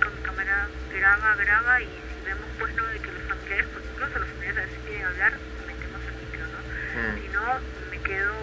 [0.48, 3.66] indico a mi cámara graba, graba y si vemos pues no de que los familiares,
[3.72, 5.32] pues incluso los familiares a veces piden hablar,
[5.68, 6.58] metemos el micro, ¿no?
[6.98, 7.14] Mm.
[7.20, 7.44] Si no,
[7.90, 8.34] me quedo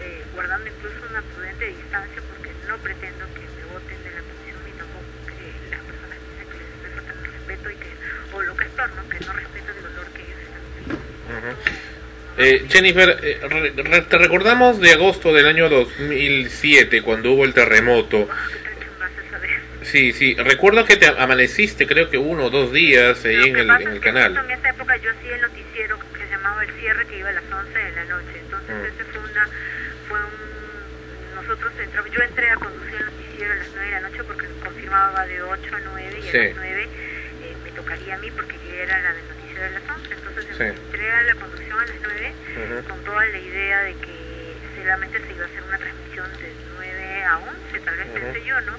[0.00, 4.58] eh, guardando incluso una prudente distancia porque no pretendo que me voten de la comisión
[4.64, 7.90] ni tampoco que las personas piensen que les estoy faltando respeto y que,
[8.34, 9.02] o lo que es peor, ¿no?
[9.08, 10.62] Que no respetan el dolor que ellos están
[12.36, 17.54] Eh, Jennifer, eh, re- re- te recordamos de agosto del año 2007, cuando hubo el
[17.54, 18.28] terremoto.
[19.84, 23.70] Sí, sí, recuerdo que te amaneciste, creo que uno o dos días ahí en el,
[23.70, 24.36] en el canal.
[24.36, 27.32] En esa época yo hacía el noticiero que se llamaba El Cierre, que iba a
[27.32, 28.38] las 11 de la noche.
[28.40, 28.84] Entonces Mm.
[28.86, 29.48] ese fue una,
[30.08, 34.00] fue un, nosotros entramos, yo entré a conducir el noticiero a las 9 de la
[34.08, 36.38] noche porque confirmaba de 8 a 9 y Sí.
[36.38, 36.88] a las 9
[37.44, 40.14] eh, me tocaría a mí porque yo era la del noticiero de las 11.
[40.14, 40.62] Entonces Sí.
[40.64, 42.88] entré a la conducción a las 9 Ujú.
[42.88, 47.24] con toda la idea de que solamente se iba a hacer una transmisión de 9
[47.24, 48.14] a 11, tal vez Ujú.
[48.18, 48.72] pensé yo, ¿no?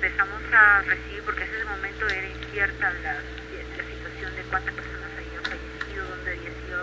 [0.00, 5.10] Empezamos a recibir, porque en ese momento era incierta la, la situación de cuántas personas
[5.18, 6.78] habían fallecido, dónde había sido,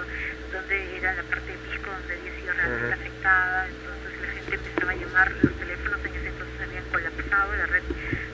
[0.51, 2.93] dónde era la parte de Pisco, donde había sido realmente Ujú.
[2.99, 7.65] afectada, entonces la gente empezaba a llamar, los teléfonos en ese entonces habían colapsado, la
[7.67, 7.83] red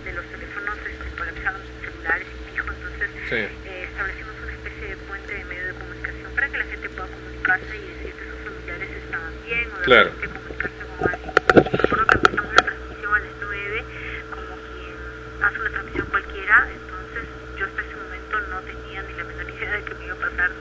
[0.03, 3.35] de los teléfonos este, colapsaron celulares y Pisco, entonces Sí.
[3.37, 7.07] eh, establecimos una especie de puente de medio de comunicación para que la gente pueda
[7.07, 10.09] comunicarse y decir que sus familiares estaban bien o de Claro.
[10.09, 11.31] repente comunicarse con alguien.
[11.69, 13.85] Recuerdo que empezamos la transmisión a las 9,
[14.31, 14.95] como quien
[15.43, 17.23] hace una transmisión cualquiera, entonces
[17.57, 20.17] yo hasta ese momento no tenía ni la menor idea de que me iba a
[20.17, 20.51] pasar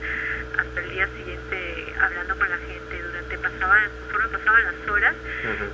[0.57, 3.01] hasta el día siguiente hablando con la gente.
[3.01, 5.15] Durante pasaban, conforme pasaban las horas,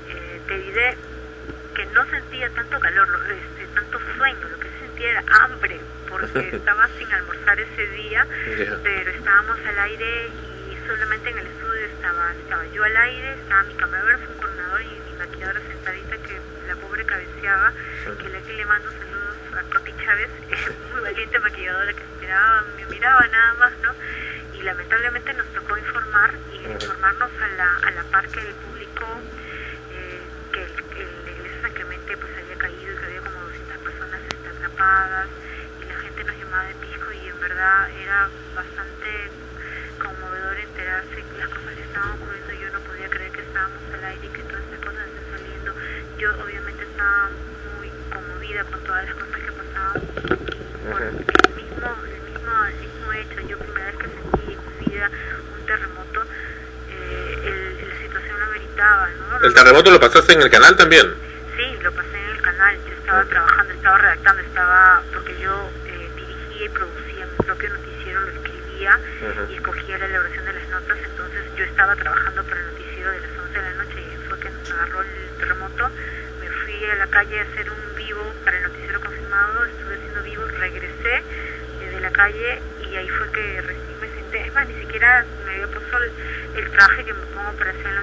[0.10, 0.96] eh, te diré
[1.76, 5.80] que no sentía tanto calor, lo- este, tanto sueño, lo que sí sentía era hambre,
[6.10, 8.26] porque estaba sin almorzar ese día,
[8.84, 13.64] pero estábamos al aire y solamente en el estudio estaba, estaba yo al aire, estaba
[13.64, 17.74] mi camarógrafo, un coordinador y mi maquilladora sentadita que la pobre cabeceaba,
[18.22, 20.30] que le, que le mando saludos a Coti Chávez,
[20.94, 23.92] muy valiente maquilladora que miraba, me miraba nada más, ¿no?
[24.58, 29.06] Y lamentablemente nos tocó informar y informarnos a la, a la par que el público
[29.92, 30.22] eh,
[30.52, 33.40] que el- que la iglesia de San Clemente pues había caído y que había como
[33.42, 35.28] 200 personas este, atrapadas
[35.82, 39.10] y la gente nos llamaba de pisco y en verdad era bastante
[40.00, 44.04] conmovedor enterarse que las cosas que estaban ocurriendo yo no podía creer que estábamos al
[44.06, 45.74] aire y que todas estas cosas están saliendo
[46.18, 47.30] yo obviamente estaba
[47.78, 50.02] muy conmovida con todas las cosas que pasaban
[50.92, 51.14] por el
[51.56, 55.12] mismo el mismo el mismo hecho yo primera vez que sentí en mi vida
[55.54, 56.20] un terremoto
[56.90, 59.36] eh, el- la situación lo ameritaba ¿no?
[59.48, 61.08] ¿El terremoto lo pasaste en el canal también?
[61.56, 62.76] Sí, lo pasé en el canal.
[62.86, 68.22] Yo estaba trabajando, estaba redactando, estaba porque yo eh, dirigía y producía mi propio noticiero,
[68.24, 69.00] lo escribía
[69.50, 70.98] y escogía la elaboración de las notas.
[71.02, 74.38] Entonces yo estaba trabajando para el noticiero de las 11 de la noche y fue
[74.38, 75.08] que nos agarró el
[75.40, 75.92] terremoto.
[76.42, 80.24] Me fui a la calle a hacer un vivo para el noticiero confirmado, estuve haciendo
[80.24, 84.42] vivo, regresé eh, de la calle y ahí fue que recién me senté.
[84.46, 86.12] Es más, ni siquiera me había puesto el,
[86.58, 87.97] el traje que me pongo para hacer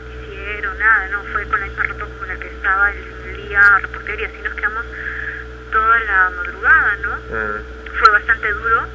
[0.85, 4.25] nada, no, fue con la misma ropa como la que estaba el día reportero y
[4.25, 4.85] así nos quedamos
[5.73, 7.17] toda la madrugada, ¿no?
[7.99, 8.87] Fue bastante duro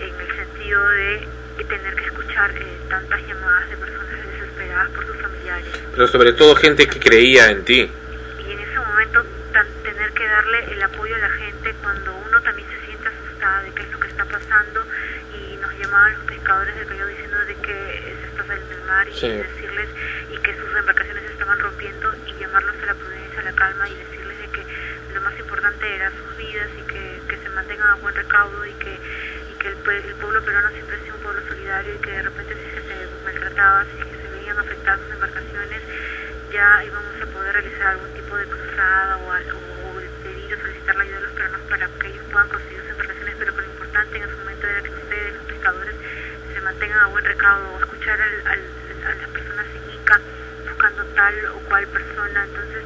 [0.00, 1.26] en el sentido de
[1.68, 6.54] tener que escuchar eh, tantas llamadas de personas desesperadas por sus familiares Pero sobre todo
[6.56, 7.90] gente que creía en ti.
[8.46, 12.40] y en ese momento tan- tener que darle el apoyo a la gente cuando uno
[12.42, 14.84] también se siente asustada de qué es lo que está pasando
[15.36, 19.08] y nos llamaban los pescadores del Callao diciendo de que se está saliendo el mar
[19.08, 19.28] y Sí.
[19.28, 19.88] decirles
[20.42, 24.38] que sus embarcaciones estaban rompiendo y llamarlos a la prudencia, a la calma y decirles
[24.38, 24.64] de que
[25.14, 28.72] lo más importante era sus vidas y que, que se mantengan a buen recaudo y
[28.74, 31.98] que, y que el, pue- el pueblo peruano siempre ha sido un pueblo solidario y
[31.98, 35.82] que de repente si se, se maltrataba, si se veían afectadas sus embarcaciones,
[36.52, 40.96] ya íbamos a poder realizar algún tipo de cruzada o, al- o pedir o solicitar
[40.96, 43.68] la ayuda de los peruanos para que ellos puedan conseguir sus embarcaciones, pero que lo
[43.68, 45.94] importante en ese momento era que ustedes, los pescadores,
[46.54, 50.20] se mantengan a buen recaudo, o escuchar al, al- a las personas en Ica
[50.64, 52.44] buscando tal o cual persona.
[52.44, 52.82] Entonces,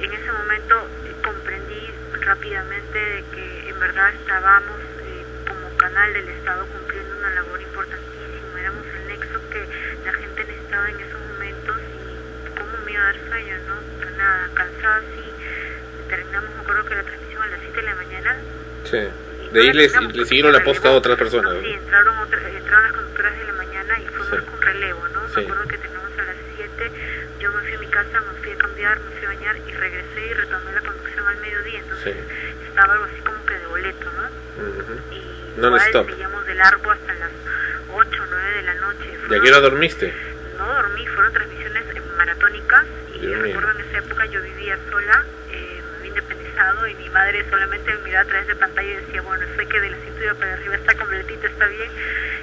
[0.00, 1.90] en ese momento eh, comprendí
[2.24, 8.60] rápidamente de que en verdad estábamos eh, como canal del Estado cumpliendo una labor importantísima,
[8.60, 9.66] éramos el nexo que
[10.06, 14.16] la gente necesitaba en esos momentos y cómo me iba a dar sueño, ¿no?
[14.16, 15.24] Nada, cansada así,
[16.08, 18.36] terminamos, me acuerdo que la transmisión a las 7 de la mañana,
[18.84, 18.98] Sí.
[19.52, 21.52] De ahí le, le siguieron la posta a otras personas.
[21.62, 25.28] sí, entraron, otras, entraron las conductoras de la mañana y fue más con relevo, ¿no?
[25.28, 25.34] Sí.
[25.36, 26.90] Me acuerdo que a las 7,
[27.40, 29.72] yo me fui a mi casa, me fui a cambiar, me fui a bañar y
[29.72, 32.16] regresé y retomé la conducción al mediodía, entonces
[32.68, 34.28] estaba algo así como que de boleto, ¿no?
[35.14, 37.30] Y Non igual seguíamos de largo hasta las
[37.92, 39.04] 8 o 9 de la noche.
[39.10, 40.14] ¿Y a Fueron- qué hora dormiste?
[40.58, 41.84] no dormí, fueron transmisiones
[42.16, 42.84] maratónicas
[43.14, 43.42] y Dios mío.
[43.42, 47.92] recuerdo en esa época yo vivía sola, eh, me había independizado y mi madre solamente
[47.94, 50.52] me miraba a través de pantalla y decía, bueno, sé que de la cintura para
[50.54, 51.90] arriba está completito, está bien.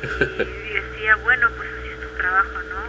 [0.05, 2.84] Y, decía, bueno, pues así es tu trabajo, ¿no?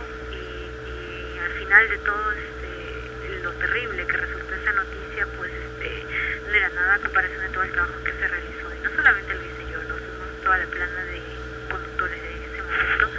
[1.67, 6.05] Final de todo este, lo terrible que resultó esa noticia, pues este,
[6.49, 8.75] no era nada a comparación de todo el trabajo que se realizó.
[8.75, 11.21] Y no solamente lo hice yo, no fuimos toda la plana de
[11.69, 13.11] conductores en ese momento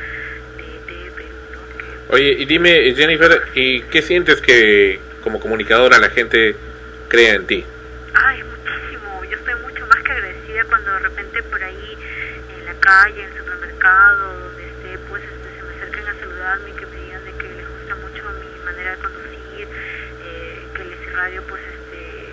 [0.57, 2.15] de, de Perú, ¿no?
[2.15, 6.55] Oye, y dime, Jennifer, ¿y qué sientes que como comunicadora la gente
[7.09, 7.65] crea en ti?
[8.13, 9.25] Ay, muchísimo.
[9.25, 11.97] Yo estoy mucho más que agradecida cuando de repente por ahí
[12.57, 16.69] en la calle, en el supermercado, donde esté, pues este, se me acerquen a saludarme
[16.69, 19.67] y que me digan de que les gusta mucho mi manera de conducir,
[20.23, 22.29] eh, que les radio pues este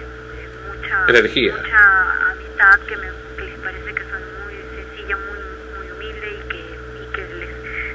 [0.69, 1.57] mucha Energía.
[1.57, 5.41] mucha amistad que me que les parece que soy muy sencilla, muy
[5.79, 6.61] muy humilde y que
[7.01, 7.51] y que les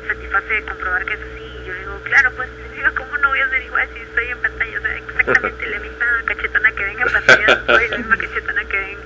[0.08, 1.46] satisface comprobar que es así.
[1.62, 4.38] Y yo digo, claro, pues digo, ¿cómo no voy a ser igual si estoy en
[4.40, 4.78] pantalla?
[4.80, 8.78] O sea, exactamente la misma cachetona que ven en pantalla, soy la misma cachetona que
[8.80, 8.98] ven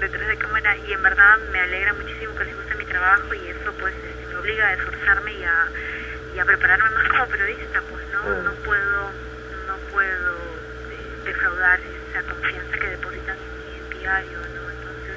[0.00, 3.48] detrás de cámara y en verdad me alegra muchísimo que les guste mi trabajo y
[3.48, 5.68] eso pues este, me obliga a esforzarme y a,
[6.34, 9.10] y a prepararme más como periodista, pues no, no puedo,
[9.66, 10.47] no puedo
[11.28, 11.78] defraudar
[12.10, 14.70] esa confianza que depositan en en diario, ¿no?
[14.70, 15.16] Entonces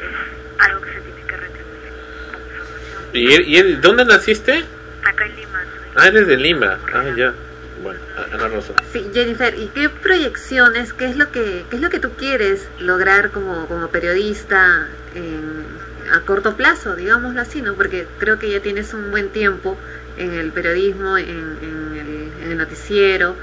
[0.00, 1.92] es algo que se tiene que retribuir
[2.32, 3.48] con información.
[3.52, 4.64] ¿Y, y dónde naciste?
[5.04, 5.64] Acá en Lima,
[5.96, 6.78] Ah, eres de Lima.
[6.94, 7.34] Ah, ya.
[7.82, 7.98] Bueno,
[8.32, 8.74] Ana Rosa.
[8.92, 12.68] Sí, Jennifer, ¿y qué proyecciones, qué es lo que, qué es lo que tú quieres
[12.78, 15.66] lograr como, como periodista en-
[16.12, 17.74] a corto plazo, digámoslo así, ¿no?
[17.74, 19.78] Porque creo que ya tienes un buen tiempo
[20.18, 23.34] en el periodismo, en, en el, en el noticiero,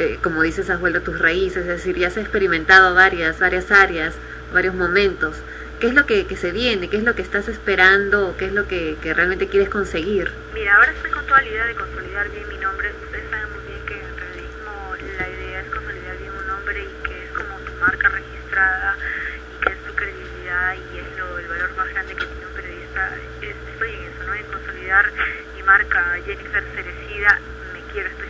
[0.00, 4.14] eh, como dice Sajuel, de tus raíces, es decir, ya has experimentado varias, varias áreas,
[4.50, 5.36] varios momentos.
[5.78, 6.88] ¿Qué es lo que, se viene?
[6.88, 8.34] ¿Qué es lo que estás esperando?
[8.38, 10.32] ¿Qué es lo que, realmente quieres conseguir?
[10.54, 12.90] Mira, ahora estoy con toda la idea de consolidar bien mi nombre.
[13.04, 14.72] Ustedes saben muy bien que en realismo
[15.18, 18.96] la idea es consolidar bien un nombre y que es como tu marca registrada
[19.52, 22.54] y que es tu credibilidad y es lo, el valor más grande que tiene un
[22.54, 23.16] periodista.
[23.42, 24.34] Estoy en eso, ¿no?
[24.34, 25.12] En consolidar
[25.56, 27.40] mi marca Jennifer Cerecida.
[27.74, 28.29] Me quiero, estoy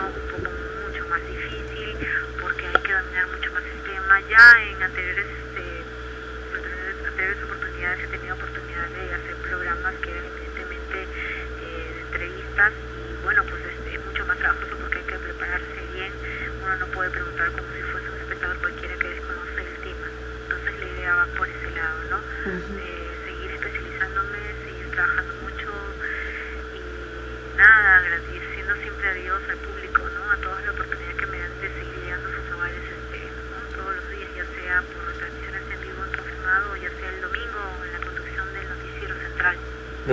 [0.00, 0.50] un poco
[0.82, 1.96] mucho más difícil
[2.40, 4.20] porque hay que dominar mucho más el tema.
[4.28, 5.26] Ya en anteriores,
[5.56, 5.84] eh,
[7.06, 12.72] anteriores, oportunidades he tenido oportunidad de hacer programas que eran evidentemente eh, entrevistas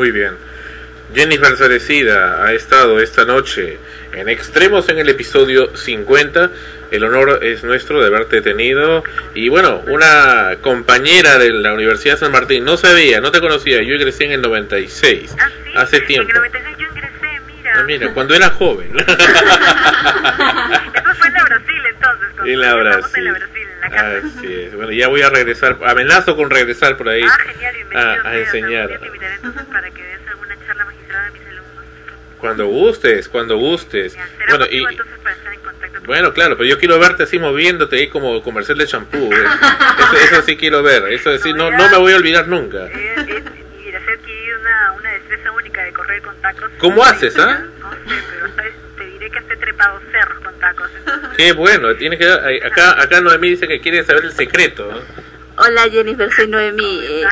[0.02, 0.34] Muy bien.
[1.14, 3.78] Jennifer Cerecida ha estado esta noche
[4.14, 6.49] en Extremos en el episodio 50.
[6.90, 9.03] El honor es nuestro de haberte tenido.
[9.36, 12.65] Y bueno, una compañera de la Universidad San Martín.
[12.65, 13.84] No sabía, no te conocía.
[13.84, 15.36] Yo ingresé en el 96.
[15.76, 16.32] hace tiempo.
[16.32, 17.73] En el 96 yo ingresé, mira.
[17.76, 18.90] Ah, mira, cuando era joven.
[18.98, 19.06] Eso
[21.19, 23.61] fue en la Brasil entonces, En la empezamos en la Brasil.
[23.91, 24.76] Así es.
[24.76, 25.77] Bueno, ya voy a regresar.
[25.85, 28.09] Amenazo con regresar por ahí Ah, genial, bienvenido.
[28.26, 28.81] a, a enseñar.
[28.81, 31.85] algún día te invitaré entonces para que des alguna charla magistrada a mis alumnos.
[32.39, 34.13] Cuando gustes, cuando gustes.
[34.13, 35.99] Será Bueno, y, entonces para estar en contacto.
[36.05, 39.30] Bueno, claro, pero yo quiero verte así moviéndote ahí como comercial de champú.
[39.31, 39.35] eh.
[40.01, 41.03] Eso, eso sí quiero ver.
[41.11, 42.88] Eso sí, no, no me voy a olvidar nunca.
[42.88, 46.72] Y hacer adquirir una, una destreza única de correr con tacos.
[46.80, 47.63] ¿Cómo haces, ah?
[47.80, 48.73] No sé, pero ¿sabes?
[48.97, 50.90] te diré que hasta he trepado cerros con tacos.
[50.98, 51.96] Entonces, Qué bueno.
[51.96, 52.28] Tienes que
[52.66, 54.90] acá acá Noemí dice que quiere saber el secreto.
[55.58, 57.00] Hola Jennifer, soy Noemí.
[57.04, 57.24] Eh,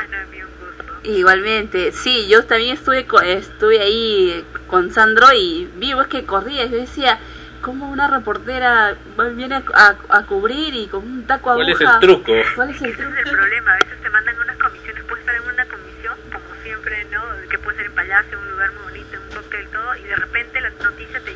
[1.04, 6.66] igualmente, sí, yo también estuve estuve ahí con Sandro y vi pues que corría.
[6.66, 7.18] Yo decía,
[7.62, 8.96] ¿cómo una reportera
[9.34, 11.84] viene a, a- a cubrir y con un taco ¿Cuál aguja?
[11.84, 12.32] es el truco?
[12.54, 13.14] ¿Cuál es el ese truco?
[13.18, 13.72] es el problema.
[13.72, 17.22] A veces te mandan unas comisiones, puedes estar en una comisión, como siempre, ¿no?
[17.48, 20.60] Que puede ser en Palacio, un lugar muy bonito, un cóctel, todo, y de repente
[20.60, 21.29] la noticia te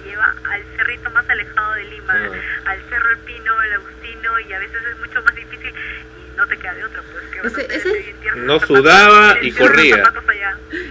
[0.54, 2.14] al cerrito más alejado de Lima,
[2.64, 6.46] al Cerro El Pino, el Agustino, y a veces es mucho más difícil y no
[6.46, 9.52] te queda de otra, pues que Ese- ese- te- te entierras No zapatos, sudaba y
[9.52, 10.02] corría.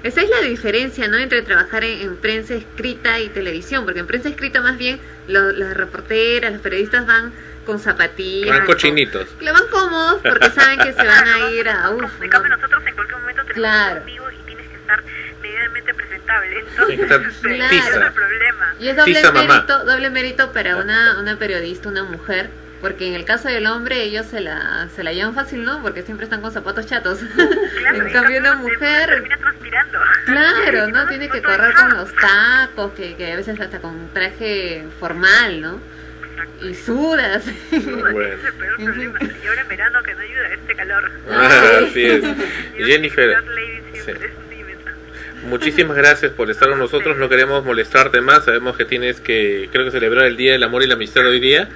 [0.03, 1.17] Esa es la diferencia, ¿no?
[1.17, 5.51] Entre trabajar en, en prensa escrita y televisión, porque en prensa escrita más bien lo-
[5.51, 7.33] las reporteras, los periodistas van
[7.65, 8.49] con zapatillas.
[8.49, 9.29] Van con- cochinitos.
[9.39, 11.89] que van cómodos porque saben que se van a ir a...
[11.91, 14.03] Uf, En cambio, nosotros en cualquier momento tenemos Claro.
[14.07, 15.03] y tienes que estar
[15.41, 16.12] medianamente presentable.
[16.27, 17.73] Entonces, estar este, Claro.
[17.75, 18.75] es el problema.
[18.79, 19.53] Y es doble Pisa, mamá.
[19.55, 22.49] mérito, doble mérito para una, una periodista, una mujer,
[22.81, 25.81] porque en el caso del hombre ellos se la, se la llevan fácil, ¿no?
[25.81, 27.19] Porque siempre están con zapatos chatos.
[27.93, 29.99] en cambio una mujer, Termina transpirando.
[30.25, 31.07] claro, ¿no?
[31.07, 35.79] Tiene que correr con los tacos, que, que a veces hasta con traje formal, ¿no?
[36.61, 37.43] Y sudas.
[37.71, 38.21] Bueno.
[38.21, 39.19] Es el peor problema.
[39.43, 41.11] Y ahora en verano que no ayuda este calor.
[41.31, 42.23] Así es.
[42.77, 43.35] Jennifer,
[43.93, 44.11] sí.
[45.45, 47.17] Muchísimas gracias por estar con nosotros.
[47.17, 48.45] No queremos molestarte más.
[48.45, 51.39] Sabemos que tienes que, creo que celebrar el Día del Amor y la Amistad hoy
[51.39, 51.69] día.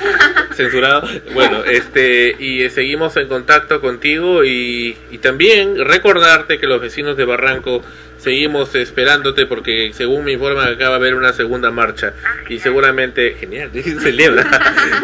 [0.54, 1.08] Censurado.
[1.32, 7.16] Bueno, este, y eh, seguimos en contacto contigo y, y también recordarte que los vecinos
[7.16, 7.82] de Barranco
[8.24, 12.14] seguimos esperándote porque según me informan acá va a haber una segunda marcha
[12.48, 13.70] y seguramente, genial,
[14.02, 14.46] celebra,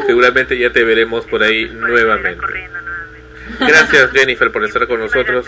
[0.06, 2.40] seguramente ya te veremos por ahí nuevamente.
[3.58, 5.46] Gracias Jennifer por estar con nosotros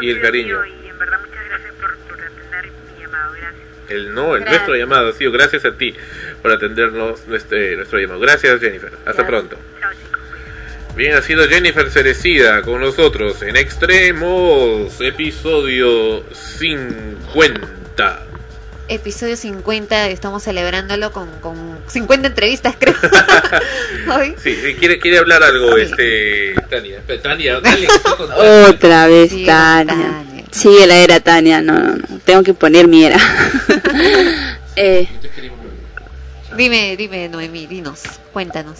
[0.00, 0.64] y el cariño.
[0.66, 3.32] Y en verdad muchas gracias por, por atender mi llamado.
[3.32, 3.73] Gracias.
[3.88, 4.50] El no, el Gracias.
[4.62, 5.94] nuestro llamado, sí, gracias a ti
[6.42, 8.20] por atendernos nuestro, nuestro llamado.
[8.20, 9.56] Gracias Jennifer, hasta pronto.
[10.96, 18.26] Bien, ha sido Jennifer Cerecida con nosotros en Extremos, episodio 50.
[18.86, 21.56] Episodio 50, estamos celebrándolo con, con
[21.88, 22.94] 50 entrevistas, creo.
[24.16, 24.34] Hoy.
[24.42, 27.00] Sí, quiere, quiere hablar algo, este, Tania.
[27.22, 27.60] Tania.
[28.68, 30.24] Otra vez Sí, Tania.
[30.54, 32.18] Sigue la era Tania, no, no, no.
[32.24, 33.18] Tengo que poner mi era.
[34.76, 35.08] eh,
[36.56, 38.02] Dime, dime, Noemí, dinos,
[38.32, 38.78] cuéntanos.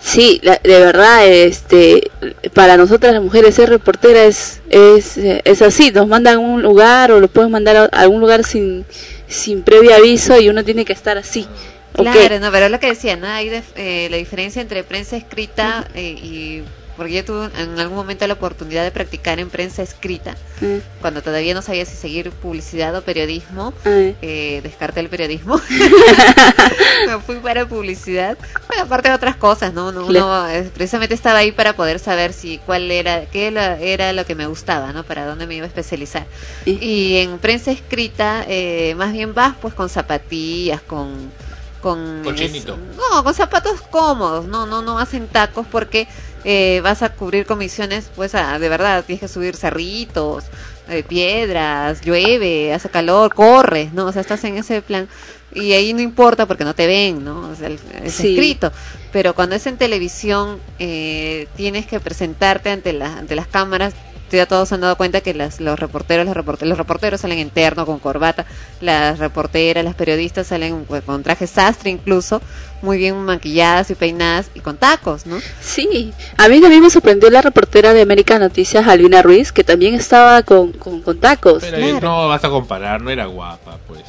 [0.00, 2.08] sí, la- de verdad, este,
[2.54, 5.90] para nosotras las mujeres ser reportera es, es, eh, es así.
[5.90, 8.86] Nos mandan a un lugar o lo pueden mandar a algún lugar sin,
[9.26, 11.48] sin previo aviso y uno tiene que estar así.
[11.94, 13.26] Claro, no, pero es lo que decía, ¿no?
[13.26, 16.62] Hay eh, la diferencia entre prensa escrita eh, y...
[17.00, 21.00] Porque yo tuve en algún momento la oportunidad de practicar en prensa escrita, Mm.
[21.00, 24.10] cuando todavía no sabía si seguir publicidad o periodismo, Mm.
[24.20, 25.58] eh, descarté el periodismo,
[27.06, 28.36] me fui para publicidad,
[28.68, 29.92] bueno, aparte de otras cosas, ¿no?
[29.92, 33.46] no uno, eh, precisamente estaba ahí para poder saber si cuál era, qué
[33.80, 35.02] era lo que me gustaba, ¿no?
[35.02, 36.26] Para dónde me iba a especializar.
[36.66, 41.32] Y en prensa escrita, eh, más bien vas pues con zapatillas, con...
[41.80, 42.76] con Cochinito.
[42.76, 46.06] no, con zapatos cómodos, no, no, no hacen tacos porque
[46.44, 50.44] eh, vas a cubrir comisiones, pues a- de verdad, tienes que subir cerritos,
[50.88, 54.06] eh, piedras, llueve, hace calor, corres, ¿no?
[54.06, 55.08] O sea, estás en ese plan.
[55.52, 57.50] Y ahí no importa porque no te ven, ¿no?
[57.50, 58.34] O sea, es Sí.
[58.36, 58.72] escrito.
[59.12, 63.92] Pero cuando es en televisión, eh, tienes que presentarte ante, la- ante las cámaras
[64.36, 67.38] ya todos se han dado cuenta que las, los reporteros, los reporteros, los reporteros salen
[67.38, 68.46] en terno con corbata,
[68.80, 72.40] las reporteras, las periodistas salen pues, con traje sastre incluso,
[72.82, 75.38] muy bien maquilladas y peinadas y con tacos, ¿no?
[75.60, 79.94] Sí, a mí también me sorprendió la reportera de América Noticias, Albina Ruiz, que también
[79.94, 81.62] estaba con, con, con tacos.
[81.62, 84.02] Pero no vas a comparar, no era guapa, pues.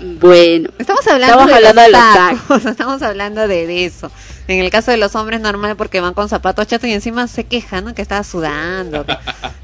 [0.00, 4.10] Bueno, Estamos hablando, Estamos de, hablando los de los tacos, estamos hablando de, de eso.
[4.46, 7.44] En el caso de los hombres normal porque van con zapatos chatos y encima se
[7.44, 7.94] quejan, ¿no?
[7.94, 9.06] Que estaba sudando,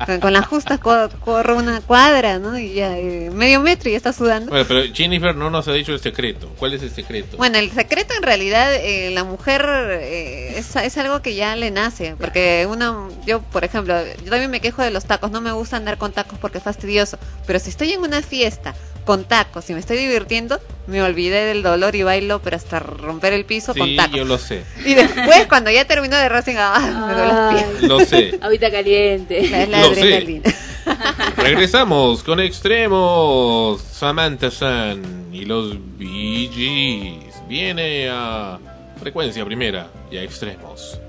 [0.07, 2.59] que con, las justas co- corre una cuadra, ¿no?
[2.59, 4.51] Y ya eh, medio metro y ya está sudando.
[4.51, 6.49] Bueno, pero Jennifer no nos ha dicho el secreto.
[6.59, 7.37] ¿Cuál es el secreto?
[7.37, 11.71] Bueno, el secreto en realidad, eh, la mujer eh, es, es algo que ya le
[11.71, 13.95] nace, porque una, yo por ejemplo,
[14.25, 16.65] yo también me quejo de los tacos, no me gusta andar con tacos porque es
[16.65, 18.75] fastidioso, pero si estoy en una fiesta
[19.11, 23.33] con tacos y me estoy divirtiendo, me olvidé del dolor y bailo, pero hasta romper
[23.33, 24.15] el piso con sí, tacos.
[24.15, 24.63] yo lo sé.
[24.85, 27.83] Y después, cuando ya termino de Racing, ah, me duele los pies.
[27.89, 28.39] Lo sé.
[28.41, 29.41] Ahorita caliente.
[29.41, 30.43] Es la Lo sé.
[31.39, 33.83] Regresamos con extremos.
[33.83, 37.35] Samantha San y los Gees.
[37.49, 38.61] Viene a
[39.01, 41.01] frecuencia primera y a extremos.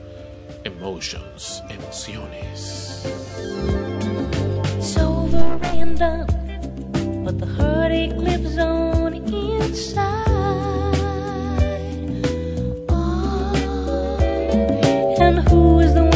[0.64, 3.04] Emotions, emociones.
[5.82, 6.41] And done,
[7.24, 10.28] but the heartache lives on inside.
[12.90, 13.56] Oh,
[15.20, 16.11] and who is the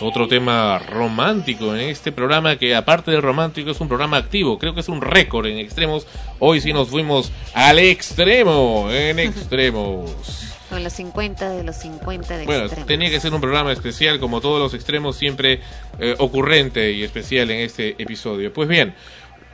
[0.00, 4.74] Otro tema romántico en este programa que aparte de romántico es un programa activo, creo
[4.74, 6.06] que es un récord en extremos.
[6.38, 10.54] Hoy sí nos fuimos al extremo, en extremos.
[10.68, 12.86] Con los 50 de los 50 de Bueno, extremos.
[12.88, 15.60] tenía que ser un programa especial, como todos los extremos, siempre
[15.98, 18.52] eh, ocurrente y especial en este episodio.
[18.52, 18.94] Pues bien,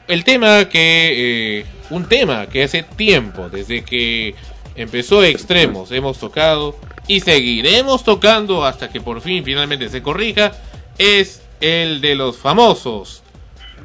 [0.09, 1.61] el tema que.
[1.61, 4.35] eh, un tema que hace tiempo, desde que
[4.75, 6.77] empezó Extremos, hemos tocado
[7.13, 10.53] y seguiremos tocando hasta que por fin finalmente se corrija,
[10.97, 13.23] es el de los famosos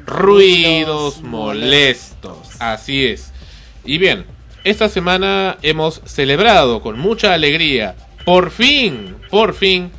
[0.06, 2.38] ruidos molestos.
[2.58, 3.34] Así es.
[3.84, 4.24] Y bien,
[4.64, 9.92] esta semana hemos celebrado con mucha alegría, por fin, por fin,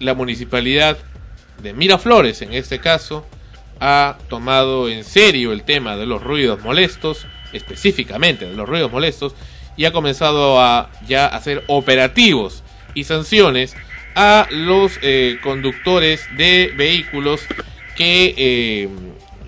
[0.00, 0.96] la municipalidad
[1.62, 3.26] de Miraflores, en este caso,
[3.78, 9.34] ha tomado en serio el tema de los ruidos molestos, específicamente de los ruidos molestos,
[9.76, 12.62] y ha comenzado a ya hacer operativos
[12.94, 13.74] y sanciones
[14.14, 17.42] a los eh, conductores de vehículos
[17.96, 18.88] que eh,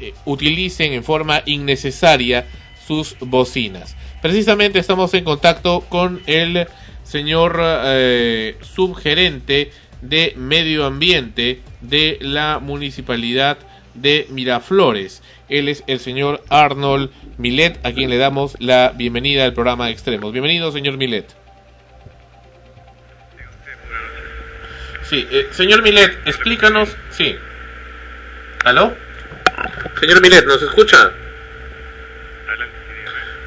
[0.00, 2.46] eh, utilicen en forma innecesaria
[2.86, 3.96] sus bocinas.
[4.22, 6.66] Precisamente estamos en contacto con el
[7.02, 7.60] señor
[8.62, 9.70] subgerente
[10.00, 13.58] de medio ambiente de la municipalidad
[13.94, 15.22] de Miraflores.
[15.48, 20.32] Él es el señor Arnold Milet, a quien le damos la bienvenida al programa Extremos.
[20.32, 21.26] Bienvenido, señor Milet.
[25.04, 26.96] Sí, eh, señor Milet, explícanos.
[27.10, 27.36] Sí.
[28.64, 28.94] ¿Aló?
[30.00, 31.12] Señor Milet, ¿nos escucha?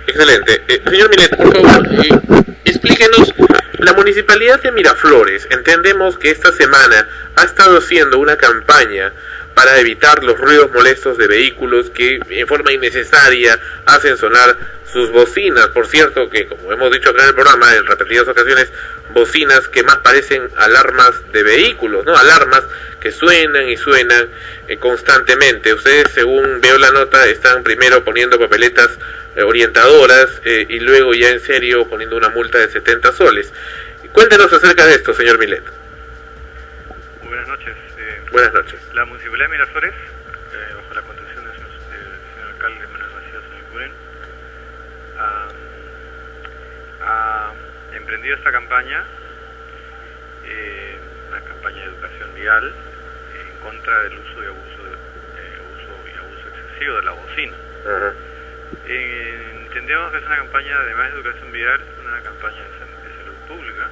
[0.08, 0.62] Excelente.
[0.68, 3.34] Eh, señor Milet, por favor, eh, explíquenos.
[3.80, 9.14] La municipalidad de Miraflores, entendemos que esta semana ha estado haciendo una campaña
[9.58, 14.56] para evitar los ruidos molestos de vehículos que en forma innecesaria hacen sonar
[14.94, 15.70] sus bocinas.
[15.70, 18.72] Por cierto, que como hemos dicho acá en el programa en repetidas ocasiones,
[19.16, 22.16] bocinas que más parecen alarmas de vehículos, ¿no?
[22.16, 22.66] Alarmas
[23.00, 24.30] que suenan y suenan
[24.68, 25.74] eh, constantemente.
[25.74, 28.92] Ustedes, según veo la nota, están primero poniendo papeletas
[29.36, 33.52] eh, orientadoras eh, y luego ya en serio poniendo una multa de 70 soles.
[34.12, 35.64] Cuéntenos acerca de esto, señor Milet.
[37.24, 37.87] Buenas noches.
[38.32, 38.80] Buenas noches.
[38.94, 43.44] La Municipalidad de Miraflores, eh, bajo la conducción del señor, del señor alcalde Manuel Macías
[45.18, 45.48] ha,
[47.02, 47.54] ha
[47.96, 49.04] emprendido esta campaña,
[50.46, 50.98] eh,
[51.30, 52.74] una campaña de educación vial
[53.40, 57.58] en contra del uso y abuso, de- eh, uso y abuso excesivo de la bocina.
[58.86, 63.90] Eh, entendemos que es una campaña, además de educación vial, una campaña de, salud pública,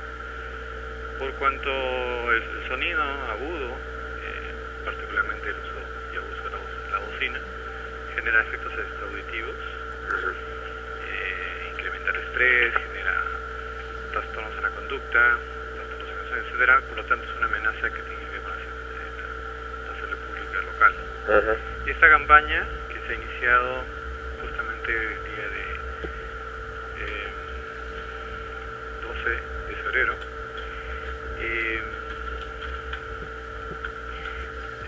[1.19, 3.01] por cuanto el, el sonido
[3.31, 3.77] agudo,
[4.85, 5.81] particularmente el uso
[6.13, 7.39] y abuso de la, bo- la bocina,
[8.15, 8.71] genera efectos
[9.01, 9.55] auditivos,
[11.09, 13.15] eh, incrementa el estrés, genera
[14.13, 15.37] trastornos en la conducta,
[15.75, 18.41] trastornos en la acción, etcétera, por lo tanto es una amenaza que tiene que ver
[18.41, 20.93] con la, la- la salud pública local.
[21.85, 23.83] Y esta campaña, que se ha iniciado
[24.41, 25.63] justamente el día de
[27.01, 27.29] eh,
[29.01, 30.15] 12 de febrero,
[31.39, 31.81] eh,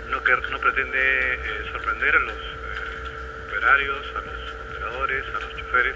[0.09, 5.55] no, que- no pretende eh, sorprender a los eh, operarios, a los operadores, a los
[5.55, 5.95] choferes,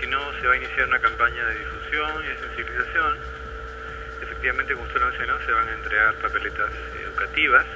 [0.00, 3.16] sino se va a iniciar una campaña de difusión y de sensibilización.
[4.22, 6.70] Efectivamente, como usted lo mencionó, se van a entregar papeletas
[7.02, 7.66] educativas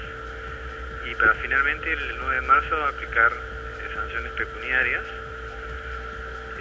[1.05, 5.05] y para finalmente el 9 de marzo aplicar eh, sanciones pecuniarias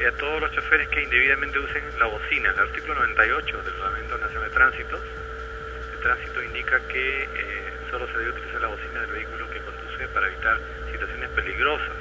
[0.07, 2.49] a todos los choferes que indebidamente usen la bocina.
[2.51, 4.99] El artículo 98 del Reglamento Nacional de Tránsito,
[5.93, 7.23] el tránsito indica que
[7.91, 10.57] solo se debe utilizar la bocina del vehículo que conduce para evitar
[10.91, 11.97] situaciones peligrosas.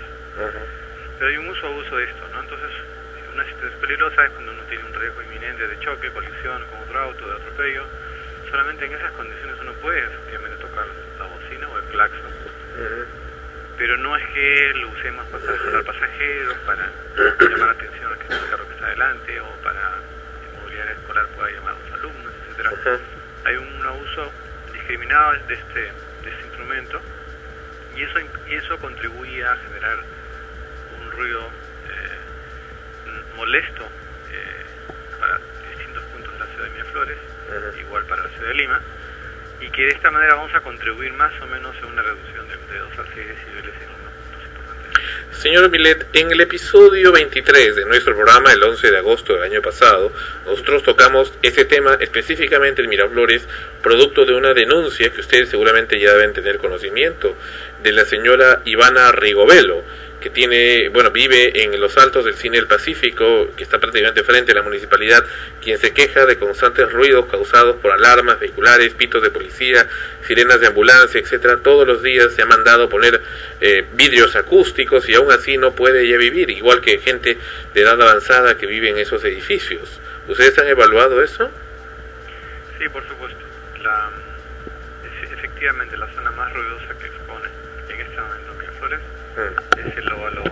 [1.19, 2.41] Pero hay un uso abuso de esto, ¿no?
[2.41, 2.71] Entonces,
[3.35, 6.99] una situación peligrosa es cuando uno tiene un riesgo inminente de choque, colisión con otro
[7.01, 7.85] auto, de atropello.
[8.51, 10.87] Solamente en esas condiciones uno puede efectivamente tocar
[11.19, 12.31] la bocina o el claxon.
[13.77, 18.25] Pero no es que lo usemos para saludar pasajeros, para llamar la atención al que
[18.25, 21.93] está el carro que está adelante o para en movilidad escolar pueda llamar a los
[21.99, 23.01] alumnos, etcétera.
[23.45, 24.33] Hay un abuso
[24.91, 27.01] discriminado de este, de este instrumento
[27.97, 28.19] y eso,
[28.49, 29.99] y eso contribuye a generar
[31.01, 31.43] un ruido
[31.89, 32.19] eh,
[33.37, 33.85] molesto
[34.33, 34.65] eh,
[35.21, 35.39] para
[35.69, 37.19] distintos puntos de la ciudad de Miraflores,
[37.79, 38.81] igual para la ciudad de Lima,
[39.61, 42.57] y que de esta manera vamos a contribuir más o menos a una reducción de,
[42.57, 44.90] de 2 a 6 decibeles en unos puntos importantes.
[45.33, 49.63] Señor Milet, en el episodio 23 de nuestro programa, el 11 de agosto del año
[49.63, 50.13] pasado,
[50.45, 53.47] nosotros tocamos ese tema específicamente en Miraflores,
[53.83, 57.37] producto de una denuncia que ustedes seguramente ya deben tener conocimiento,
[57.83, 59.83] de la señora Ivana Rigobelo,
[60.21, 64.53] que tiene, bueno, vive en los altos del cine del Pacífico, que está prácticamente frente
[64.53, 65.25] a la municipalidad,
[65.63, 69.89] quien se queja de constantes ruidos causados por alarmas vehiculares, pitos de policía,
[70.27, 71.59] sirenas de ambulancia, etcétera.
[71.63, 73.21] Todos los días se ha mandado poner
[73.61, 77.39] eh, vidrios acústicos y aún así no puede ya vivir, igual que gente
[77.75, 80.01] de edad avanzada que vive en esos edificios.
[80.29, 81.51] ¿Ustedes han evaluado eso?
[82.79, 83.39] Sí, por supuesto.
[83.83, 84.11] La,
[85.25, 87.49] es- efectivamente, la zona más ruidosa que expone
[87.89, 89.01] en este momento Miraflores
[89.79, 90.45] es el óvalo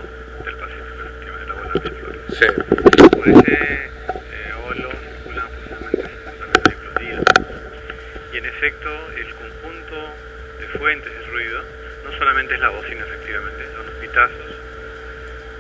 [0.45, 2.28] del Pacífico, efectivamente, el óvalo de Miraflores.
[2.39, 2.47] Sí.
[3.17, 7.19] Por ese eh, óvalo circulan aproximadamente 60 vehículos día.
[8.33, 10.15] Y en efecto, el conjunto
[10.61, 11.65] de fuentes de ruido
[12.05, 14.55] no solamente es la bocina, efectivamente, son los pitazos,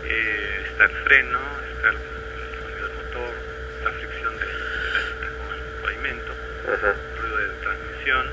[0.05, 1.41] eh, está el freno,
[1.75, 3.35] está el, el sonido del motor,
[3.83, 6.33] la fricción de, de las llantas con el pavimento,
[7.19, 8.27] ruido de transmisión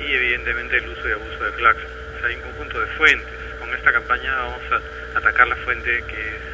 [0.00, 1.90] y evidentemente el uso y abuso del claxon.
[2.16, 3.38] O sea, hay un conjunto de fuentes.
[3.60, 6.53] Con esta campaña vamos a atacar la fuente que es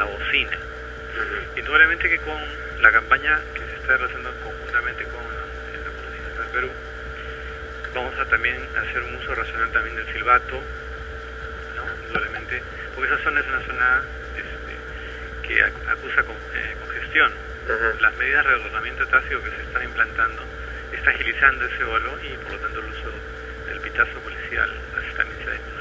[0.00, 0.56] la bocina.
[1.56, 2.38] Indudablemente que con
[2.80, 6.70] la campaña que se está realizando conjuntamente con la, Nacional del Perú,
[7.94, 10.62] vamos a también hacer un uso racional también del silbato,
[11.76, 11.82] ¿no?
[12.06, 12.62] Indudablemente,
[12.94, 14.02] porque esa zona es una zona
[14.36, 17.32] este, que ac- acusa con, eh, congestión.
[18.00, 20.42] Las medidas de ordenamiento de tráfico que se están implantando
[20.92, 23.12] está agilizando ese valor y por lo tanto el uso
[23.68, 24.70] del pitazo policial
[25.16, 25.79] también se ha disminuido.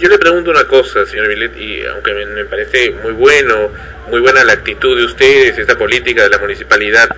[0.00, 3.70] Yo le pregunto una cosa, señor Milet, y aunque me, me parece muy bueno,
[4.08, 7.14] muy buena la actitud de ustedes, esta política de la municipalidad,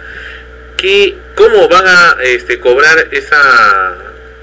[0.76, 3.98] ¿qué, ¿cómo van a este, cobrar esa,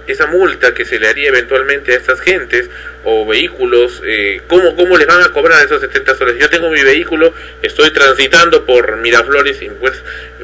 [0.07, 2.69] esa multa que se le haría eventualmente a estas gentes
[3.03, 4.01] o vehículos?
[4.05, 6.37] Eh, ¿cómo, ¿Cómo les van a cobrar esos 70 soles?
[6.39, 9.93] Yo tengo mi vehículo, estoy transitando por Miraflores y pues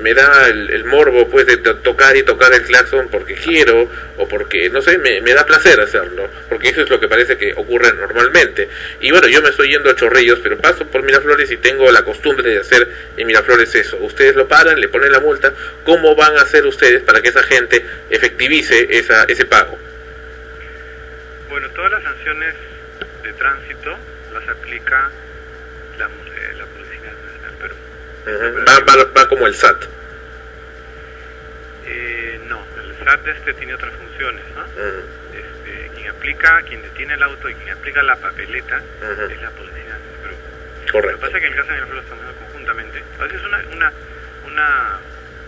[0.01, 4.27] me da el, morbo pues de to- tocar y tocar el claxon porque quiero o
[4.27, 7.53] porque, no sé, me, me da placer hacerlo, porque eso es lo que parece que
[7.53, 8.69] ocurre normalmente.
[9.01, 12.03] Y bueno, yo me estoy yendo a Chorrillos, pero paso por Miraflores y tengo la
[12.03, 12.87] costumbre de hacer
[13.17, 13.97] en Miraflores eso.
[13.97, 15.53] Ustedes lo paran, le ponen la multa,
[15.85, 19.77] ¿cómo van a hacer ustedes para que esa gente efectivice esa, ese pago?
[21.55, 22.53] Bueno, todas las sanciones
[23.23, 23.97] de tránsito
[24.33, 25.09] las aplica
[25.97, 27.75] la, eh, la Policía Nacional Perú.
[28.25, 28.65] Ujú.
[28.67, 29.85] va, va- va como el SAT.
[31.85, 34.65] Eh, no, el SAT este tiene otras funciones, ¿no?
[34.65, 38.81] Este, quien aplica, quien detiene el auto y quien aplica la papeleta
[39.31, 40.35] es la Policía Nacional Perú.
[40.35, 41.19] Lo que Correcto.
[41.21, 43.03] pasa es que en el caso de Miraflores lo estamos haciendo conjuntamente.
[43.17, 43.93] A veces una, una,
[44.51, 44.97] una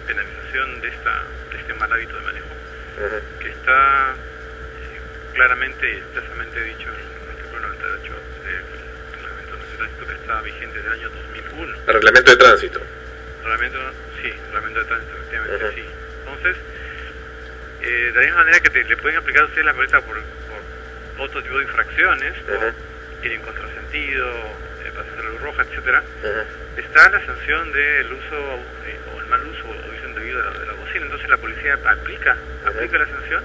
[0.07, 2.47] penalización de, esta, de este mal hábito de manejo
[3.41, 4.15] que está
[5.37, 8.65] claramente y expresamente dicho en el artículo 98 del
[9.13, 11.77] Reglamento Nacional de Tránsito que está vigente desde el año 2001.
[11.87, 12.81] El reglamento de tránsito.
[13.43, 13.79] Reglamento,
[14.21, 15.85] sí, reglamento de tránsito, efectivamente, sí.
[16.25, 16.57] Entonces,
[17.81, 20.17] eh, de la misma manera que te- le pueden aplicar a ustedes la multa por,
[20.17, 24.27] por otro tipo de infracciones, por ir en contrasentido,
[24.85, 26.03] eh, pasar la luz roja, etcétera,
[26.77, 28.35] está la sanción del uso
[28.89, 31.05] eh, o el mal uso o uso indebido de la, de la bocina.
[31.05, 33.43] Entonces la policía aplica, aplica la sanción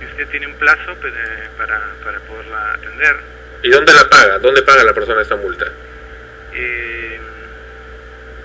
[0.00, 3.16] y usted tiene un plazo eh, para, para poderla atender.
[3.62, 4.38] ¿Y dónde la paga?
[4.38, 5.66] ¿Dónde paga la persona esta multa?
[6.54, 7.20] Eh,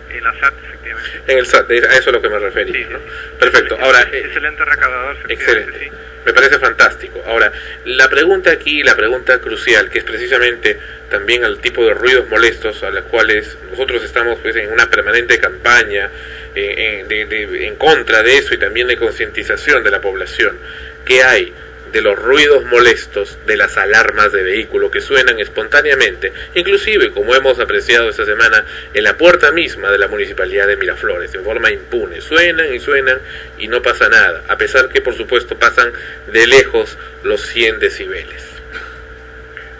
[0.10, 1.22] en la SAT, efectivamente.
[1.28, 2.86] En el SAT, a eso es a lo que me referí.
[2.86, 3.00] ¿no?
[3.40, 3.78] Perfecto.
[3.82, 5.98] Ahora, eh, Excelente recaudador, efectivamente, Excelente.
[6.26, 7.22] Me parece fantástico.
[7.28, 7.52] Ahora,
[7.86, 10.80] la pregunta aquí, la pregunta crucial, que es precisamente
[11.10, 15.38] también al tipo de ruidos molestos a los cuales nosotros estamos pues en una permanente
[15.40, 16.10] campaña
[16.56, 20.58] eh, eh, de- en contra de eso y también de concientización de la población.
[21.06, 21.54] ¿Qué hay
[21.96, 27.58] de los ruidos molestos de las alarmas de vehículo que suenan espontáneamente, inclusive como hemos
[27.62, 32.20] apreciado esta semana en la puerta misma de la municipalidad de Miraflores, en forma impune,
[32.20, 33.20] suenan y suenan
[33.58, 35.94] y no pasa nada, a pesar que por supuesto pasan
[36.28, 38.44] de lejos los 100 decibeles.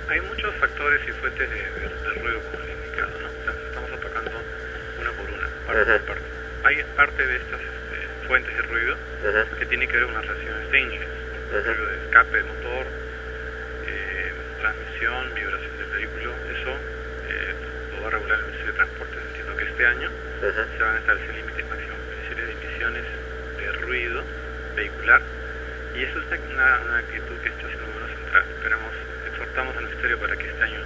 [0.08, 1.64] Hay muchos factores y fuentes de, de-
[2.16, 3.28] de ruido, como indicado, ¿no?
[3.28, 4.32] O sea, estamos atacando
[5.02, 6.22] una por una, parte por parte.
[6.64, 8.96] Hay parte de estas este, fuentes de ruido
[9.60, 11.08] que tienen que ver con las relaciones técnicas,
[11.52, 12.86] ruido de escape de motor,
[13.88, 14.32] eh,
[14.62, 16.72] transmisión, vibración del vehículo, eso
[17.30, 17.54] eh,
[17.96, 19.16] lo va a regular el Ministerio de Transporte.
[19.30, 20.10] Entiendo que este año
[20.42, 21.98] se van a establecer límites máximos
[22.36, 23.04] de emisiones
[23.58, 24.24] de ruido
[24.76, 25.22] vehicular
[25.96, 28.44] y eso es una, una actitud que está siendo muy central.
[28.58, 28.92] Esperamos,
[29.32, 30.82] exhortamos al Ministerio para que este año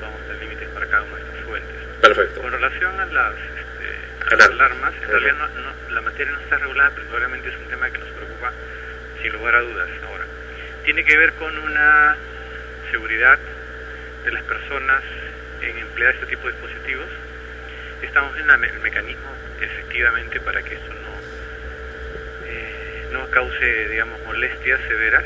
[0.00, 1.76] podamos tener límites para cada una de estas fuentes.
[2.00, 2.40] Perfecto.
[2.40, 6.40] Con relación a las, este, a las alarmas, en realidad no, no- la materia no
[6.40, 8.21] está regulada, pero probablemente es un tema que nos preocupa
[9.22, 10.26] sin lugar a dudas ahora.
[10.84, 12.16] Tiene que ver con una
[12.90, 13.38] seguridad
[14.24, 15.02] de las personas
[15.62, 17.08] en emplear este tipo de dispositivos.
[18.02, 19.30] Estamos en el mecanismo
[19.60, 25.24] efectivamente para que esto no, eh, no cause, digamos, molestias severas,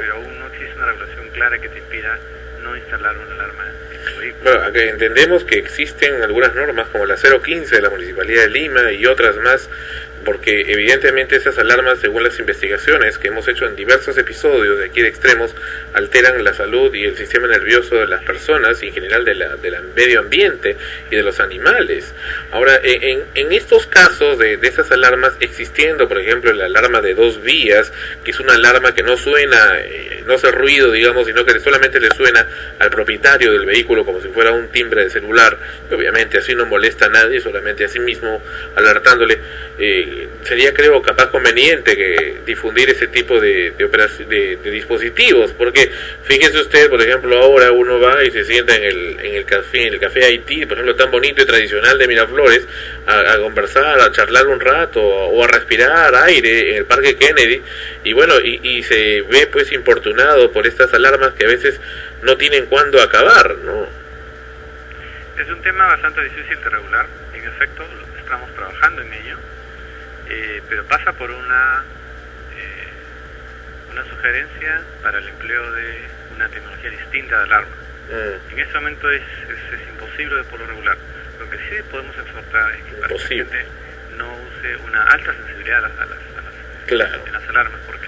[0.00, 2.18] pero aún no existe una regulación clara que te impida
[2.62, 4.42] no instalar una alarma en tu vehículo.
[4.42, 8.92] Bueno, acá entendemos que existen algunas normas como la 015 de la Municipalidad de Lima
[8.92, 9.68] y otras más,
[10.26, 15.00] porque evidentemente esas alarmas, según las investigaciones que hemos hecho en diversos episodios de aquí
[15.00, 15.54] de extremos,
[15.94, 19.76] alteran la salud y el sistema nervioso de las personas y en general de del
[19.94, 20.76] medio ambiente
[21.10, 22.12] y de los animales.
[22.50, 27.00] Ahora, en, en- en estos casos de, de esas alarmas existiendo, por ejemplo, la alarma
[27.00, 27.92] de dos vías,
[28.24, 32.00] que es una alarma que no suena, eh, no hace ruido, digamos, sino que solamente
[32.00, 32.46] le suena
[32.80, 35.56] al propietario del vehículo como si fuera un timbre de celular,
[35.92, 38.42] obviamente así no molesta a nadie, solamente a sí mismo
[38.74, 39.38] alertándole,
[39.78, 43.86] eh, sería creo capaz conveniente que difundir ese tipo de, de,
[44.28, 45.90] de- de dispositivos, porque
[46.24, 49.86] fíjese usted, por ejemplo, ahora uno va y se sienta en el, en el café,
[49.88, 52.66] en el café Haití, por ejemplo, tan bonito y tradicional de Miraflores,
[53.06, 57.62] a, a conversar, a charlar un rato, o a respirar aire en el Parque Kennedy,
[58.04, 61.80] y bueno, y, y se ve pues importunado por estas alarmas que a veces
[62.22, 63.86] no tienen cuándo acabar, ¿no?
[65.40, 67.84] Es un tema bastante difícil de regular, en efecto,
[68.18, 69.36] estamos trabajando en ello,
[70.28, 71.82] eh, pero pasa por una,
[72.56, 72.88] eh,
[73.92, 76.00] una sugerencia para el empleo de
[76.36, 77.76] una tecnología distinta de alarma.
[78.08, 80.96] En este momento es, es, es imposible de poderlo regular.
[81.40, 83.66] Lo que sí podemos exhortar es que para que la gente
[84.16, 87.26] no use una alta sensibilidad a las, a las, a las- Claro.
[87.26, 88.06] en las alarmas, porque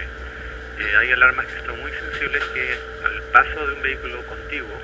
[0.79, 4.81] eh, hay alarmas que son muy sensibles que al paso de un vehículo contiguo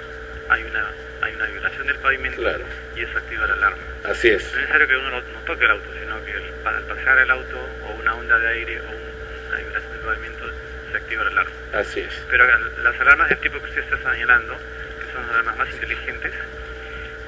[0.49, 0.91] hay una
[1.23, 2.65] hay una vibración del pavimento Claro.
[2.97, 3.83] y eso activa la alarma.
[4.05, 4.43] Así es.
[4.43, 6.85] No es necesario que uno no, no toque el auto, sino que el- para al
[6.85, 10.51] pasar el auto o una onda de aire o un- una vibración del pavimento
[10.91, 11.53] se activa la alarma.
[11.73, 12.13] Así es.
[12.29, 12.47] Pero
[12.83, 14.55] las alarmas del tipo que usted está señalando,
[15.01, 16.33] que son alarmas más inteligentes,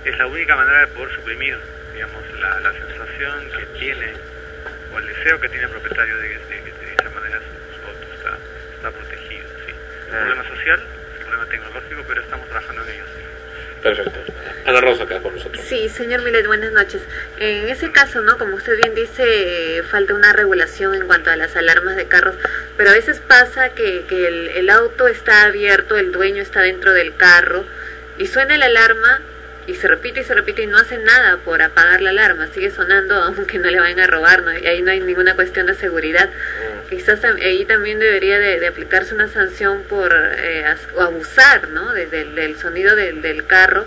[0.05, 1.57] es la única manera de poder suprimir,
[1.95, 4.13] digamos, la, la sensación que tiene
[4.93, 7.89] o el deseo que tiene el propietario de, de que de esa manera su, su
[7.89, 8.37] auto está,
[8.77, 9.49] está protegido.
[9.67, 9.73] ¿sí?
[10.13, 10.17] Ah.
[10.21, 10.81] problema social,
[11.51, 13.05] tecnológico, pero estamos trabajando en ello.
[13.15, 13.23] sí.
[13.83, 14.21] Perfecto.
[14.65, 15.65] Ana Rosa acá con nosotros.
[15.65, 17.03] Sí, señor Milet, buenas noches.
[17.39, 18.37] En ese caso, ¿no?
[18.37, 22.35] Como usted bien dice, falta una regulación en cuanto a las alarmas de carros,
[22.77, 26.93] pero a veces pasa que, que el, el auto está abierto, el dueño está dentro
[26.95, 27.65] del carro
[28.19, 29.21] y suena la alarma
[29.67, 32.71] y se repite y se repite y no hace nada por apagar la alarma, sigue
[32.71, 34.57] sonando aunque no le vayan a robar, ¿no?
[34.57, 36.31] Y ahí no hay ninguna cuestión de seguridad.
[36.89, 40.65] Quizás tam- ahí también debería de, de aplicarse una sanción por eh,
[40.99, 41.93] abusar, ¿no?
[41.93, 43.87] De- del- del sonido del, del carro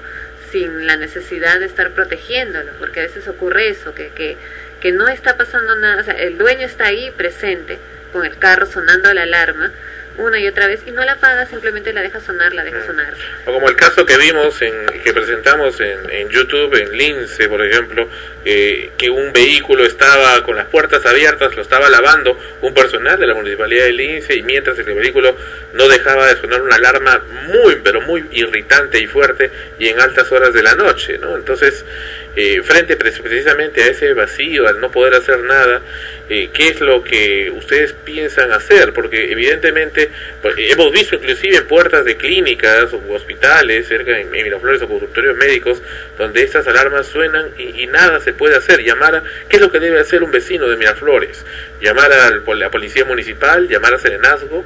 [0.52, 4.36] sin la necesidad de estar protegiéndolo, porque a veces ocurre eso, que, que,
[4.82, 7.78] que no está pasando nada, o sea, el dueño está ahí presente
[8.12, 9.72] con el carro sonando la alarma
[10.20, 13.14] una y otra vez y no la apaga, simplemente la deja sonar, la deja sonar.
[13.46, 14.74] O como el caso que vimos, en,
[15.04, 18.08] que presentamos en, en YouTube, en Lince, por ejemplo,
[18.46, 23.28] eh, que un vehículo estaba con las puertas abiertas, lo estaba lavando un personal de
[23.28, 25.36] la municipalidad de Lince y mientras el vehículo
[25.74, 30.32] no dejaba de sonar una alarma muy, pero muy irritante y fuerte y en altas
[30.32, 31.36] horas de la noche, ¿no?
[31.36, 31.86] Entonces,
[32.36, 35.82] eh, frente pre- precisamente a ese vacío, al no poder hacer nada,
[36.30, 38.94] eh, ¿qué es lo que ustedes piensan hacer?
[38.94, 40.10] Porque evidentemente
[40.42, 45.82] pues, hemos visto inclusive puertas de clínicas o hospitales, cerca en, Miraflores o consultorios médicos,
[46.18, 48.84] donde estas alarmas suenan y, y nada se puede hacer.
[48.84, 51.46] Llamar a, ¿Qué es lo que debe hacer un vecino de Miraflores?
[51.82, 54.66] Llamar a la policía municipal, llamar a Serenazgo.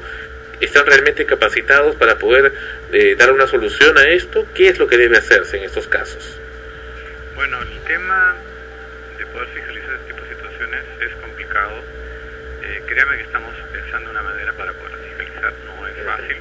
[0.60, 2.54] ¿Están realmente capacitados para poder
[2.94, 4.46] eh, dar una solución a esto?
[4.54, 6.38] ¿Qué es lo que debe hacerse en estos casos?
[7.36, 8.36] Bueno, el tema
[9.18, 11.74] de poder fiscalizar este tipo de situaciones es complicado.
[12.64, 16.38] Eh, créame que estamos pensando una manera para poder fiscalizar, no es fácil.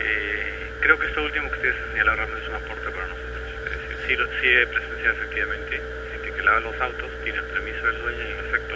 [0.00, 3.42] Eh, creo que esto último que ustedes han señalado realmente es un aporte para nosotros.
[3.66, 5.80] Es decir, sí, lo- sí he presenciado efectivamente
[6.12, 8.74] gente que lava los autos, tiene el permiso del dueño y en efecto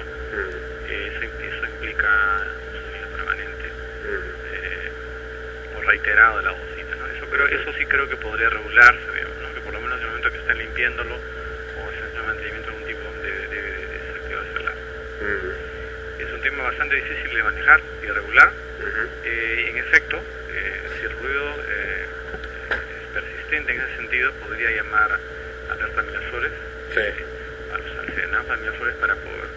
[0.89, 2.09] eh, eso, eso implica
[3.06, 3.66] un permanente
[4.05, 4.90] eh,
[5.78, 6.97] o reiterado de la bocina.
[6.98, 7.06] ¿no?
[7.06, 9.32] Eso, creo, eso sí creo que podría regularse, digamos,
[10.31, 14.59] que el estén limpiándolo o haciendo un mantenimiento de algún tipo debe, debe de desactivarse
[14.65, 14.73] la
[16.19, 18.51] es un tema bastante difícil de manejar y de regular.
[19.24, 20.16] Eh, en efecto,
[20.53, 22.05] eh, si el ruido eh,
[22.70, 26.53] es persistente en ese sentido, podría llamar a alerta Miraflores,
[26.97, 27.15] eh,
[27.74, 29.49] a los al Serenazgo de Miraflores para poder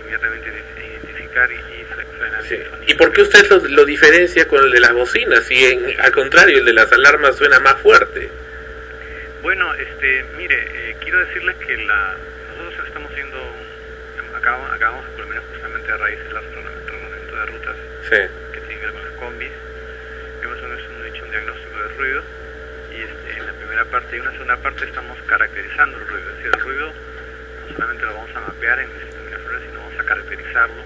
[0.00, 2.54] inmediatamente de- identificar y, y fre- frenar Sí.
[2.54, 2.84] ese sonido.
[2.92, 5.50] ¿Y por qué usted lo, lo diferencia con el de las bocinas?
[5.50, 8.30] Y en- al contrario, el de las alarmas suena más fuerte.
[9.44, 12.16] Bueno, este, mire, eh, quiero decirles que la,
[12.56, 13.36] nosotros estamos haciendo,
[14.34, 17.76] acabamos, acabamos de culminar justamente a raíz del reglamento de rutas
[18.08, 18.16] Sí.
[18.54, 19.50] que tiene que ver con las combis.
[20.42, 22.22] Hemos hecho un diagnóstico de ruido
[22.96, 26.30] y este, en la primera parte y en una segunda parte estamos caracterizando el ruido.
[26.30, 26.92] Es decir, el ruido
[27.68, 30.82] no solamente lo vamos a mapear en sistema Miraflores, sino vamos a caracterizarlo.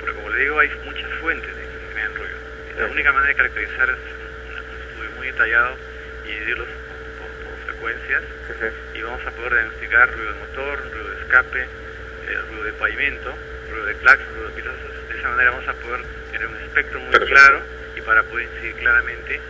[0.00, 2.36] Porque como le digo, hay muchas fuentes de que generan ruido.
[2.78, 5.76] La única manera de caracterizar es un, un estudio muy detallado
[6.24, 6.68] y dividirlos
[8.94, 13.34] Y vamos a poder diagnosticar ruido de motor, ruido de escape, eh, ruido de pavimento,
[13.70, 15.08] ruido de claxon, ruido de pilotos.
[15.08, 16.00] De esa manera vamos a poder
[16.32, 17.34] tener un espectro muy Perfecto.
[17.34, 17.60] claro
[17.94, 19.40] y para poder incidir claramente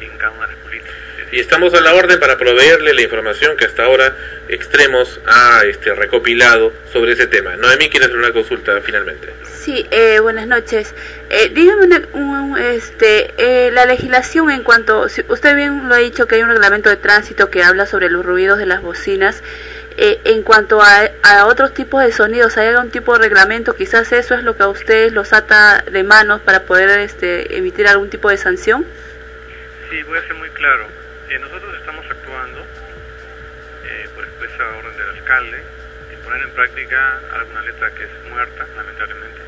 [0.00, 0.94] en las políticas.
[1.32, 4.16] Y estamos a la orden para proveerle la información que hasta ahora
[4.48, 7.56] Extremos ha este, recopilado sobre ese tema.
[7.56, 9.32] Noemí quiere hacer una consulta finalmente.
[9.44, 10.94] Sí, eh, buenas noches.
[11.30, 15.98] Eh, dígame una- un- este, eh, la legislación en cuanto, si usted bien lo ha
[15.98, 19.42] dicho que hay un reglamento de tránsito que habla sobre los ruidos de las bocinas.
[19.98, 23.74] Eh, en cuanto a, a otros tipos de sonidos, ¿hay algún tipo de reglamento?
[23.74, 27.88] Quizás eso es lo que a ustedes los ata de manos para poder este, emitir
[27.88, 28.84] algún tipo de sanción.
[29.90, 30.88] Sí, voy a ser muy claro.
[31.30, 32.60] Eh, nosotros estamos actuando
[33.84, 35.62] eh, por expresa orden del alcalde
[36.12, 39.40] en poner en práctica alguna letra que es muerta, lamentablemente.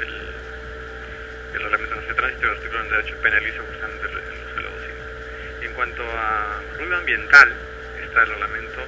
[0.00, 0.08] El,
[1.54, 4.56] el Reglamento Nacional de Tránsito y el artículo de derecho penaliza justamente el, el uso
[4.56, 5.02] de la bocina.
[5.62, 7.52] Y en cuanto a ruido ambiental,
[8.04, 8.80] está el Reglamento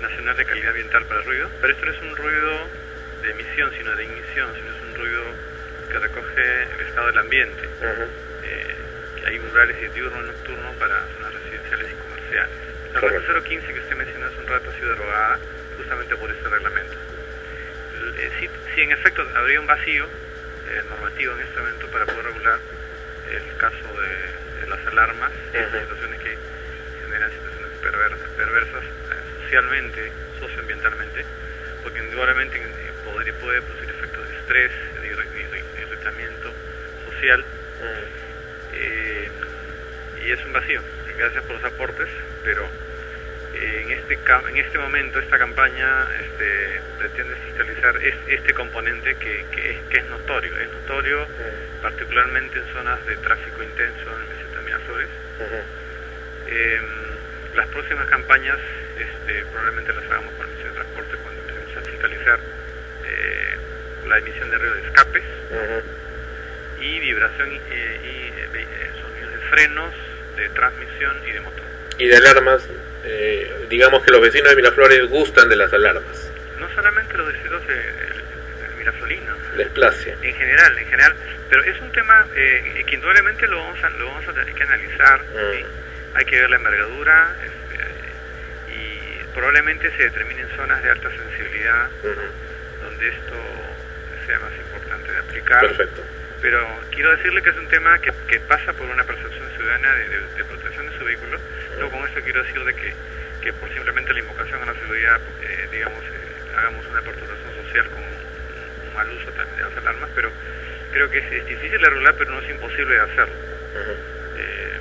[0.00, 2.68] Nacional de Calidad Ambiental para el Ruido, pero esto no es un ruido
[3.22, 5.22] de emisión, sino de ignición, sino es un ruido
[5.90, 7.68] que recoge el estado del ambiente.
[8.44, 8.74] Eh,
[9.28, 12.50] hay umbrales de diurno y nocturno para zonas residenciales y comerciales.
[12.94, 15.38] La regla 015 que usted mencionó hace un rato ha sido derogada
[15.76, 16.94] justamente por este reglamento.
[18.16, 22.24] Eh, sí, sí, en efecto, habría un vacío eh, normativo en este momento para poder
[22.24, 22.58] regular
[23.30, 26.36] el caso de, de las alarmas, estas situaciones que
[27.04, 31.24] generan situaciones perversas, perversas eh, socialmente, socioambientalmente,
[31.82, 32.58] porque indudablemente
[33.04, 34.72] podría, puede producir efectos de estrés,
[35.02, 36.52] de irri- irri- irritamiento
[37.04, 37.44] social,
[38.72, 39.17] eh,
[40.28, 40.80] y es un vacío.
[41.16, 42.08] Gracias por los aportes,
[42.44, 42.68] pero
[43.54, 44.18] eh, en este
[44.50, 49.98] en este momento esta campaña este, pretende fiscalizar es- este componente que, que, es, que
[49.98, 51.26] es notorio, es notorio
[51.82, 55.08] particularmente en zonas de tráfico intenso en meseta Miraflores.
[56.48, 56.80] Eh,
[57.54, 58.58] las próximas campañas
[58.98, 62.38] este, probablemente las hagamos con la Comisión de Transporte cuando empecemos a fiscalizar
[63.06, 63.56] eh,
[64.08, 65.24] la emisión de ruido de escapes
[66.80, 69.94] y vibración y, eh, sonidos de frenos,
[70.38, 71.64] de transmisión y de motor.
[71.98, 72.62] Y de alarmas,
[73.04, 76.30] eh, digamos que los vecinos de Miraflores gustan de las alarmas.
[76.60, 78.28] No solamente los vecinos de, de-
[79.56, 80.12] Les place.
[80.22, 81.14] en general, en general,
[81.50, 84.62] pero es un tema eh, que indudablemente lo vamos a, lo vamos a tener que
[84.62, 85.20] analizar,
[85.52, 85.64] ¿sí?
[86.14, 91.88] hay que ver la envergadura este, y probablemente se determinen zonas de alta sensibilidad
[92.82, 93.34] donde esto
[94.26, 95.60] sea más importante de aplicar.
[95.60, 96.02] Perfecto.
[96.40, 100.08] Pero quiero decirle que es un tema que, que pasa por una percepción ciudadana de,
[100.08, 101.38] de- de protección de su vehículo.
[101.80, 102.92] No con esto quiero decir de que,
[103.42, 107.86] que por simplemente la invocación a la seguridad, eh, digamos, eh, hagamos una perturbación social
[107.90, 110.30] con un, mal uso también de las alarmas, pero
[110.92, 113.34] creo que es, es difícil de regular, pero no es imposible de hacerlo.
[114.38, 114.78] Eh,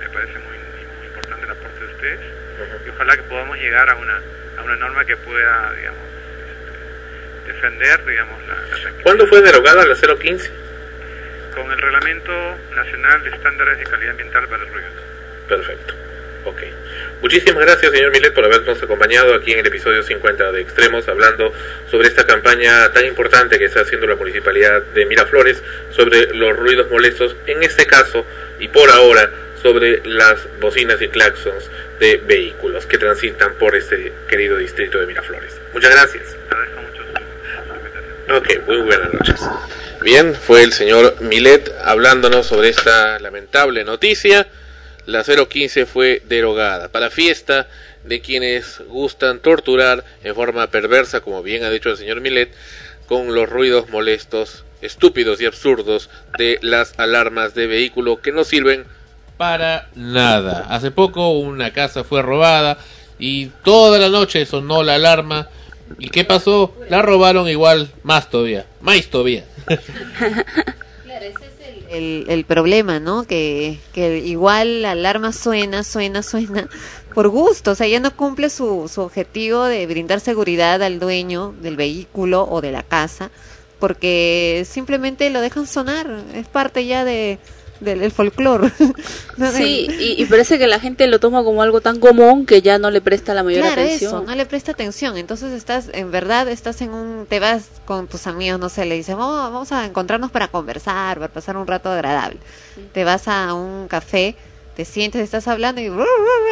[0.00, 2.20] me parece muy, muy importante el aporte de ustedes
[2.86, 4.20] y ojalá que podamos llegar a una,
[4.58, 6.00] a una norma que pueda, digamos,
[6.48, 8.90] este, defender, digamos, la, la.
[9.02, 10.50] ¿Cuándo fue derogada la 015?
[11.54, 12.32] Con el Reglamento
[12.74, 14.88] Nacional de Estándares de Calidad Ambiental para el Ruido.
[15.48, 15.94] Perfecto.
[16.44, 16.62] Ok.
[17.20, 21.52] Muchísimas gracias, señor Milet, por habernos acompañado aquí en el episodio 50 de Extremos, hablando
[21.90, 26.90] sobre esta campaña tan importante que está haciendo la Municipalidad de Miraflores sobre los ruidos
[26.90, 28.24] molestos, en este caso
[28.58, 29.30] y por ahora
[29.60, 31.68] sobre las bocinas y claxons
[31.98, 35.60] de vehículos que transitan por este querido distrito de Miraflores.
[35.72, 36.36] Muchas gracias.
[38.30, 39.40] Ok, muy buenas noches.
[40.02, 44.46] Bien, fue el señor Milet hablándonos sobre esta lamentable noticia.
[45.06, 47.66] La 015 fue derogada para fiesta
[48.04, 52.54] de quienes gustan torturar en forma perversa, como bien ha dicho el señor Milet,
[53.08, 58.84] con los ruidos molestos, estúpidos y absurdos de las alarmas de vehículo que no sirven
[59.36, 60.66] para nada.
[60.68, 62.78] Hace poco una casa fue robada
[63.18, 65.48] y toda la noche sonó la alarma.
[65.98, 66.76] ¿Y qué pasó?
[66.88, 69.44] La robaron igual, más todavía, más todavía.
[71.90, 73.24] El, el problema, ¿no?
[73.24, 76.68] Que, que igual la alarma suena, suena, suena
[77.14, 81.54] por gusto, o sea, ya no cumple su, su objetivo de brindar seguridad al dueño
[81.60, 83.30] del vehículo o de la casa,
[83.80, 87.38] porque simplemente lo dejan sonar, es parte ya de
[87.80, 88.70] del del folclore.
[89.36, 89.52] ¿no?
[89.52, 92.78] Sí, y, y parece que la gente lo toma como algo tan común que ya
[92.78, 94.14] no le presta la mayor Claro, atención.
[94.14, 95.16] eso, no le presta atención.
[95.16, 98.96] Entonces estás, en verdad, estás en un, te vas con tus amigos, no sé, le
[98.96, 102.38] dices, vamos, vamos a encontrarnos para conversar, para pasar un rato agradable.
[102.92, 104.34] Te vas a un café,
[104.76, 105.88] te sientes, estás hablando y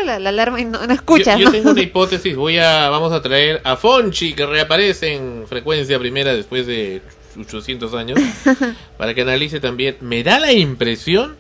[0.04, 1.52] la, la alarma y no, no escuchas, Yo, yo ¿no?
[1.52, 6.34] tengo una hipótesis, voy a, vamos a traer a Fonchi que reaparece en frecuencia primera
[6.34, 7.02] después de
[7.38, 8.18] 800 años,
[8.98, 9.96] para que analice también.
[10.00, 11.36] Me da la impresión,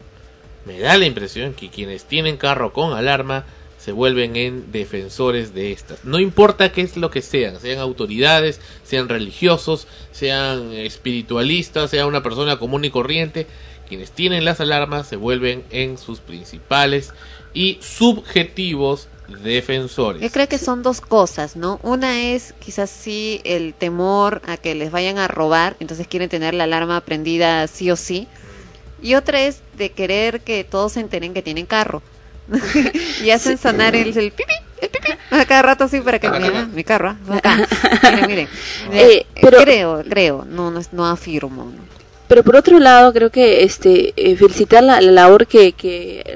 [0.64, 3.44] me da la impresión que quienes tienen carro con alarma
[3.78, 6.04] se vuelven en defensores de estas.
[6.04, 12.22] No importa qué es lo que sean, sean autoridades, sean religiosos, sean espiritualistas, sea una
[12.22, 13.46] persona común y corriente,
[13.88, 17.12] quienes tienen las alarmas se vuelven en sus principales
[17.54, 20.22] y subjetivos defensores.
[20.22, 21.78] Yo creo que son dos cosas, ¿no?
[21.82, 26.54] Una es quizás sí el temor a que les vayan a robar, entonces quieren tener
[26.54, 28.28] la alarma prendida sí o sí.
[29.02, 32.02] Y otra es de querer que todos se enteren que tienen carro.
[33.24, 36.72] y hacen sonar el, el pipi, el pipi, a cada rato así para que miren,
[36.74, 37.66] mi carro, ah, acá.
[38.26, 38.48] miren, miren.
[38.92, 41.64] Eh, pero- creo, creo, no, no, no afirmo.
[41.64, 42.05] ¿no?
[42.28, 45.72] Pero por otro lado, creo que este eh, felicitar la, la labor que,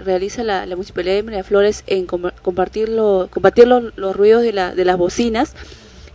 [0.04, 4.52] realiza la, la Municipalidad de Miraflores en com- compartir, lo- compartir los, los ruidos de,
[4.52, 5.54] la, de las bocinas,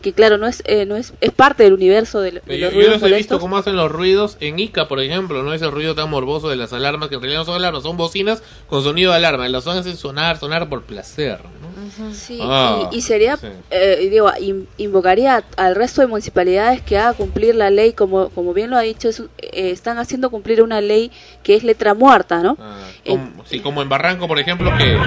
[0.05, 2.73] que claro, no es eh, no es, es parte del universo de, de Yo, los
[2.75, 5.95] yo los he visto cómo hacen los ruidos en Ica, por ejemplo, no ese ruido
[5.95, 9.09] tan morboso de las alarmas, que en realidad no son alarmas, son bocinas con sonido
[9.09, 11.39] de alarma, y las hacen sonar, sonar por placer.
[11.43, 12.13] ¿no?
[12.13, 13.47] Sí, Ah, y, y sería, sí.
[13.71, 18.53] eh, digo, in- invocaría al resto de municipalidades que haga cumplir la ley, como, como
[18.53, 21.11] bien lo ha dicho, es eh, están haciendo cumplir una ley
[21.41, 22.57] que es letra muerta, ¿no?
[23.07, 24.99] Como, sí, como en Barranco, por ejemplo, que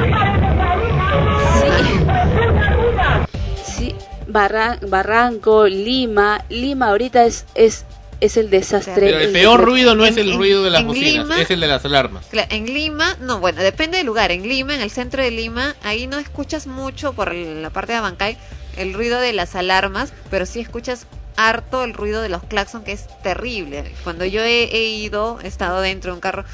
[4.29, 7.85] Sí, Barra- Barranco, Lima, Lima ahorita es es
[8.21, 8.95] es el desastre.
[8.97, 11.61] pero el peor ruido no es el en- ruido de las bocinas, Lima- es el
[11.61, 12.27] de las alarmas.
[12.51, 14.33] En Lima, no, bueno, depende del lugar.
[14.33, 17.99] En Lima, en el centro de Lima, ahí no escuchas mucho por la parte de
[17.99, 18.37] Abancay
[18.77, 21.07] el ruido de las alarmas, pero sí escuchas
[21.37, 23.93] harto el ruido de los claxon, que es terrible.
[24.03, 26.45] Cuando yo he, he ido, he estado dentro de un carro,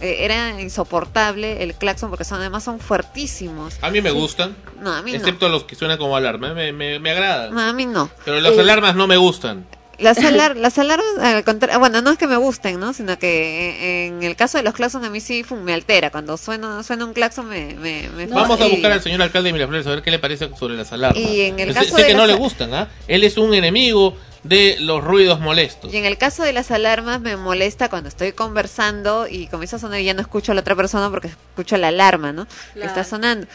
[0.00, 3.74] eh, era insoportable el claxon porque son además son fuertísimos.
[3.82, 5.18] A mí me gustan, No, a mí no.
[5.18, 7.54] excepto los que suenan como alarma, me, me, me agradan.
[7.54, 8.10] No, a mí no.
[8.24, 9.66] Pero las Eh, alarmas no me gustan.
[9.98, 12.92] Las, alar- las alarmas, al contrario, bueno, no es que me gusten, ¿no?
[12.92, 16.10] Sino que en el caso de los claxon a mí sí fum, me altera.
[16.10, 17.74] Cuando suena, suena un claxon me...
[17.74, 20.18] me, me Vamos a y- buscar al señor alcalde de Miraflores a ver qué le
[20.18, 21.18] parece sobre las alarmas.
[21.22, 22.88] Y en el caso sé de que no le gustan, ¿ah?
[23.08, 24.16] Él es un enemigo
[24.48, 25.92] de los ruidos molestos.
[25.92, 29.78] Y en el caso de las alarmas me molesta cuando estoy conversando y comienza a
[29.78, 32.46] sonar y ya no escucho a la otra persona porque escucho la alarma, ¿no?
[32.74, 33.46] Que está sonando.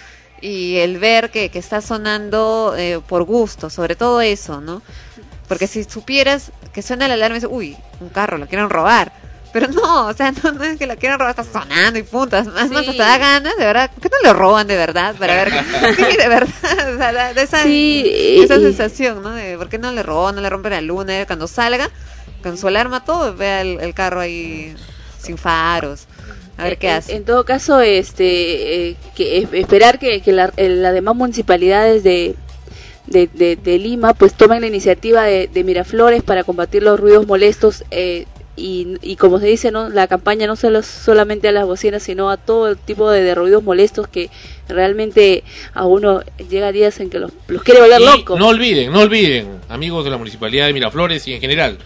[0.42, 4.82] Y el ver que, que está sonando eh, por gusto, sobre todo eso, ¿no?
[5.48, 9.20] Porque si supieras que suena la alarma y dices, uy, un carro, lo quieren robar.
[9.53, 12.48] Pero no, o sea, no, no es que lo quieran robar, está sonando y puntas.
[12.48, 13.91] Más, más, hasta da ganas, de verdad.
[13.91, 15.14] ¿Por qué no lo roban de verdad?
[15.19, 15.52] Para ver.
[15.95, 16.49] sí, de verdad.
[16.94, 18.03] O sea, da- da esa, Sí,
[18.44, 19.32] esa sensación, ¿no?
[19.32, 21.26] De por qué no le roban, no le rompen la luna.
[21.26, 21.90] Cuando salga,
[22.41, 24.73] con su alarma todo, vea el, el carro ahí
[25.19, 26.06] sin faros.
[26.57, 27.15] A ver qué en, hace.
[27.15, 32.03] En todo caso, este, eh, que eh, esperar que, que la- eh, las demás municipalidades
[32.03, 32.36] de,
[33.07, 37.28] de, de- de Lima pues tomen la iniciativa de, de Miraflores para combatir los ruidos
[37.28, 41.65] molestos eh, y, y como se dice, no la campaña no solo solamente a las
[41.65, 44.30] bocinas, sino a todo el tipo de, de ruidos molestos que
[44.68, 48.40] realmente a uno llega días en que los, los quiere volver locos.
[48.40, 51.78] No olviden, no olviden, amigos de la Municipalidad de Miraflores y en general,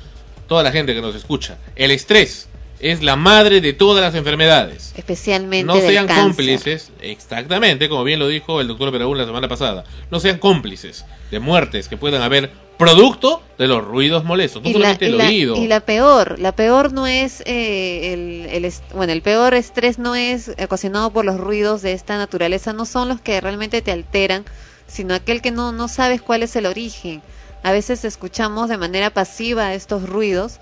[0.48, 2.50] toda la gente que nos escucha, el estrés
[2.80, 4.94] es la madre de todas las enfermedades.
[4.98, 6.24] Especialmente No del sean cáncer.
[6.26, 11.06] cómplices, exactamente, como bien lo dijo el doctor Peragún la semana pasada, no sean cómplices
[11.32, 15.08] de muertes que puedan haber producto de los ruidos molestos, no y la, solamente y
[15.10, 15.56] el la- oído.
[15.56, 20.14] y la peor, la peor no es eh, el, el bueno, el peor estrés no
[20.16, 24.44] es ocasionado por los ruidos de esta naturaleza, no son los que realmente te alteran,
[24.88, 27.22] sino aquel que no, no sabes cuál es el origen.
[27.64, 30.60] A veces escuchamos de manera pasiva estos ruidos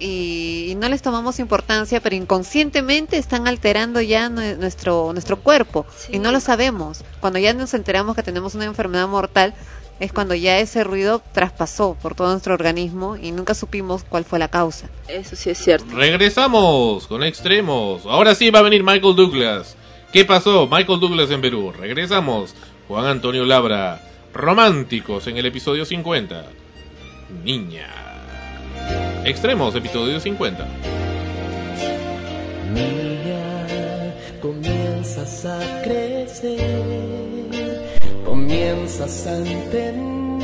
[0.00, 5.86] y, y no les tomamos importancia, pero inconscientemente están alterando ya nue- nuestro, nuestro cuerpo
[6.10, 7.04] y no lo sabemos.
[7.20, 9.54] Cuando ya nos enteramos que tenemos una enfermedad mortal,
[10.00, 14.38] es cuando ya ese ruido traspasó por todo nuestro organismo y nunca supimos cuál fue
[14.38, 14.88] la causa.
[15.06, 15.94] Eso sí es cierto.
[15.94, 18.06] Regresamos con extremos.
[18.06, 19.76] Ahora sí va a venir Michael Douglas.
[20.10, 20.66] ¿Qué pasó?
[20.66, 21.72] Michael Douglas en Perú.
[21.78, 22.54] Regresamos.
[22.88, 24.00] Juan Antonio Labra.
[24.32, 26.46] Románticos en el episodio 50.
[27.44, 27.99] Niña.
[29.24, 30.66] Extremos, episodio 50.
[32.72, 36.58] Niña, comienzas a crecer,
[38.24, 40.40] comienzas a entender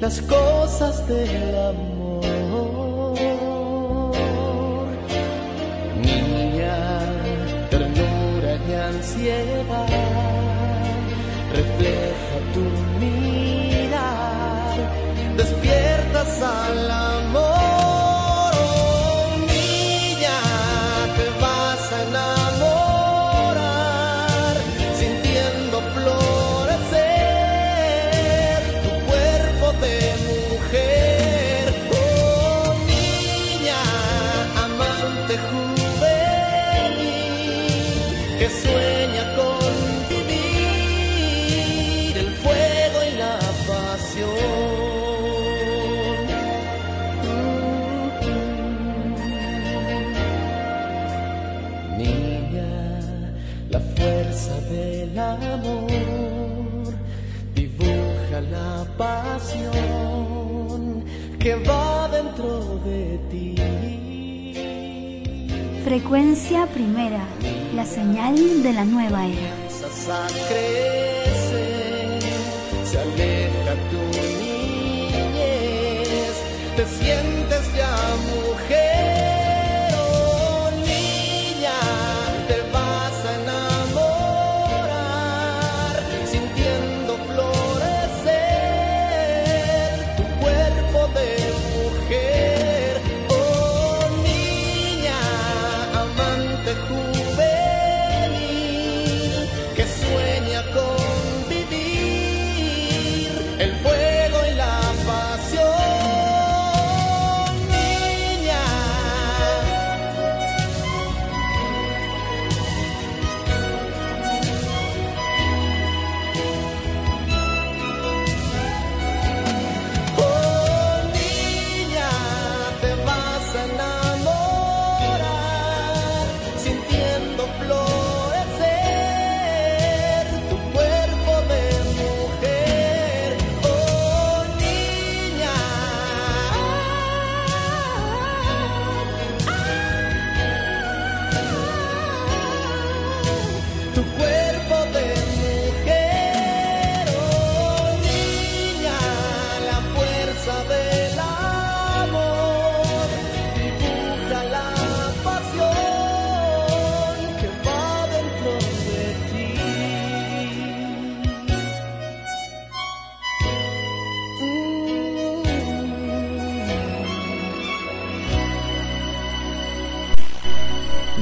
[0.00, 3.16] las cosas del amor.
[6.00, 7.00] Niña,
[7.70, 9.88] ternura y ansiedad,
[11.52, 12.85] refleja tu
[15.36, 17.45] despiertas al amor.
[61.46, 63.54] Que va dentro de ti.
[65.84, 67.24] Frecuencia primera,
[67.72, 69.52] la señal de la nueva era.
[69.54, 72.20] comienzas a crecer,
[72.90, 75.54] se aleja tu niñez,
[76.76, 77.94] te sientes ya
[78.34, 79.15] mujer,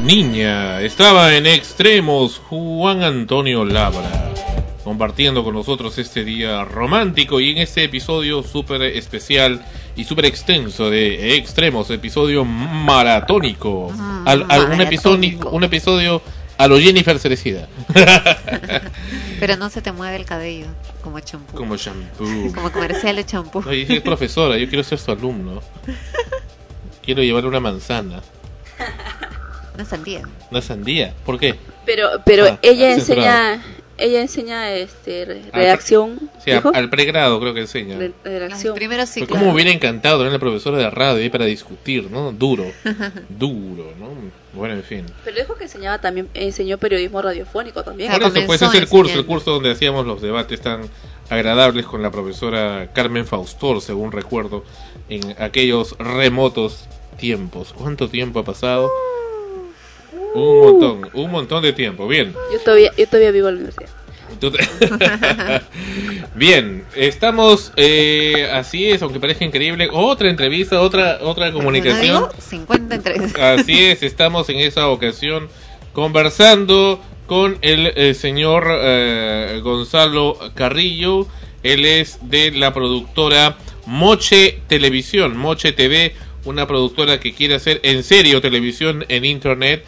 [0.04, 4.32] Niña, estaba en extremos Juan Antonio Labra,
[4.82, 9.64] compartiendo con nosotros este día romántico y en este episodio súper especial
[9.96, 13.90] y súper extenso de extremos, episodio maratónico.
[14.26, 16.20] Al- al- un, episodio, un episodio
[16.58, 17.66] a lo Jennifer Cerecida.
[19.40, 20.66] Pero no se te mueve el cabello
[21.02, 21.56] como champú.
[21.56, 22.52] Como shampoo.
[22.54, 23.62] Como comercial de champú.
[23.62, 25.60] No, profesora, yo quiero ser su alumno.
[27.02, 28.22] Quiero llevarle una manzana,
[29.74, 30.22] Una sandía.
[30.50, 31.14] una sandía.
[31.24, 31.54] ¿Por qué?
[31.84, 33.62] Pero, pero Ah, ella enseña,
[33.98, 36.70] ella enseña este re- Ah, redacción, Sí, a- ¿dijo?
[36.74, 37.98] al pregrado creo que enseña.
[37.98, 38.74] Re- redacción.
[38.74, 42.32] Primero Pero como me hubiera encantado tener la profesora de radio ahí para discutir, ¿no?
[42.32, 42.64] Duro,
[43.28, 44.08] duro, ¿no?
[44.52, 45.04] Bueno, en fin.
[45.24, 48.12] Pero dijo que enseñaba también, enseñó periodismo radiofónico también.
[48.12, 50.82] Por eso, pues es el curso, el curso donde hacíamos los debates tan
[51.30, 54.64] agradables con la profesora Carmen Faustor, según recuerdo,
[55.08, 56.84] en aquellos remotos
[57.18, 57.72] tiempos.
[57.76, 58.90] ¿Cuánto tiempo ha pasado?
[60.34, 62.08] Un montón, un montón de tiempo.
[62.08, 62.34] Bien.
[62.52, 63.90] Yo todavía, yo todavía vivo en la universidad.
[66.34, 72.14] Bien, estamos, eh, así es, aunque parezca increíble, otra entrevista, otra otra comunicación.
[72.14, 72.32] ¿No digo?
[72.38, 75.48] 50 entre Así es, estamos en esa ocasión
[75.92, 81.26] conversando con el eh, señor eh, Gonzalo Carrillo.
[81.62, 83.56] Él es de la productora
[83.86, 89.84] Moche Televisión, Moche TV, una productora que quiere hacer en serio televisión en Internet.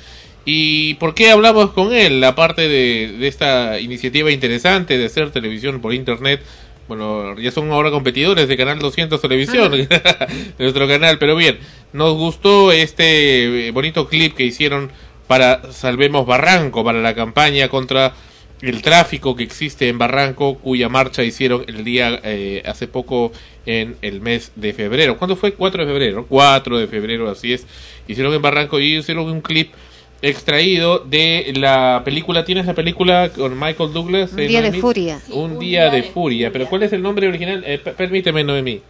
[0.47, 2.23] ¿Y por qué hablamos con él?
[2.23, 6.41] Aparte de, de esta iniciativa interesante de hacer televisión por Internet.
[6.87, 9.89] Bueno, ya son ahora competidores de Canal 200 Televisión, de
[10.59, 11.59] nuestro canal, pero bien,
[11.93, 14.93] nos gustó este eh, bonito clip que hicieron
[15.27, 18.15] para Salvemos Barranco, para la campaña contra
[18.63, 23.33] el tráfico que existe en Barranco, cuya marcha hicieron el día eh, hace poco
[23.67, 25.19] en el mes de febrero.
[25.19, 25.55] ¿Cuándo fue?
[25.55, 26.27] 4 de febrero.
[26.29, 27.67] 4 de febrero, así es.
[28.07, 29.73] Hicieron en Barranco y hicieron un clip
[30.23, 32.45] extraído de la película.
[32.45, 34.33] ¿Tienes la película con Michael Douglas?
[34.33, 35.21] Un eh, día de furia.
[35.31, 36.53] Un día de furia.
[36.53, 37.63] ¿Pero cuál es el nombre original?
[37.67, 38.81] Eh, permíteme, Noemí.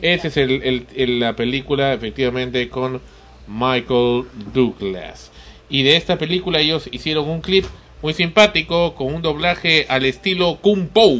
[0.00, 3.00] Esa es el, el- el- la película, efectivamente, con
[3.46, 5.30] Michael Douglas.
[5.68, 7.64] Y de esta película ellos hicieron un clip
[8.02, 11.16] muy simpático con un doblaje al estilo Kung Po.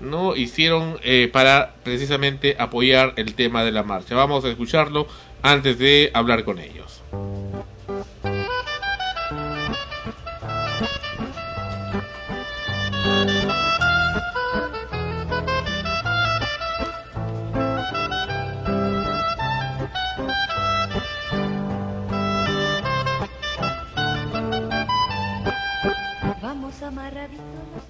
[0.00, 0.34] ¿no?
[0.34, 4.14] Hicieron eh, para precisamente apoyar el tema de la marcha.
[4.14, 5.06] Vamos a escucharlo
[5.42, 7.02] antes de hablar con ellos.
[26.82, 27.89] Amarraditos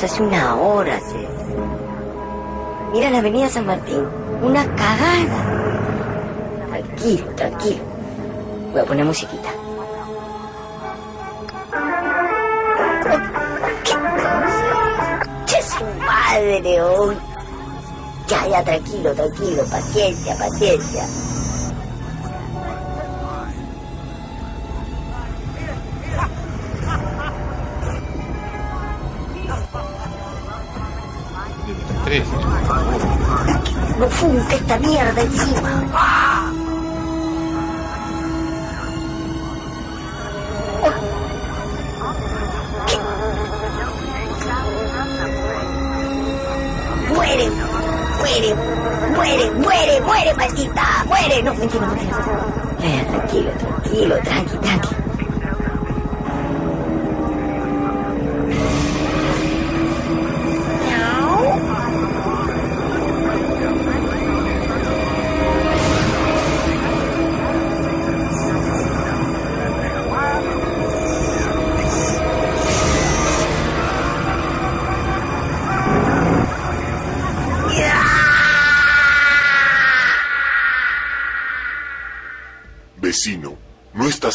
[0.00, 0.98] Chorrillos hace una hora.
[1.00, 1.28] se-
[2.92, 4.04] Mira la avenida San Martín.
[4.40, 5.44] Una cagada.
[6.68, 7.84] Tranquilo, tranquilo.
[8.72, 9.48] Voy a poner musiquita.
[15.46, 16.80] ¡Che su madre!
[16.82, 17.12] oh!
[18.28, 19.64] Ya, ya, tranquilo, tranquilo.
[19.64, 21.04] Paciencia, paciencia.
[34.20, 35.82] Funca esta mierda encima.
[35.94, 36.52] ¡Ah!
[47.08, 47.50] Muere,
[48.18, 48.54] muere,
[49.16, 51.42] muere, muere, muere, maldita, muere.
[51.42, 52.16] No, mentira, mentira.
[52.82, 54.99] Eh, tranquilo, tranquilo, tranqui, tranqui.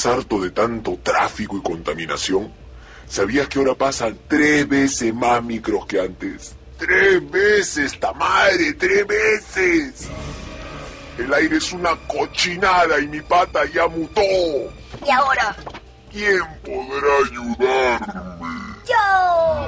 [0.06, 2.54] Estás harto de tanto tráfico y contaminación?
[3.08, 6.56] ¿Sabías que ahora pasan tres veces más micros que antes?
[6.78, 8.74] ¡Tres veces, ta madre!
[8.74, 10.10] ¡Tres veces!
[11.18, 14.22] El aire es una cochinada y mi pata ya mutó.
[14.22, 15.56] ¿Y ahora?
[16.12, 18.48] ¿Quién podrá ayudarme?
[18.86, 19.68] ¡Yo!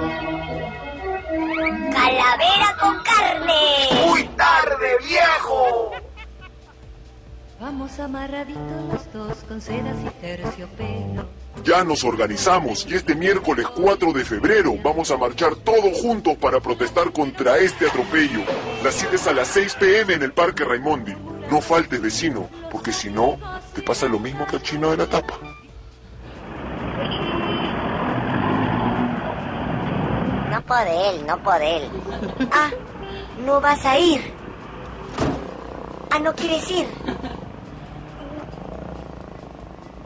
[1.91, 4.05] ¡Calavera con carne!
[4.05, 6.06] ¡Muy tarde, viejo!
[7.59, 8.61] Vamos amarraditos
[8.91, 11.27] los dos con sedas y terciopelo.
[11.63, 16.59] Ya nos organizamos y este miércoles 4 de febrero vamos a marchar todos juntos para
[16.59, 18.41] protestar contra este atropello.
[18.83, 21.15] La cita es a las 6 pm en el Parque Raimondi.
[21.49, 23.39] No faltes, vecino, porque si no,
[23.73, 25.39] te pasa lo mismo que al chino de la tapa.
[30.51, 31.89] No podél, no podél.
[32.51, 32.69] Ah,
[33.43, 34.21] no vas a ir.
[36.11, 36.87] Ah, no quieres ir.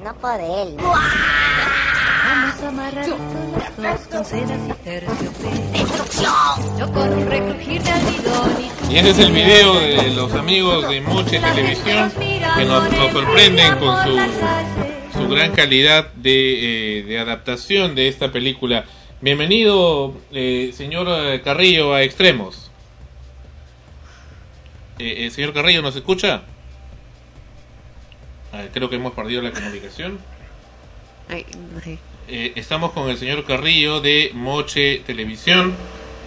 [0.04, 0.16] No.
[2.26, 6.80] Vamos amarraditos los dos con sedas y terciopelo.
[6.80, 8.52] Yo con un recrujir de almidón
[8.90, 13.12] y Y ese es el video de los amigos de Moche Televisión que nos, nos
[13.12, 18.86] sorprenden con su, su gran calidad de, eh, de adaptación de esta película.
[19.22, 21.08] Bienvenido, eh, señor
[21.44, 22.72] Carrillo, a Extremos.
[24.98, 26.42] Eh, eh, señor Carrillo, ¿nos escucha?
[28.54, 30.20] Ah, creo que hemos perdido la comunicación.
[31.30, 31.46] Ay,
[31.86, 32.00] ay.
[32.28, 35.74] Eh, estamos con el señor Carrillo de Moche Televisión.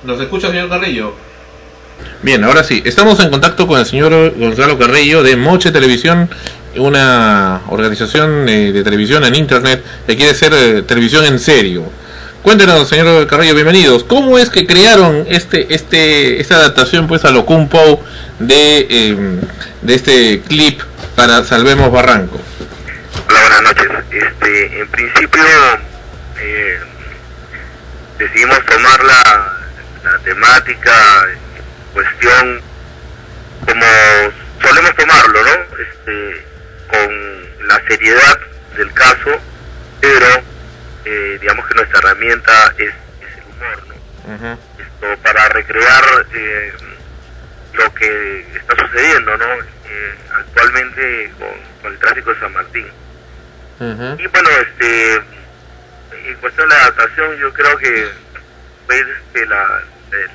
[0.05, 1.15] ¿Nos escucha, señor Carrillo?
[2.23, 2.83] Bien, ahora sí.
[2.85, 6.31] Estamos en contacto con el señor Gonzalo Carrillo de Moche Televisión,
[6.77, 11.85] una organización eh, de televisión en Internet que quiere ser eh, televisión en serio.
[12.43, 14.03] Cuéntenos, señor Carrillo, bienvenidos.
[14.05, 18.03] ¿Cómo es que crearon este, este, esta adaptación pues a lo Kung Po
[18.39, 19.17] de, eh,
[19.83, 20.81] de este clip
[21.15, 22.41] para Salvemos Barranco?
[23.29, 23.89] Hola, buenas noches.
[24.11, 25.43] Este, en principio
[26.41, 26.81] eh,
[28.19, 29.53] decidimos tomar la,
[30.05, 31.27] la temática,
[31.93, 32.61] cuestión,
[33.67, 33.87] como
[34.63, 35.79] solemos tomarlo, ¿no?
[35.79, 36.47] Este,
[36.89, 38.39] con la seriedad
[38.77, 39.41] del caso,
[40.01, 40.27] pero
[41.05, 44.59] eh, digamos que nuestra herramienta es, es el humor, ¿no?
[44.79, 46.73] Esto para recrear eh,
[47.75, 49.74] lo que está sucediendo, ¿no?
[49.87, 51.49] Eh, actualmente con,
[51.83, 52.87] con el tráfico de San Martín.
[54.19, 58.09] Y bueno, este, en cuestión de la adaptación, yo creo que
[58.87, 59.83] fue este, la,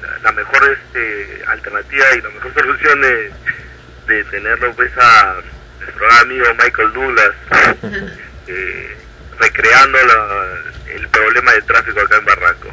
[0.02, 3.32] la, la mejor este, alternativa y la mejor solución de,
[4.08, 5.36] de tenerlo pues a
[5.80, 7.32] nuestro amigo Michael Douglas
[8.48, 8.98] eh,
[9.40, 12.68] recreando la- el problema de tráfico acá en Barranco.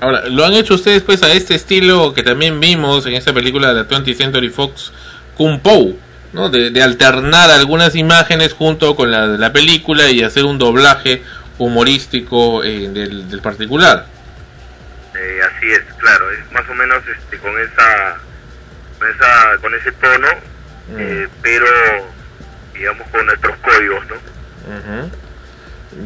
[0.00, 3.68] Ahora, lo han hecho ustedes pues a este estilo que también vimos en esa película
[3.68, 4.92] de la 20th Century Fox,
[5.36, 5.92] Kung Po.
[6.32, 6.50] ¿no?
[6.50, 11.22] De, de alternar algunas imágenes junto con la de la película y hacer un doblaje
[11.56, 14.04] humorístico eh, del, del particular.
[15.14, 18.16] Eh, así es, claro, es más o menos este, con esa,
[18.98, 20.26] con esa, con ese tono,
[20.98, 21.64] eh, pero
[22.74, 24.14] digamos con nuestros códigos, ¿no?
[24.16, 25.10] Ujú.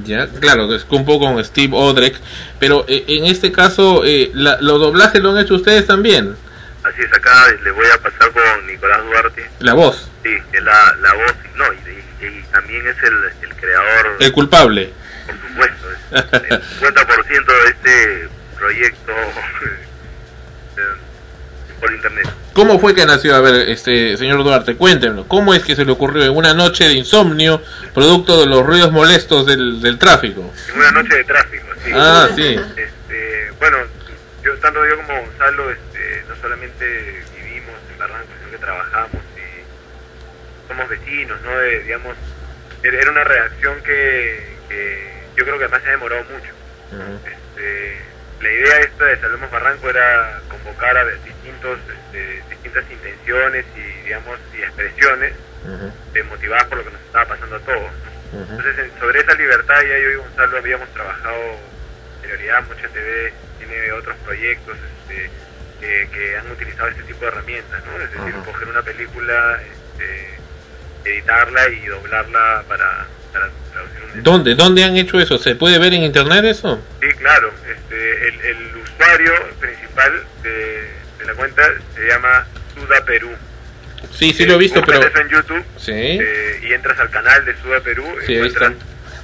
[0.05, 2.15] Ya, claro, es un poco con Steve Odrek,
[2.61, 6.37] pero eh, en este caso, eh, la- los doblajes lo han hecho ustedes también,
[6.83, 7.31] Así es, acá
[7.63, 11.65] le voy a pasar con Nicolás Duarte, la voz, sí, es la, la voz, no,
[11.73, 14.91] y, y- y también es el, el creador, el culpable.
[15.27, 18.29] por supuesto, es el 50% de este
[18.59, 19.13] proyecto
[20.77, 20.81] eh,
[21.81, 22.29] por internet.
[22.55, 23.37] ¿Cómo fue que nació?
[23.37, 26.85] A ver, este señor Duarte, cuéntenos, ¿cómo es que se le ocurrió en una noche
[26.89, 27.63] de insomnio,
[27.95, 30.53] producto de los ruidos molestos del, del tráfico?
[30.73, 31.91] En una noche de tráfico, sí.
[31.95, 32.57] Ah, sí.
[32.77, 33.79] Este, bueno,
[34.43, 35.71] yo, tanto yo como Gonzalo,
[36.41, 41.59] solamente vivimos en Barranco, sino que trabajamos y somos vecinos, ¿no?
[41.59, 42.17] De, digamos,
[42.83, 46.53] era una reacción que, que yo creo que además se ha demorado mucho.
[47.27, 47.97] Este,
[48.41, 54.39] la idea esta de Salvemos Barranco era convocar a distintos, este, distintas intenciones y, digamos,
[54.57, 55.33] y expresiones
[56.15, 57.83] eh, motivadas por lo que nos estaba pasando a todos.
[58.33, 58.41] ¿no?
[58.59, 61.37] Entonces, en- sobre esa libertad ya yo y Gonzalo habíamos trabajado
[62.17, 64.77] anterioridad, Mocha TV tiene otros proyectos
[65.09, 65.31] este,
[65.81, 68.03] que, que han utilizado este tipo de herramientas, ¿no?
[68.03, 74.55] Es decir, coger una película, este, editarla y doblarla para, para traducir un ¿Dónde?
[74.55, 75.39] ¿Dónde han hecho eso?
[75.39, 76.81] ¿Se puede ver en internet eso?
[77.01, 77.53] Sí, claro.
[77.69, 81.63] Este, el, el usuario principal de, de la cuenta
[81.95, 83.31] se llama Suda Perú.
[84.13, 85.01] Sí, sí lo he visto, pero...
[85.01, 85.93] eso en YouTube Sí.
[85.93, 88.73] eh, y entras al canal de Suda Perú, Sí, encuentras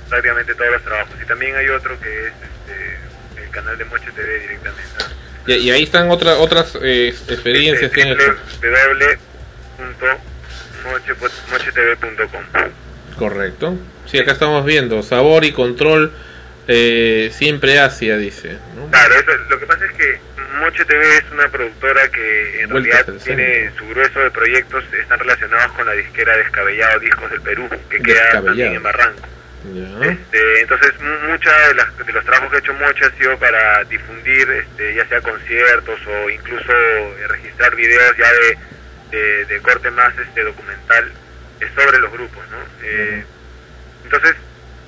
[0.08, 1.12] prácticamente todos los trabajos.
[1.22, 4.82] Y también hay otro que es este, el canal de Moche TV directamente.
[5.46, 8.16] Y, y ahí están otras otras eh, experiencias que han
[13.18, 13.78] Correcto.
[14.06, 15.02] Sí, acá estamos viendo.
[15.02, 16.12] Sabor y control
[16.68, 18.58] eh, siempre Asia, dice.
[18.76, 18.88] ¿no?
[18.90, 20.18] Claro, eso, lo que pasa es que
[20.60, 24.84] Moche TV es una productora que en Vuelta realidad al tiene su grueso de proyectos
[25.00, 29.28] están relacionados con la disquera Descabellado Discos del Perú, que queda también en Barranco.
[30.02, 31.52] Este, entonces, muchos
[31.98, 35.20] de, de los trabajos que ha hecho Moche ha sido para difundir, este, ya sea
[35.20, 38.58] conciertos o incluso eh, registrar videos ya de,
[39.10, 41.12] de, de corte más este documental
[41.60, 42.58] eh, sobre los grupos, ¿no?
[42.82, 43.24] Eh,
[44.04, 44.36] entonces,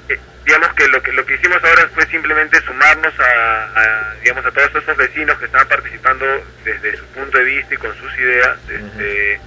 [0.09, 4.47] eh, digamos que lo que lo que hicimos ahora fue simplemente sumarnos a, a, digamos
[4.47, 6.27] a todos esos vecinos que estaban participando
[6.65, 9.41] desde su punto de vista y con sus ideas, este,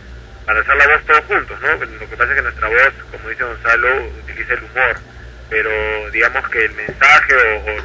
[0.46, 1.86] para hacer la voz todos juntos, ¿no?
[1.86, 4.98] Lo que pasa es que nuestra voz, como dice Gonzalo, utiliza el humor,
[5.52, 5.70] pero
[6.12, 7.34] digamos que el mensaje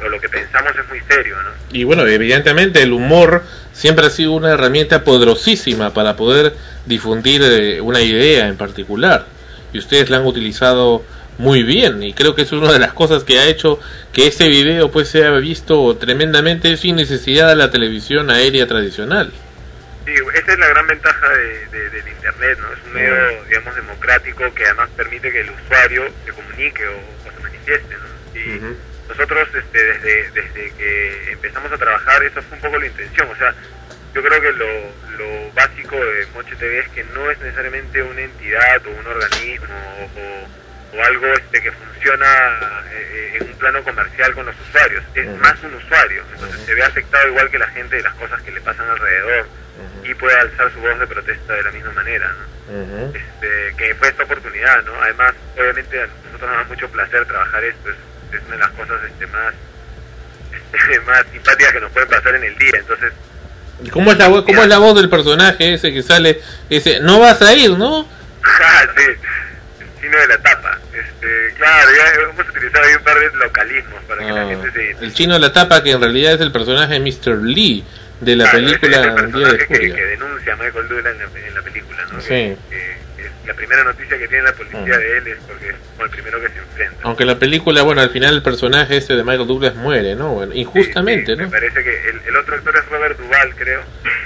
[0.03, 1.49] o, lo que pensamos es muy serio, ¿no?
[1.71, 6.53] Y bueno, evidentemente el humor siempre ha sido una herramienta poderosísima para poder
[6.85, 9.25] difundir eh, una idea en particular.
[9.73, 11.03] Y ustedes la han utilizado
[11.37, 13.79] muy bien y creo que es una de las cosas que ha hecho
[14.13, 19.31] que este video pues sea visto tremendamente sin necesidad de la televisión aérea tradicional.
[20.05, 22.71] Sí, esa es la gran ventaja de, de- del Internet, ¿no?
[22.73, 26.95] Es un medio, digamos, democrático que además permite que el usuario se comunique o,
[27.71, 28.39] ¿no?
[28.39, 28.75] Y
[29.07, 33.35] nosotros, este, desde, desde que empezamos a trabajar, eso fue un poco la intención, o
[33.35, 33.53] sea,
[34.13, 34.67] yo creo que lo,
[35.17, 39.75] lo básico de Moche TV es que no es necesariamente una entidad o un organismo
[39.99, 40.66] o, o
[41.03, 45.75] algo este, que funciona eh, en un plano comercial con los usuarios, es más un
[45.75, 48.89] usuario, entonces se ve afectado igual que la gente de las cosas que le pasan
[48.89, 49.47] alrededor
[50.03, 53.07] y puede alzar su voz de protesta de la misma manera, ¿no?
[53.07, 54.93] este, que fue esta oportunidad, ¿no?
[55.01, 57.95] Además, obviamente a nosotros nos da mucho placer trabajar esto, es,
[58.33, 59.53] es una de las cosas este, más,
[60.53, 63.13] este, más simpáticas que nos pueden pasar en el día, entonces
[63.83, 66.41] ¿Y ¿Cómo es la voz, cómo es la voz del personaje ese que sale?
[66.69, 68.07] Ese, no vas a ir, ¿no?
[68.59, 69.03] Ah, sí,
[70.07, 70.79] el chino de la tapa.
[70.93, 74.71] Este, claro, ya hemos utilizado ahí un par de localismos para que la Ah, gente
[74.71, 75.05] se...
[75.05, 77.41] el chino de la tapa que en realidad es el personaje Mr.
[77.43, 77.83] Lee
[78.21, 81.13] de la Claro, ese es película el Día de que, que denuncia a Michael Douglas
[81.13, 82.21] en la, en la película, ¿no?
[82.21, 82.27] Sí.
[82.29, 82.57] Que-
[83.17, 84.97] que la primera noticia que tiene la policía Ah.
[84.97, 86.97] de él es porque es como el primero que se enfrenta.
[87.03, 90.33] Aunque la película, bueno, al final el personaje este de Michael Douglas muere, ¿no?
[90.33, 91.51] Bueno, injustamente, Me ¿no?
[91.51, 93.81] parece que el, el otro actor es Robert Duvall, creo.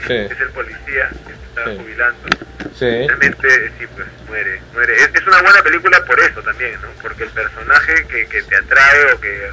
[0.08, 0.14] Sí.
[0.14, 1.78] Es el policía que se está Sí.
[1.78, 2.20] jubilando.
[2.78, 2.86] Sí.
[3.08, 4.62] Realmente, sí, pues muere.
[4.74, 4.96] muere.
[4.96, 6.88] Es, es una buena película por eso también, ¿no?
[7.02, 9.50] Porque el personaje que, que te atrae o que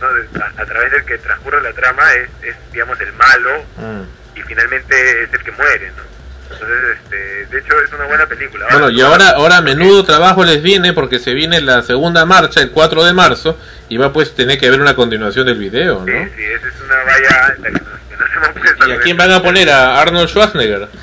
[0.00, 0.06] ¿no?
[0.42, 4.38] A, a través del que transcurre la trama es, es, digamos, el malo Mm.
[4.38, 6.10] y finalmente es el que muere, ¿no?
[6.52, 8.66] Entonces, este, de hecho, es una buena película.
[8.72, 12.70] Bueno, y ahora, ahora menudo trabajo les viene porque se viene la segunda marcha el
[12.72, 13.56] 4 de marzo
[13.88, 16.24] y va pues tener que haber una continuación del video, Sí, ¿no?
[16.34, 19.16] sí, esa es una valla alta que nos, que nos hemos puesto ¿Y a quién
[19.16, 19.70] van a poner?
[19.70, 20.88] ¿A Arnold Schwarzenegger?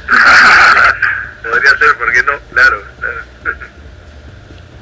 [1.50, 2.34] Podría ser, ¿por qué no?
[2.54, 3.58] Claro, claro.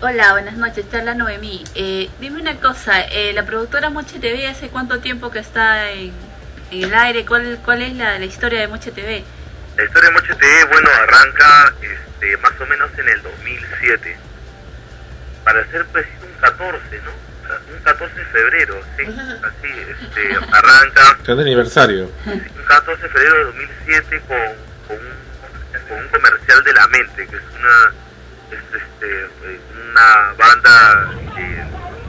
[0.02, 1.64] Hola, buenas noches, te habla Noemí.
[1.74, 6.12] Eh, dime una cosa, eh, la productora Moche TV, ¿hace cuánto tiempo que está en,
[6.72, 7.26] en el aire?
[7.26, 9.24] ¿Cuál, cuál es la, la historia de Moche TV?
[9.78, 14.18] La historia de Moche TV, bueno, arranca este, más o menos en el 2007.
[15.44, 17.76] Para ser preciso, un 14, ¿no?
[17.76, 19.04] Un 14 de febrero, sí.
[19.44, 22.12] Así, este, arranca de aniversario.
[22.26, 24.38] un 14 de febrero de 2007 con,
[24.88, 25.25] con, un,
[25.88, 27.94] con un comercial de La Mente, que es una,
[28.52, 29.30] es, este,
[29.92, 31.64] una banda eh,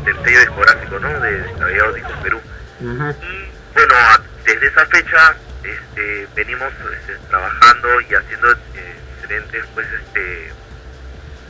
[0.04, 1.20] del sello discográfico, ¿no?
[1.20, 2.40] De, de Caballero Discos Perú.
[3.74, 10.46] Bueno, a- desde esa fecha este, venimos este, trabajando y haciendo eh, diferentes pues este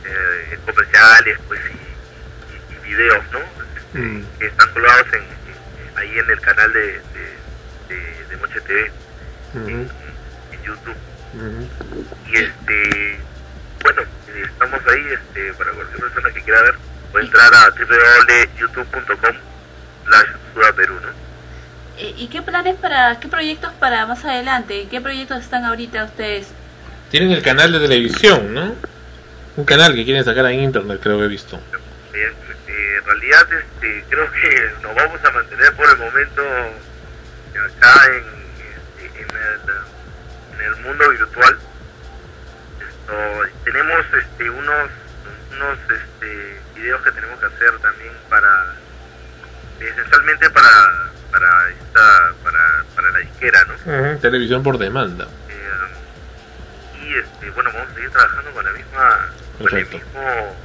[0.05, 3.39] eh, comerciales pues y, y- y videos, ¿no?
[4.39, 7.37] Que están colgados en, en- ahí en el canal de, de,
[7.89, 8.91] de, de Moche TV
[10.51, 10.95] en YouTube.
[12.27, 13.19] Y este,
[13.83, 16.75] bueno, eh, estamos ahí, este, para cualquier persona que quiera ver,
[17.11, 19.35] puede entrar a www.youtube.com
[20.05, 21.27] slash sudaperú, ¿no?
[21.97, 24.87] Eh, ¿Y qué planes para, qué proyectos para más adelante?
[24.89, 26.47] ¿Qué proyectos están ahorita ustedes?
[27.09, 28.75] Tienen el canal de televisión, ¿no?
[29.55, 31.55] Un canal que quieren sacar en internet, creo que he visto.
[32.13, 32.31] Eh,
[32.67, 38.23] eh, en realidad este, creo que nos vamos a mantener por el momento acá en,
[39.01, 39.59] este, en, el,
[40.59, 41.57] en el mundo virtual.
[42.79, 43.13] Esto,
[43.63, 44.89] tenemos este, unos
[45.55, 48.75] unos este, videos que tenemos que hacer también para
[49.79, 50.69] esencialmente para
[51.31, 54.17] para esta para, para la disquera, ¿no?
[54.19, 55.27] Televisión por demanda.
[57.01, 60.55] Y este, bueno, vamos a seguir trabajando con la misma con el mismo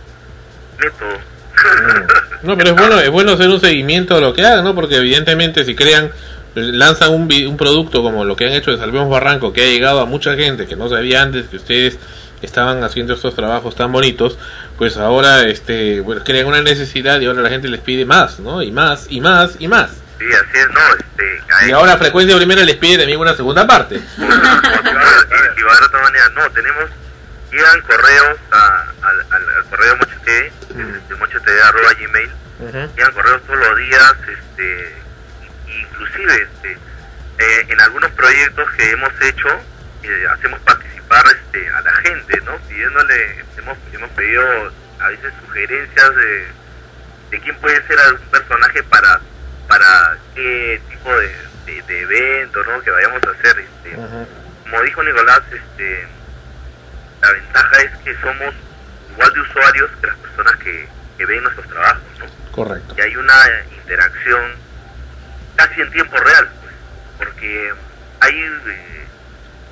[0.79, 1.19] método.
[2.43, 4.75] No, pero es bueno, es bueno hacer un seguimiento de lo que hagan, ¿no?
[4.75, 6.11] Porque evidentemente si crean,
[6.55, 10.01] lanzan un, un producto como lo que han hecho de Salvemos Barranco, que ha llegado
[10.01, 11.99] a mucha gente que no sabía antes que ustedes
[12.43, 14.37] estaban haciendo estos trabajos tan bonitos,
[14.77, 18.63] pues ahora este, bueno, crean una necesidad y ahora la gente les pide más, ¿no?
[18.63, 19.91] Y más, y más, y más.
[20.19, 23.97] Sí, así es, no, este, Y ahora Frecuencia Primera les pide también una segunda parte.
[24.19, 26.29] y, y va a haber otra manera.
[26.31, 26.85] No, tenemos,
[27.53, 30.53] llegan correos a- al, al, al correo Moche TV,
[31.09, 32.31] de mochetv arroba gmail,
[32.97, 35.02] llegan correos todos los días, este,
[35.93, 39.49] inclusive, este, eh, en algunos proyectos que hemos hecho,
[40.03, 42.57] eh, hacemos participar este, a la gente, ¿no?
[42.69, 46.47] Pidiéndole, hemos, hemos pedido a veces sugerencias de,
[47.31, 49.21] de quién puede ser algún personaje para
[49.69, 52.83] para qué tipo de, de, de evento, ¿no?
[52.83, 53.97] Que vayamos a hacer, este,
[54.63, 56.07] como dijo Nicolás, este,
[57.23, 58.55] la ventaja es que somos
[59.13, 62.27] igual de usuarios que las personas que, que ven nuestros trabajos, ¿no?
[62.53, 62.95] Correcto.
[62.99, 63.35] Y hay una
[63.75, 64.62] interacción
[65.57, 66.75] casi en tiempo real, pues,
[67.19, 67.73] porque
[68.21, 69.07] hay eh,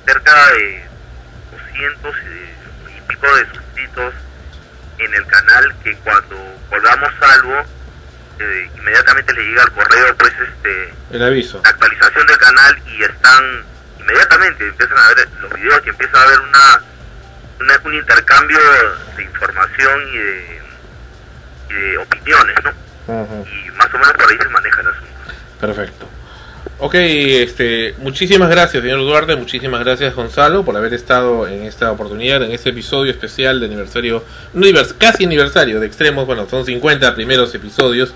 [0.05, 0.83] cerca de
[1.51, 4.13] 200 y, y pico de suscritos
[4.99, 6.37] en el canal que cuando
[6.69, 7.65] colgamos algo,
[8.39, 11.61] eh, inmediatamente le llega al correo, pues, este, El aviso.
[11.63, 13.63] la actualización del canal y están
[13.99, 16.81] inmediatamente empiezan a ver los videos y empieza a haber una,
[17.59, 18.59] una- un intercambio
[19.15, 20.61] de información y de,
[21.69, 22.73] y de opiniones, ¿no?
[23.45, 25.07] Y más o menos por ahí se maneja el asunto.
[25.61, 26.07] Perfecto.
[26.79, 32.41] Ok, este, muchísimas gracias, señor Duarte, muchísimas gracias, Gonzalo, por haber estado en esta oportunidad,
[32.43, 34.23] en este episodio especial de aniversario,
[34.97, 38.13] casi aniversario de Extremos, bueno, son 50 primeros episodios,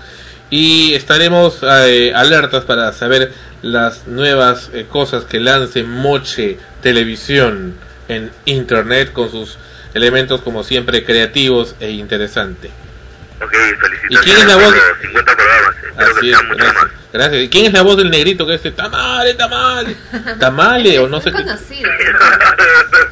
[0.50, 7.74] y estaremos eh, alertas para saber las nuevas eh, cosas que lance Moche Televisión
[8.08, 9.58] en Internet con sus
[9.94, 12.70] elementos, como siempre, creativos e interesantes.
[13.42, 14.74] Ok, ¿Y felicitaciones quién es la por voz?
[14.74, 15.76] los 50 programas.
[15.76, 16.86] Espero Así que sean más.
[17.16, 17.42] Gracias.
[17.44, 19.96] ¿Y quién es la voz del negrito que dice tamale, tamale?
[20.40, 21.38] Tamale o no sé qué.
[21.38, 21.90] conocido.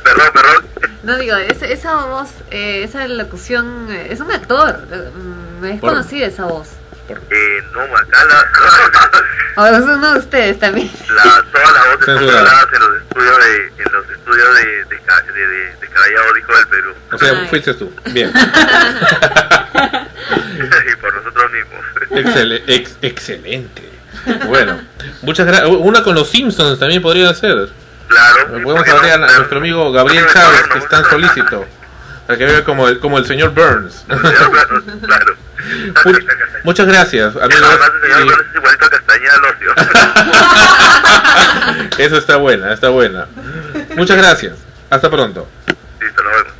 [0.03, 0.65] perdón, perdón.
[1.05, 4.81] No digo, esa, esa voz, eh, esa locución, eh, es un actor.
[5.15, 6.69] mm, Es Por- conocida esa voz.
[7.09, 8.45] Eh, no, acá la,
[9.63, 10.91] O es uno de ustedes también.
[11.15, 14.85] la, todas las voces son grabadas en los estudios de, en los estudios de, de,
[14.85, 16.95] de, de, de Caballado Disco del Perú.
[17.13, 17.93] O sea, fuiste tú.
[18.13, 18.33] Bien.
[19.75, 21.85] y por nosotros mismos.
[22.11, 23.83] Excele- ex- excelente.
[24.47, 24.79] Bueno,
[25.23, 25.69] muchas gracias.
[25.71, 27.69] Una con los Simpsons también podría ser.
[28.09, 28.63] Claro.
[28.63, 31.65] Podemos hablar a nuestro amigo Gabriel Chávez, que es tan solícito.
[32.27, 34.05] Para que vea como el, como el señor Burns.
[34.07, 35.37] claro.
[36.05, 36.25] Much-
[36.65, 37.69] muchas gracias, amigos.
[41.99, 43.27] Y Eso está buena, está buena.
[43.97, 44.55] Muchas gracias.
[44.91, 45.47] Hasta pronto.
[46.01, 46.53] Listo, nos vemos.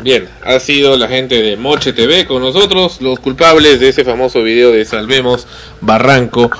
[0.00, 4.42] Bien, ha sido la gente de Moche TV con nosotros, los culpables de ese famoso
[4.42, 5.46] video de Salvemos
[5.80, 6.50] Barranco,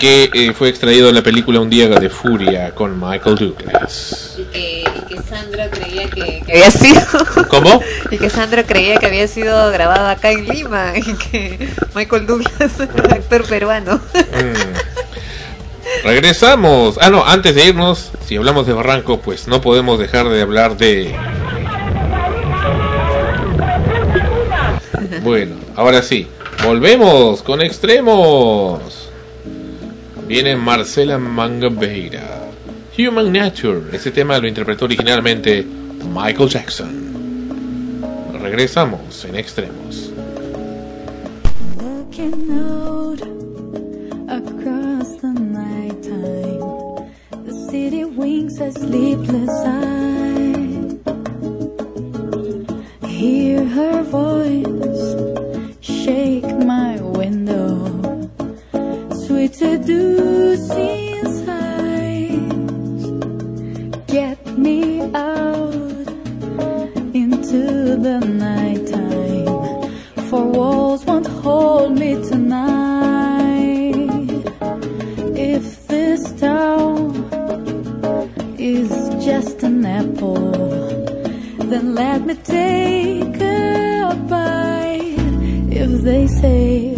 [0.00, 4.36] que eh, fue extraído de la película Un día de furia con Michael Douglas.
[4.38, 7.02] Y que, y que Sandro creía que, que había sido.
[7.48, 7.80] ¿Cómo?
[8.10, 12.80] Y que Sandro creía que había sido grabado acá en Lima y que Michael Douglas,
[12.80, 13.96] actor peruano.
[14.14, 16.02] Mm.
[16.02, 16.98] Regresamos.
[17.00, 20.78] Ah, no, antes de irnos, si hablamos de Barranco, pues no podemos dejar de hablar
[20.78, 21.14] de...
[25.22, 26.26] Bueno, ahora sí,
[26.64, 28.99] volvemos con extremos.
[30.30, 32.52] Viene Marcela Mangabeira.
[32.96, 33.80] Human Nature.
[33.92, 35.66] Ese tema lo interpretó originalmente
[36.14, 38.00] Michael Jackson.
[38.40, 40.12] Regresamos en extremos.
[53.02, 55.16] Hear her voice
[55.80, 57.69] shake my window,
[59.54, 63.02] seducing sighs.
[64.06, 66.08] Get me out
[67.14, 69.90] into the nighttime,
[70.28, 73.94] for walls won't hold me tonight.
[75.36, 77.14] If this town
[78.58, 78.90] is
[79.24, 80.52] just an apple,
[81.70, 85.14] then let me take a bite.
[85.72, 86.89] If they say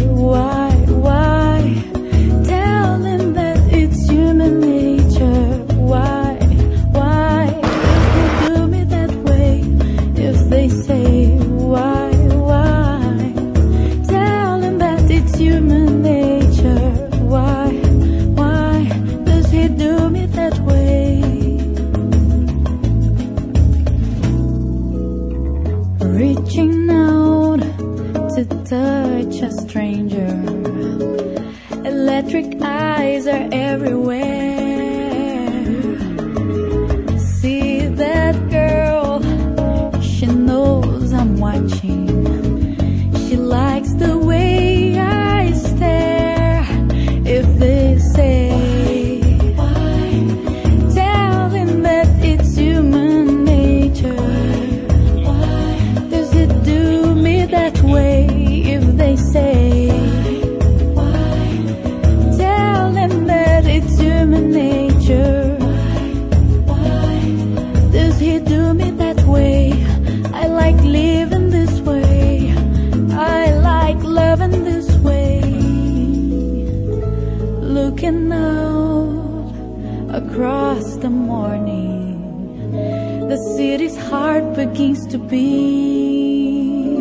[85.12, 86.96] to be.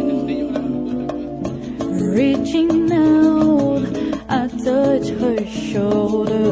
[2.18, 3.86] Reaching out,
[4.28, 6.52] I touch her shoulder.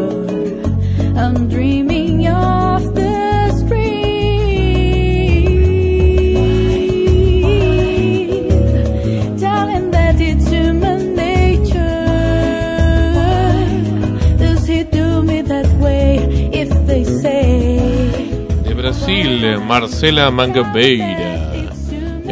[1.21, 3.99] I'm dreaming of the street.
[9.37, 12.05] Telling that it's human nature.
[14.37, 16.19] Does he do me that way
[16.53, 17.79] if they say?
[18.63, 21.28] De Brasil, Marcela Mangabeira.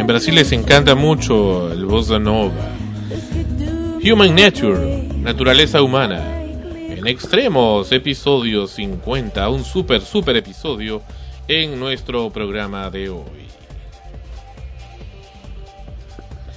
[0.08, 2.54] En Brasil les encanta mucho el bossa nova.
[4.02, 6.44] Human Nature, naturaleza humana.
[6.44, 11.02] En extremos, episodio 50, un super, super episodio
[11.50, 13.48] en nuestro programa de hoy.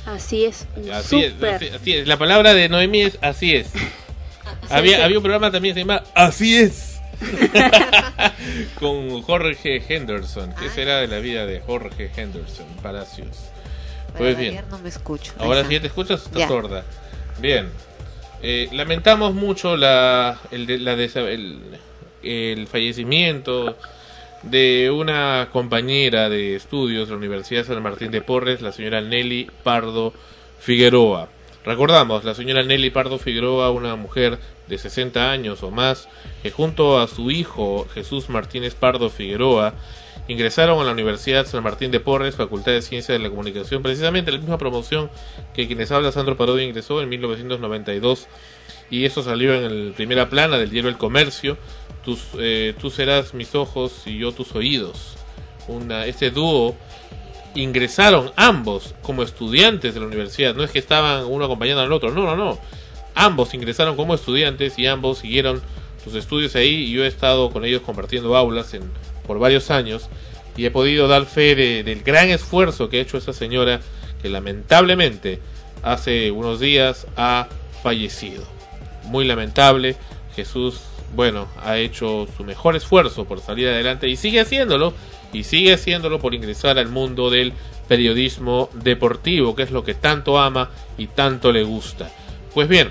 [0.06, 1.54] Así es, un Así es, súper.
[1.56, 2.06] así, así es.
[2.06, 3.72] La palabra de Noemí es así es.
[4.70, 7.00] Había, había un programa también que se llama Así es.
[8.80, 10.54] Con Jorge Henderson.
[10.58, 13.50] ¿Qué será de la vida de Jorge Henderson Palacios?
[14.16, 14.64] Pues bien.
[14.70, 15.32] no me escucho.
[15.38, 15.80] Ahora está.
[15.80, 16.84] te escuchas, estás sorda.
[17.38, 17.68] Bien.
[18.42, 21.60] Eh, lamentamos mucho la, el, la el,
[22.22, 23.76] el fallecimiento
[24.42, 29.50] de una compañera de estudios de la Universidad San Martín de Porres, la señora Nelly
[29.62, 30.14] Pardo
[30.58, 31.28] Figueroa.
[31.64, 34.38] Recordamos, la señora Nelly Pardo Figueroa, una mujer
[34.70, 36.08] de 60 años o más,
[36.42, 39.74] que junto a su hijo Jesús Martínez Pardo Figueroa
[40.28, 44.30] ingresaron a la Universidad San Martín de Porres, Facultad de Ciencias de la Comunicación, precisamente
[44.30, 45.10] la misma promoción
[45.52, 48.28] que quienes habla Sandro Parodio ingresó en 1992
[48.90, 51.58] y eso salió en el primera plana del diario El Comercio,
[52.04, 55.16] tus, eh, tú serás mis ojos y yo tus oídos.
[55.68, 56.76] Una, este dúo
[57.54, 62.10] ingresaron ambos como estudiantes de la universidad, no es que estaban uno acompañando al otro,
[62.12, 62.58] no, no, no.
[63.22, 65.60] Ambos ingresaron como estudiantes y ambos siguieron
[66.02, 68.82] sus estudios ahí y yo he estado con ellos compartiendo aulas en,
[69.26, 70.08] por varios años
[70.56, 73.80] y he podido dar fe de- del gran esfuerzo que ha hecho esa señora
[74.22, 75.38] que lamentablemente
[75.82, 77.48] hace unos días ha
[77.82, 78.44] fallecido.
[79.04, 79.96] Muy lamentable,
[80.34, 80.80] Jesús,
[81.14, 84.94] bueno, ha hecho su mejor esfuerzo por salir adelante y sigue haciéndolo
[85.32, 87.52] y sigue haciéndolo por ingresar al mundo del
[87.86, 92.10] periodismo deportivo, que es lo que tanto ama y tanto le gusta.
[92.54, 92.90] Pues bien,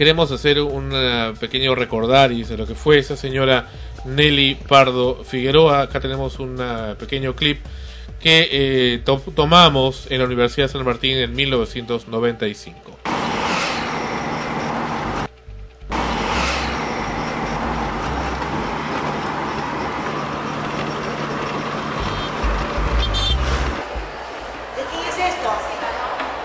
[0.00, 3.66] queremos hacer un eh, pequeño recordaris de lo que fue esa señora
[4.06, 5.82] Nelly Pardo Figueroa.
[5.82, 7.60] Acá tenemos un eh, pequeño clip
[8.18, 12.96] que eh, to- tomamos en la Universidad de San Martín en 1995.
[24.76, 25.50] ¿De quién es esto?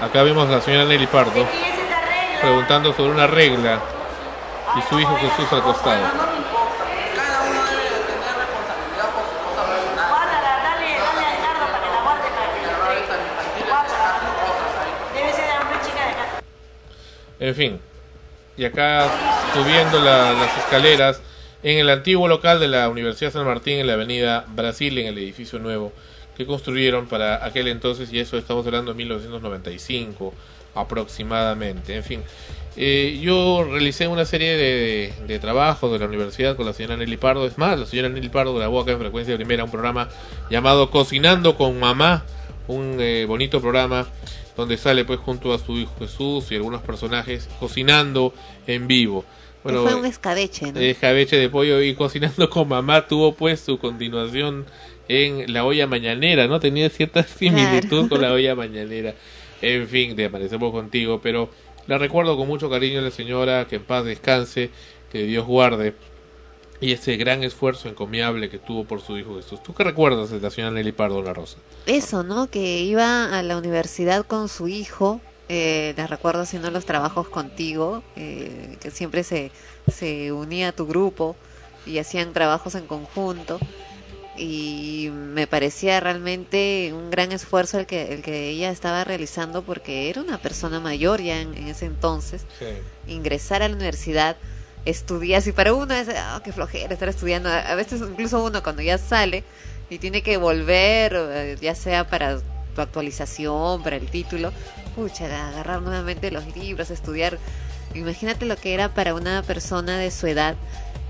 [0.02, 1.46] Acá vemos a la señora Nelly Pardo
[2.46, 3.82] preguntando sobre una regla
[4.78, 6.06] y su hijo Jesús al costado.
[17.40, 17.80] En fin,
[18.58, 19.10] y acá
[19.54, 21.22] subiendo la- las escaleras
[21.64, 25.18] en el antiguo local de la Universidad San Martín en la avenida Brasil, en el
[25.18, 25.92] edificio nuevo
[26.38, 30.34] que construyeron para aquel entonces, y eso estamos hablando de 1995
[30.76, 31.96] aproximadamente.
[31.96, 32.22] En fin,
[32.78, 37.18] eh, yo realicé una serie de, de trabajos de la universidad con la señora Nelly
[37.18, 37.46] Pardo.
[37.48, 40.10] Es más, la señora Nelly Pardo grabó acá en Frecuencia Primera un programa
[40.50, 42.26] llamado Cocinando con Mamá,
[42.68, 44.08] un eh, bonito programa
[44.58, 48.34] donde sale pues junto a su hijo Jesús y algunos personajes cocinando
[48.68, 49.26] en vivo.
[49.66, 50.80] Que fue un escabeche, ¿no?
[50.80, 54.66] escabeche de pollo y cocinando con mamá tuvo pues su continuación
[55.08, 56.60] en la olla mañanera, ¿no?
[56.60, 58.10] Tenía cierta similitud Claro.
[58.10, 59.14] con la olla mañanera.
[59.62, 61.50] En fin, te aparecemos contigo, pero
[61.88, 64.70] la recuerdo con mucho cariño a la señora, que en paz descanse,
[65.12, 65.94] que Dios guarde.
[66.82, 69.64] Y ese gran esfuerzo encomiable que tuvo por su hijo Jesús.
[69.64, 71.58] ¿Tú qué recuerdas de la señora Nelly Pardo La Rosa?
[71.86, 72.48] Eso, ¿no?
[72.48, 78.04] Que iba a la universidad con su hijo, eh, les recuerdo haciendo los trabajos contigo,
[78.16, 79.52] eh, que siempre se,
[79.88, 81.36] se unía a tu grupo
[81.86, 83.60] y hacían trabajos en conjunto.
[84.38, 90.10] Y me parecía realmente un gran esfuerzo el que, el que ella estaba realizando porque
[90.10, 92.46] era una persona mayor ya en, en ese entonces.
[93.08, 94.36] Ingresar a la universidad,
[94.84, 98.62] estudiar, si para uno es, ah, qué flojera estar estudiando, a a veces incluso uno
[98.62, 99.44] cuando ya sale
[99.90, 102.40] y tiene que volver, eh, ya sea para
[102.76, 104.52] tu actualización, para el título,
[104.96, 107.40] pucha, agarrar nuevamente los libros, estudiar.
[107.94, 110.56] Imagínate lo que era para una persona de su edad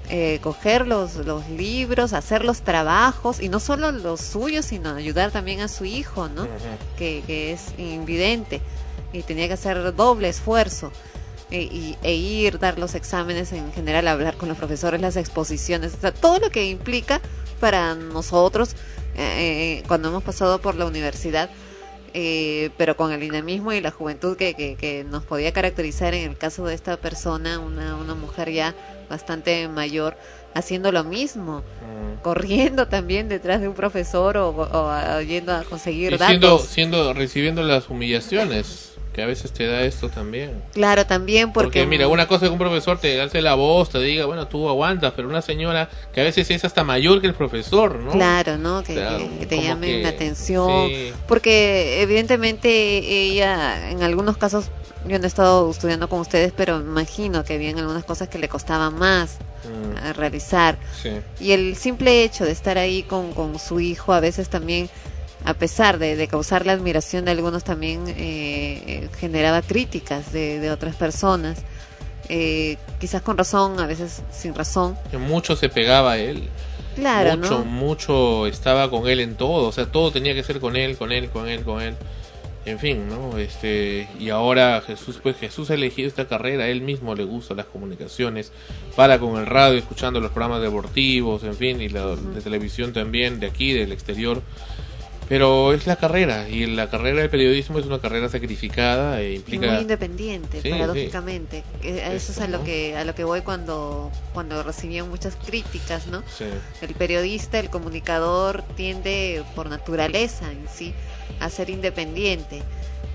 [0.10, 5.32] eh, coger los, los libros, hacer los trabajos y no solo los suyos, sino ayudar
[5.32, 6.44] también a su hijo, ¿no?
[6.98, 8.62] que, que es invidente
[9.14, 10.92] y tenía que hacer doble esfuerzo
[11.52, 15.94] e, y- e ir, dar los exámenes en general, hablar con los profesores, las exposiciones,
[15.96, 17.22] o sea, todo lo que implica
[17.60, 18.76] para nosotros
[19.18, 21.50] eh, eh, cuando hemos pasado por la universidad,
[22.14, 26.32] eh, pero con el dinamismo y la juventud que, que, que nos podía caracterizar en
[26.32, 28.74] el caso de esta persona, una, una mujer ya
[29.10, 30.18] bastante mayor,
[30.54, 31.64] haciendo lo mismo,
[32.22, 36.68] corriendo también detrás de un profesor o, yendo a conseguir Y siendo, datos.
[36.68, 40.62] siendo, recibiendo las humillaciones que a veces te da esto también.
[40.74, 43.90] Claro, también porque, Porque, mira, una cosa es que un profesor te alce la voz,
[43.90, 47.28] te diga, bueno, tú aguantas, pero una señora que a veces es hasta mayor que
[47.28, 48.12] el profesor, ¿no?
[48.12, 48.84] Claro, ¿no?
[48.84, 50.90] Que, Claro, que- que te llamen que- la atención.
[50.90, 51.14] sí.
[51.30, 52.70] Porque evidentemente
[53.00, 54.66] ella, en algunos casos,
[55.08, 58.50] yo no he estado estudiando con ustedes, pero imagino que habían algunas cosas que le
[58.50, 59.98] costaban más Mm.
[60.08, 60.78] a realizar.
[61.02, 61.12] Sí.
[61.40, 64.90] Y el simple hecho de estar ahí con, con su hijo a veces también,
[65.46, 70.72] a pesar de, de causar la admiración de algunos, también eh, generaba críticas de, de
[70.72, 71.64] otras personas.
[72.30, 74.98] Eh, quizás con razón, a veces sin razón.
[75.12, 76.50] Que mucho se pegaba a él.
[76.96, 77.66] Claro, mucho, ¿no?
[77.66, 81.12] mucho estaba con él en todo, o sea, todo tenía que ser con él, con
[81.12, 81.96] él, con él, con él.
[82.66, 83.38] En fin, ¿no?
[83.38, 87.68] Este, y ahora Jesús, pues Jesús ha elegido esta carrera, él mismo le gusta las
[87.68, 88.52] comunicaciones,
[88.96, 93.40] para con el radio, escuchando los programas deportivos, en fin, y la de televisión también,
[93.40, 94.42] de aquí, del exterior.
[95.28, 99.36] Pero es la carrera, y la carrera del periodismo es una carrera sacrificada e y
[99.38, 99.72] implica...
[99.72, 101.64] muy independiente Sí, paradójicamente.
[101.84, 106.08] A eso es a lo que a lo que voy cuando cuando recibían muchas críticas
[106.08, 106.46] no Sí.
[106.82, 110.94] el periodista el comunicador tiende por naturaleza en sí
[111.40, 112.62] a ser independiente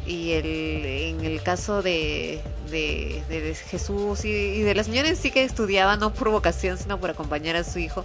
[0.06, 5.16] y el, en el caso de, de, de Jesús y, y de la señora en
[5.16, 8.04] sí que estudiaba no por vocación sino por acompañar a su hijo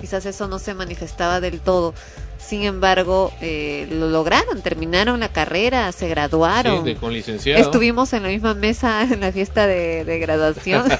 [0.00, 1.94] quizás eso no se manifestaba del todo
[2.38, 7.62] sin embargo eh, lo lograron terminaron la carrera se graduaron Sí, de- con licenciado.
[7.62, 10.84] Estuvimos en la misma mesa en la fiesta de, de graduación.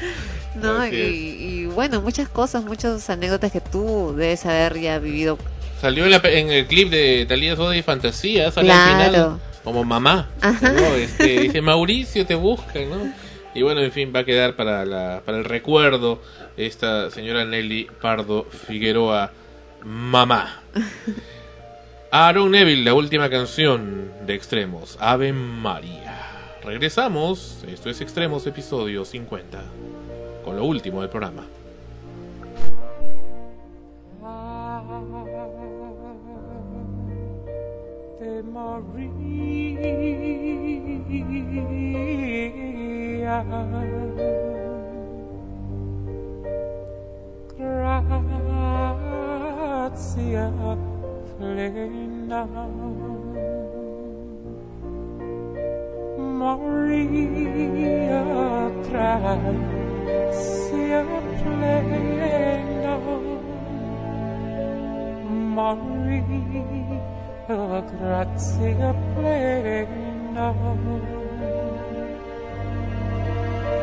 [0.54, 0.86] ¿No?
[0.86, 5.38] Y, bueno, muchas cosas, muchas anécdotas que tú debes haber ya vivido.
[5.80, 9.12] Salió en, la en el clip de Talía Soda y Fantasía, sale al Claro.
[9.12, 10.28] final como mamá.
[10.42, 10.94] ¿no?
[10.94, 13.12] Este, dice Mauricio te busca, ¿no?
[13.54, 16.22] Y bueno, en fin, va a quedar para, la, para el recuerdo
[16.56, 19.32] esta señora Nelly Pardo Figueroa
[19.84, 20.62] Mamá.
[22.12, 26.18] Aaron Neville, la última canción de Extremos, Ave María.
[26.62, 29.62] Regresamos, esto es Extremos, episodio 50,
[30.44, 31.46] con lo último del programa.
[38.42, 39.10] Maria.
[47.58, 50.46] Gratia
[51.36, 52.42] plena.
[56.40, 58.24] Maria
[58.88, 61.00] gratia
[61.42, 62.94] plena.
[65.56, 67.09] Maria
[67.56, 70.48] gratia plena.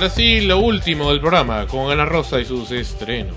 [0.00, 3.36] ahora sí, lo último del programa, con Ana Rosa y sus estrenos.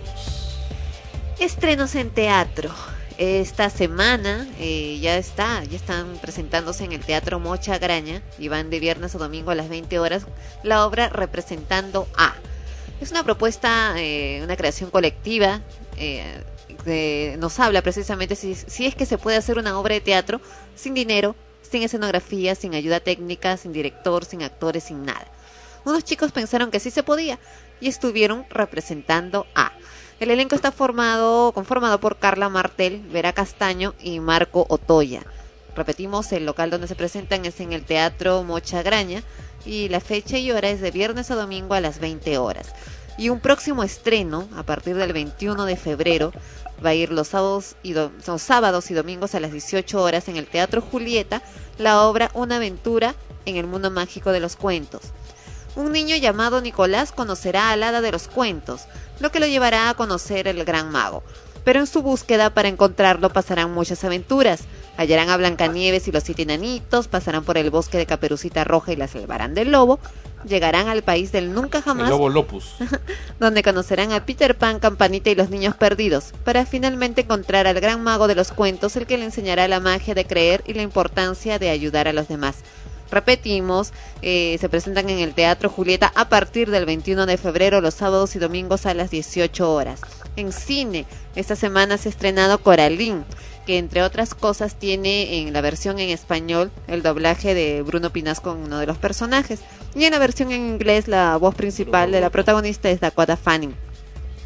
[1.37, 2.69] Estrenos en teatro.
[3.17, 8.69] Esta semana eh, ya está, ya están presentándose en el Teatro Mocha Graña y van
[8.69, 10.25] de viernes a domingo a las 20 horas
[10.63, 12.33] la obra Representando a.
[13.01, 15.59] Es una propuesta, eh, una creación colectiva
[15.97, 20.39] eh, nos habla precisamente si es que se puede hacer una obra de teatro
[20.75, 25.27] sin dinero, sin escenografía, sin ayuda técnica, sin director, sin actores, sin nada.
[25.85, 27.39] Unos chicos pensaron que sí se podía
[27.81, 29.71] y estuvieron representando a.
[30.19, 35.23] El elenco está formado, conformado por Carla Martel, Vera Castaño y Marco Otoya.
[35.75, 39.23] Repetimos, el local donde se presentan es en el Teatro Mocha Graña
[39.65, 42.73] y la fecha y hora es de viernes a domingo a las 20 horas.
[43.17, 46.31] Y un próximo estreno, a partir del 21 de febrero,
[46.83, 50.37] va a ir los sábados y, los sábados y domingos a las 18 horas en
[50.37, 51.41] el Teatro Julieta,
[51.77, 55.01] la obra Una aventura en el mundo mágico de los cuentos.
[55.75, 58.83] Un niño llamado Nicolás conocerá al hada de los cuentos,
[59.19, 61.23] lo que lo llevará a conocer el gran mago.
[61.63, 64.65] Pero en su búsqueda para encontrarlo pasarán muchas aventuras.
[64.97, 68.97] Hallarán a Blancanieves y los siete enanitos, pasarán por el bosque de Caperucita Roja y
[68.97, 69.99] la salvarán del lobo,
[70.45, 72.75] llegarán al país del nunca El jamás, Lobo Lopus.
[73.39, 78.03] donde conocerán a Peter Pan, Campanita y los niños perdidos, para finalmente encontrar al gran
[78.03, 81.57] mago de los cuentos, el que le enseñará la magia de creer y la importancia
[81.57, 82.57] de ayudar a los demás.
[83.13, 83.93] Repetimos,
[84.23, 88.35] eh, se presentan en el Teatro Julieta a partir del 21 de febrero, los sábados
[88.35, 90.01] y domingos a las 18 horas.
[90.35, 93.23] En cine, esta semana se ha estrenado Coralín.
[93.67, 98.51] que entre otras cosas tiene en la versión en español el doblaje de Bruno Pinasco
[98.51, 99.61] en uno de los personajes
[99.95, 103.73] y en la versión en inglés la voz principal de la protagonista es Dakota Fanning.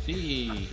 [0.05, 0.69] Sí.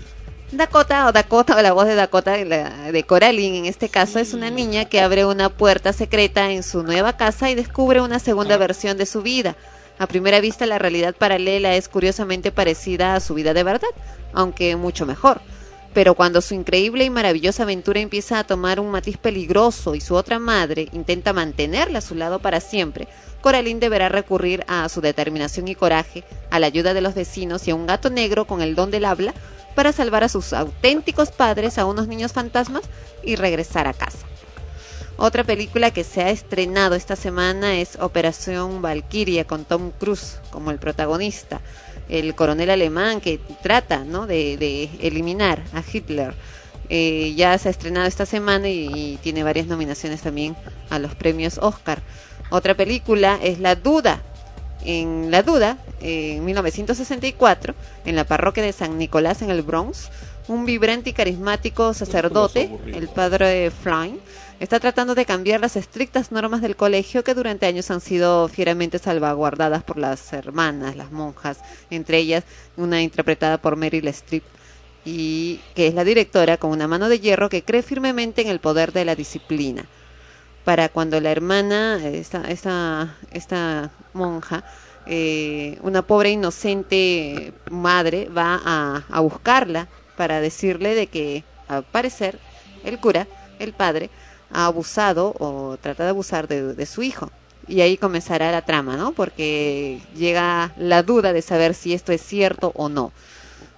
[0.57, 4.34] Dakota o Dakota o la voz de Dakota la- de Coraline en este caso es
[4.34, 8.57] una niña que abre una puerta secreta en su nueva casa y descubre una segunda
[8.57, 9.57] versión de su vida.
[9.99, 13.89] A primera vista la realidad paralela es curiosamente parecida a su vida de verdad,
[14.33, 15.41] aunque mucho mejor.
[15.92, 20.15] Pero cuando su increíble y maravillosa aventura empieza a tomar un matiz peligroso y su
[20.15, 23.08] otra madre intenta mantenerla a su lado para siempre,
[23.41, 27.70] Coraline deberá recurrir a su determinación y coraje, a la ayuda de los vecinos y
[27.70, 29.34] a un gato negro con el don del habla
[29.75, 32.83] para salvar a sus auténticos padres, a unos niños fantasmas
[33.23, 34.27] y regresar a casa.
[35.17, 40.73] Otra película que se ha estrenado esta semana es Operación Valkyria con Tom Cruise como
[40.73, 41.61] el protagonista,
[42.09, 44.27] el coronel alemán que trata ¿no?
[44.27, 46.35] de, eliminar a Hitler.
[46.89, 50.57] Eh, ya se ha estrenado esta semana y, y tiene varias nominaciones también
[50.91, 52.03] a los premios Oscar.
[52.51, 54.20] Otra película es La Duda.
[54.84, 60.10] En La Duda, en 1964, en la parroquia de San Nicolás en el Bronx,
[60.46, 64.20] un vibrante y carismático sacerdote, el padre Flynn,
[64.60, 68.98] está tratando de cambiar las estrictas normas del colegio que durante años han sido fieramente
[68.98, 72.44] salvaguardadas por las hermanas, las monjas, entre ellas
[72.76, 74.44] una interpretada por Meryl Streep
[75.04, 78.60] y que es la directora con una mano de hierro que cree firmemente en el
[78.60, 79.86] poder de la disciplina.
[80.65, 84.65] Para cuando la hermana, esta, esta, esta monja,
[85.07, 92.39] eh, una pobre inocente madre va a, a buscarla para decirle de que al parecer
[92.83, 93.26] el cura,
[93.59, 94.09] el padre,
[94.51, 97.31] ha abusado o trata de abusar de, de su hijo.
[97.67, 99.12] Y ahí comenzará la trama, ¿no?
[99.12, 103.12] Porque llega la duda de saber si esto es cierto o no.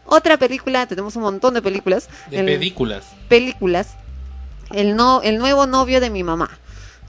[0.04, 2.08] Otra película, tenemos un montón de películas.
[2.30, 3.06] De El- películas.
[3.28, 3.88] películas.
[4.72, 6.50] El, no, el nuevo novio de mi mamá.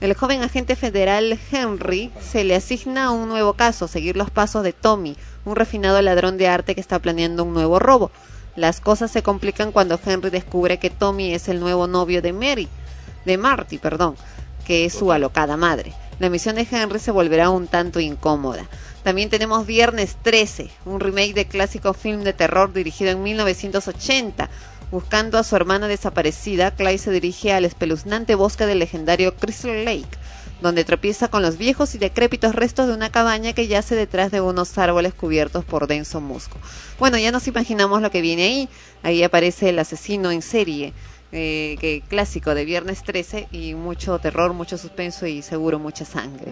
[0.00, 4.72] El joven agente federal Henry se le asigna un nuevo caso, seguir los pasos de
[4.72, 8.12] Tommy, un refinado ladrón de arte que está planeando un nuevo robo.
[8.54, 12.68] Las cosas se complican cuando Henry descubre que Tommy es el nuevo novio de Mary,
[13.24, 14.14] de Marty, perdón,
[14.64, 15.92] que es su alocada madre.
[16.20, 18.68] La misión de Henry se volverá un tanto incómoda.
[19.02, 24.48] También tenemos Viernes 13, un remake de clásico film de terror dirigido en 1980.
[24.90, 30.08] Buscando a su hermana desaparecida, Clay se dirige al espeluznante bosque del legendario Crystal Lake,
[30.62, 34.40] donde tropieza con los viejos y decrépitos restos de una cabaña que yace detrás de
[34.40, 36.56] unos árboles cubiertos por denso musgo.
[36.98, 38.68] Bueno, ya nos imaginamos lo que viene ahí.
[39.02, 40.94] Ahí aparece el asesino en serie,
[41.32, 46.50] eh, que clásico de Viernes 13 y mucho terror, mucho suspenso y seguro mucha sangre.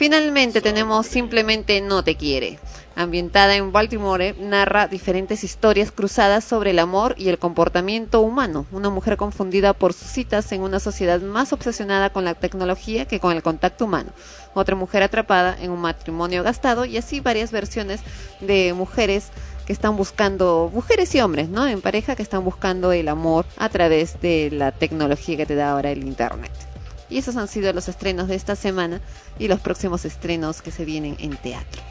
[0.00, 2.58] Finalmente tenemos Simplemente No Te Quiere.
[2.96, 8.64] Ambientada en Baltimore, narra diferentes historias cruzadas sobre el amor y el comportamiento humano.
[8.72, 13.20] Una mujer confundida por sus citas en una sociedad más obsesionada con la tecnología que
[13.20, 14.10] con el contacto humano.
[14.54, 18.00] Otra mujer atrapada en un matrimonio gastado y así varias versiones
[18.40, 19.28] de mujeres
[19.66, 21.68] que están buscando, mujeres y hombres, ¿no?
[21.68, 25.72] En pareja que están buscando el amor a través de la tecnología que te da
[25.72, 26.69] ahora el Internet.
[27.10, 29.00] Y esos han sido los estrenos de esta semana
[29.38, 31.82] y los próximos estrenos que se vienen en teatro.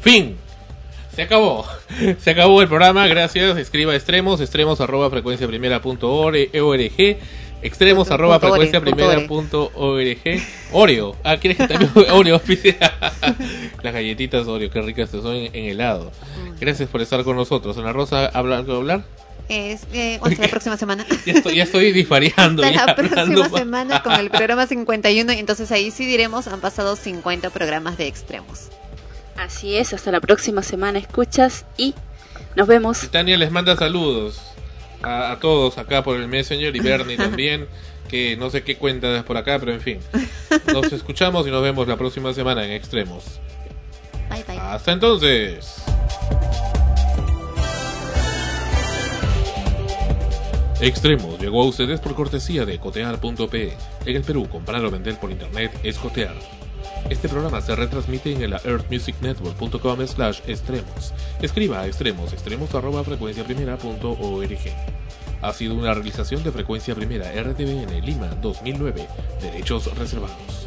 [0.00, 0.36] Fin.
[1.14, 1.66] Se acabó.
[2.20, 3.06] Se acabó el programa.
[3.06, 3.56] Gracias.
[3.58, 4.40] Escriba extremos.
[4.40, 6.36] Extremos arroba frecuencia primera punto org.
[7.62, 9.28] Extremos Punto- arroba punto ore, frecuencia punto primera ore.
[9.28, 10.42] punto org.
[10.72, 11.16] Oreo.
[11.22, 12.40] Ah, ¿quieres que también Oreo?
[13.82, 14.70] Las galletitas Oreo.
[14.70, 16.10] Qué ricas que son en, helado.
[16.60, 17.76] Gracias por estar con nosotros.
[17.78, 19.04] Ana Rosa, ¿habla algo hablar?
[19.52, 21.04] Es, eh, hasta la próxima semana.
[21.26, 22.62] Ya estoy, ya estoy dispareando.
[22.62, 26.60] Hasta ya la próxima semana con el programa 51 y entonces ahí sí diremos han
[26.60, 28.70] pasado 50 programas de extremos.
[29.36, 31.94] Así es, hasta la próxima semana escuchas y
[32.56, 33.10] nos vemos.
[33.10, 34.40] Tania les manda saludos
[35.02, 37.68] a, a todos acá por el Messenger y Bernie también,
[38.08, 39.98] que no sé qué cuenta por acá, pero en fin.
[40.72, 43.24] Nos escuchamos y nos vemos la próxima semana en Extremos.
[44.30, 44.58] Bye bye.
[44.58, 45.82] Hasta entonces.
[50.82, 53.76] Extremos llegó a ustedes por cortesía de cotear.pe.
[54.04, 56.34] En el Perú, comprar o vender por internet es cotear.
[57.08, 61.14] Este programa se retransmite en el earthmusicnetwork.com slash extremos.
[61.40, 64.58] Escriba a extremos, extremos arroba frecuencia primera punto org.
[65.40, 69.06] Ha sido una realización de Frecuencia Primera RTBN Lima 2009.
[69.40, 70.66] Derechos reservados.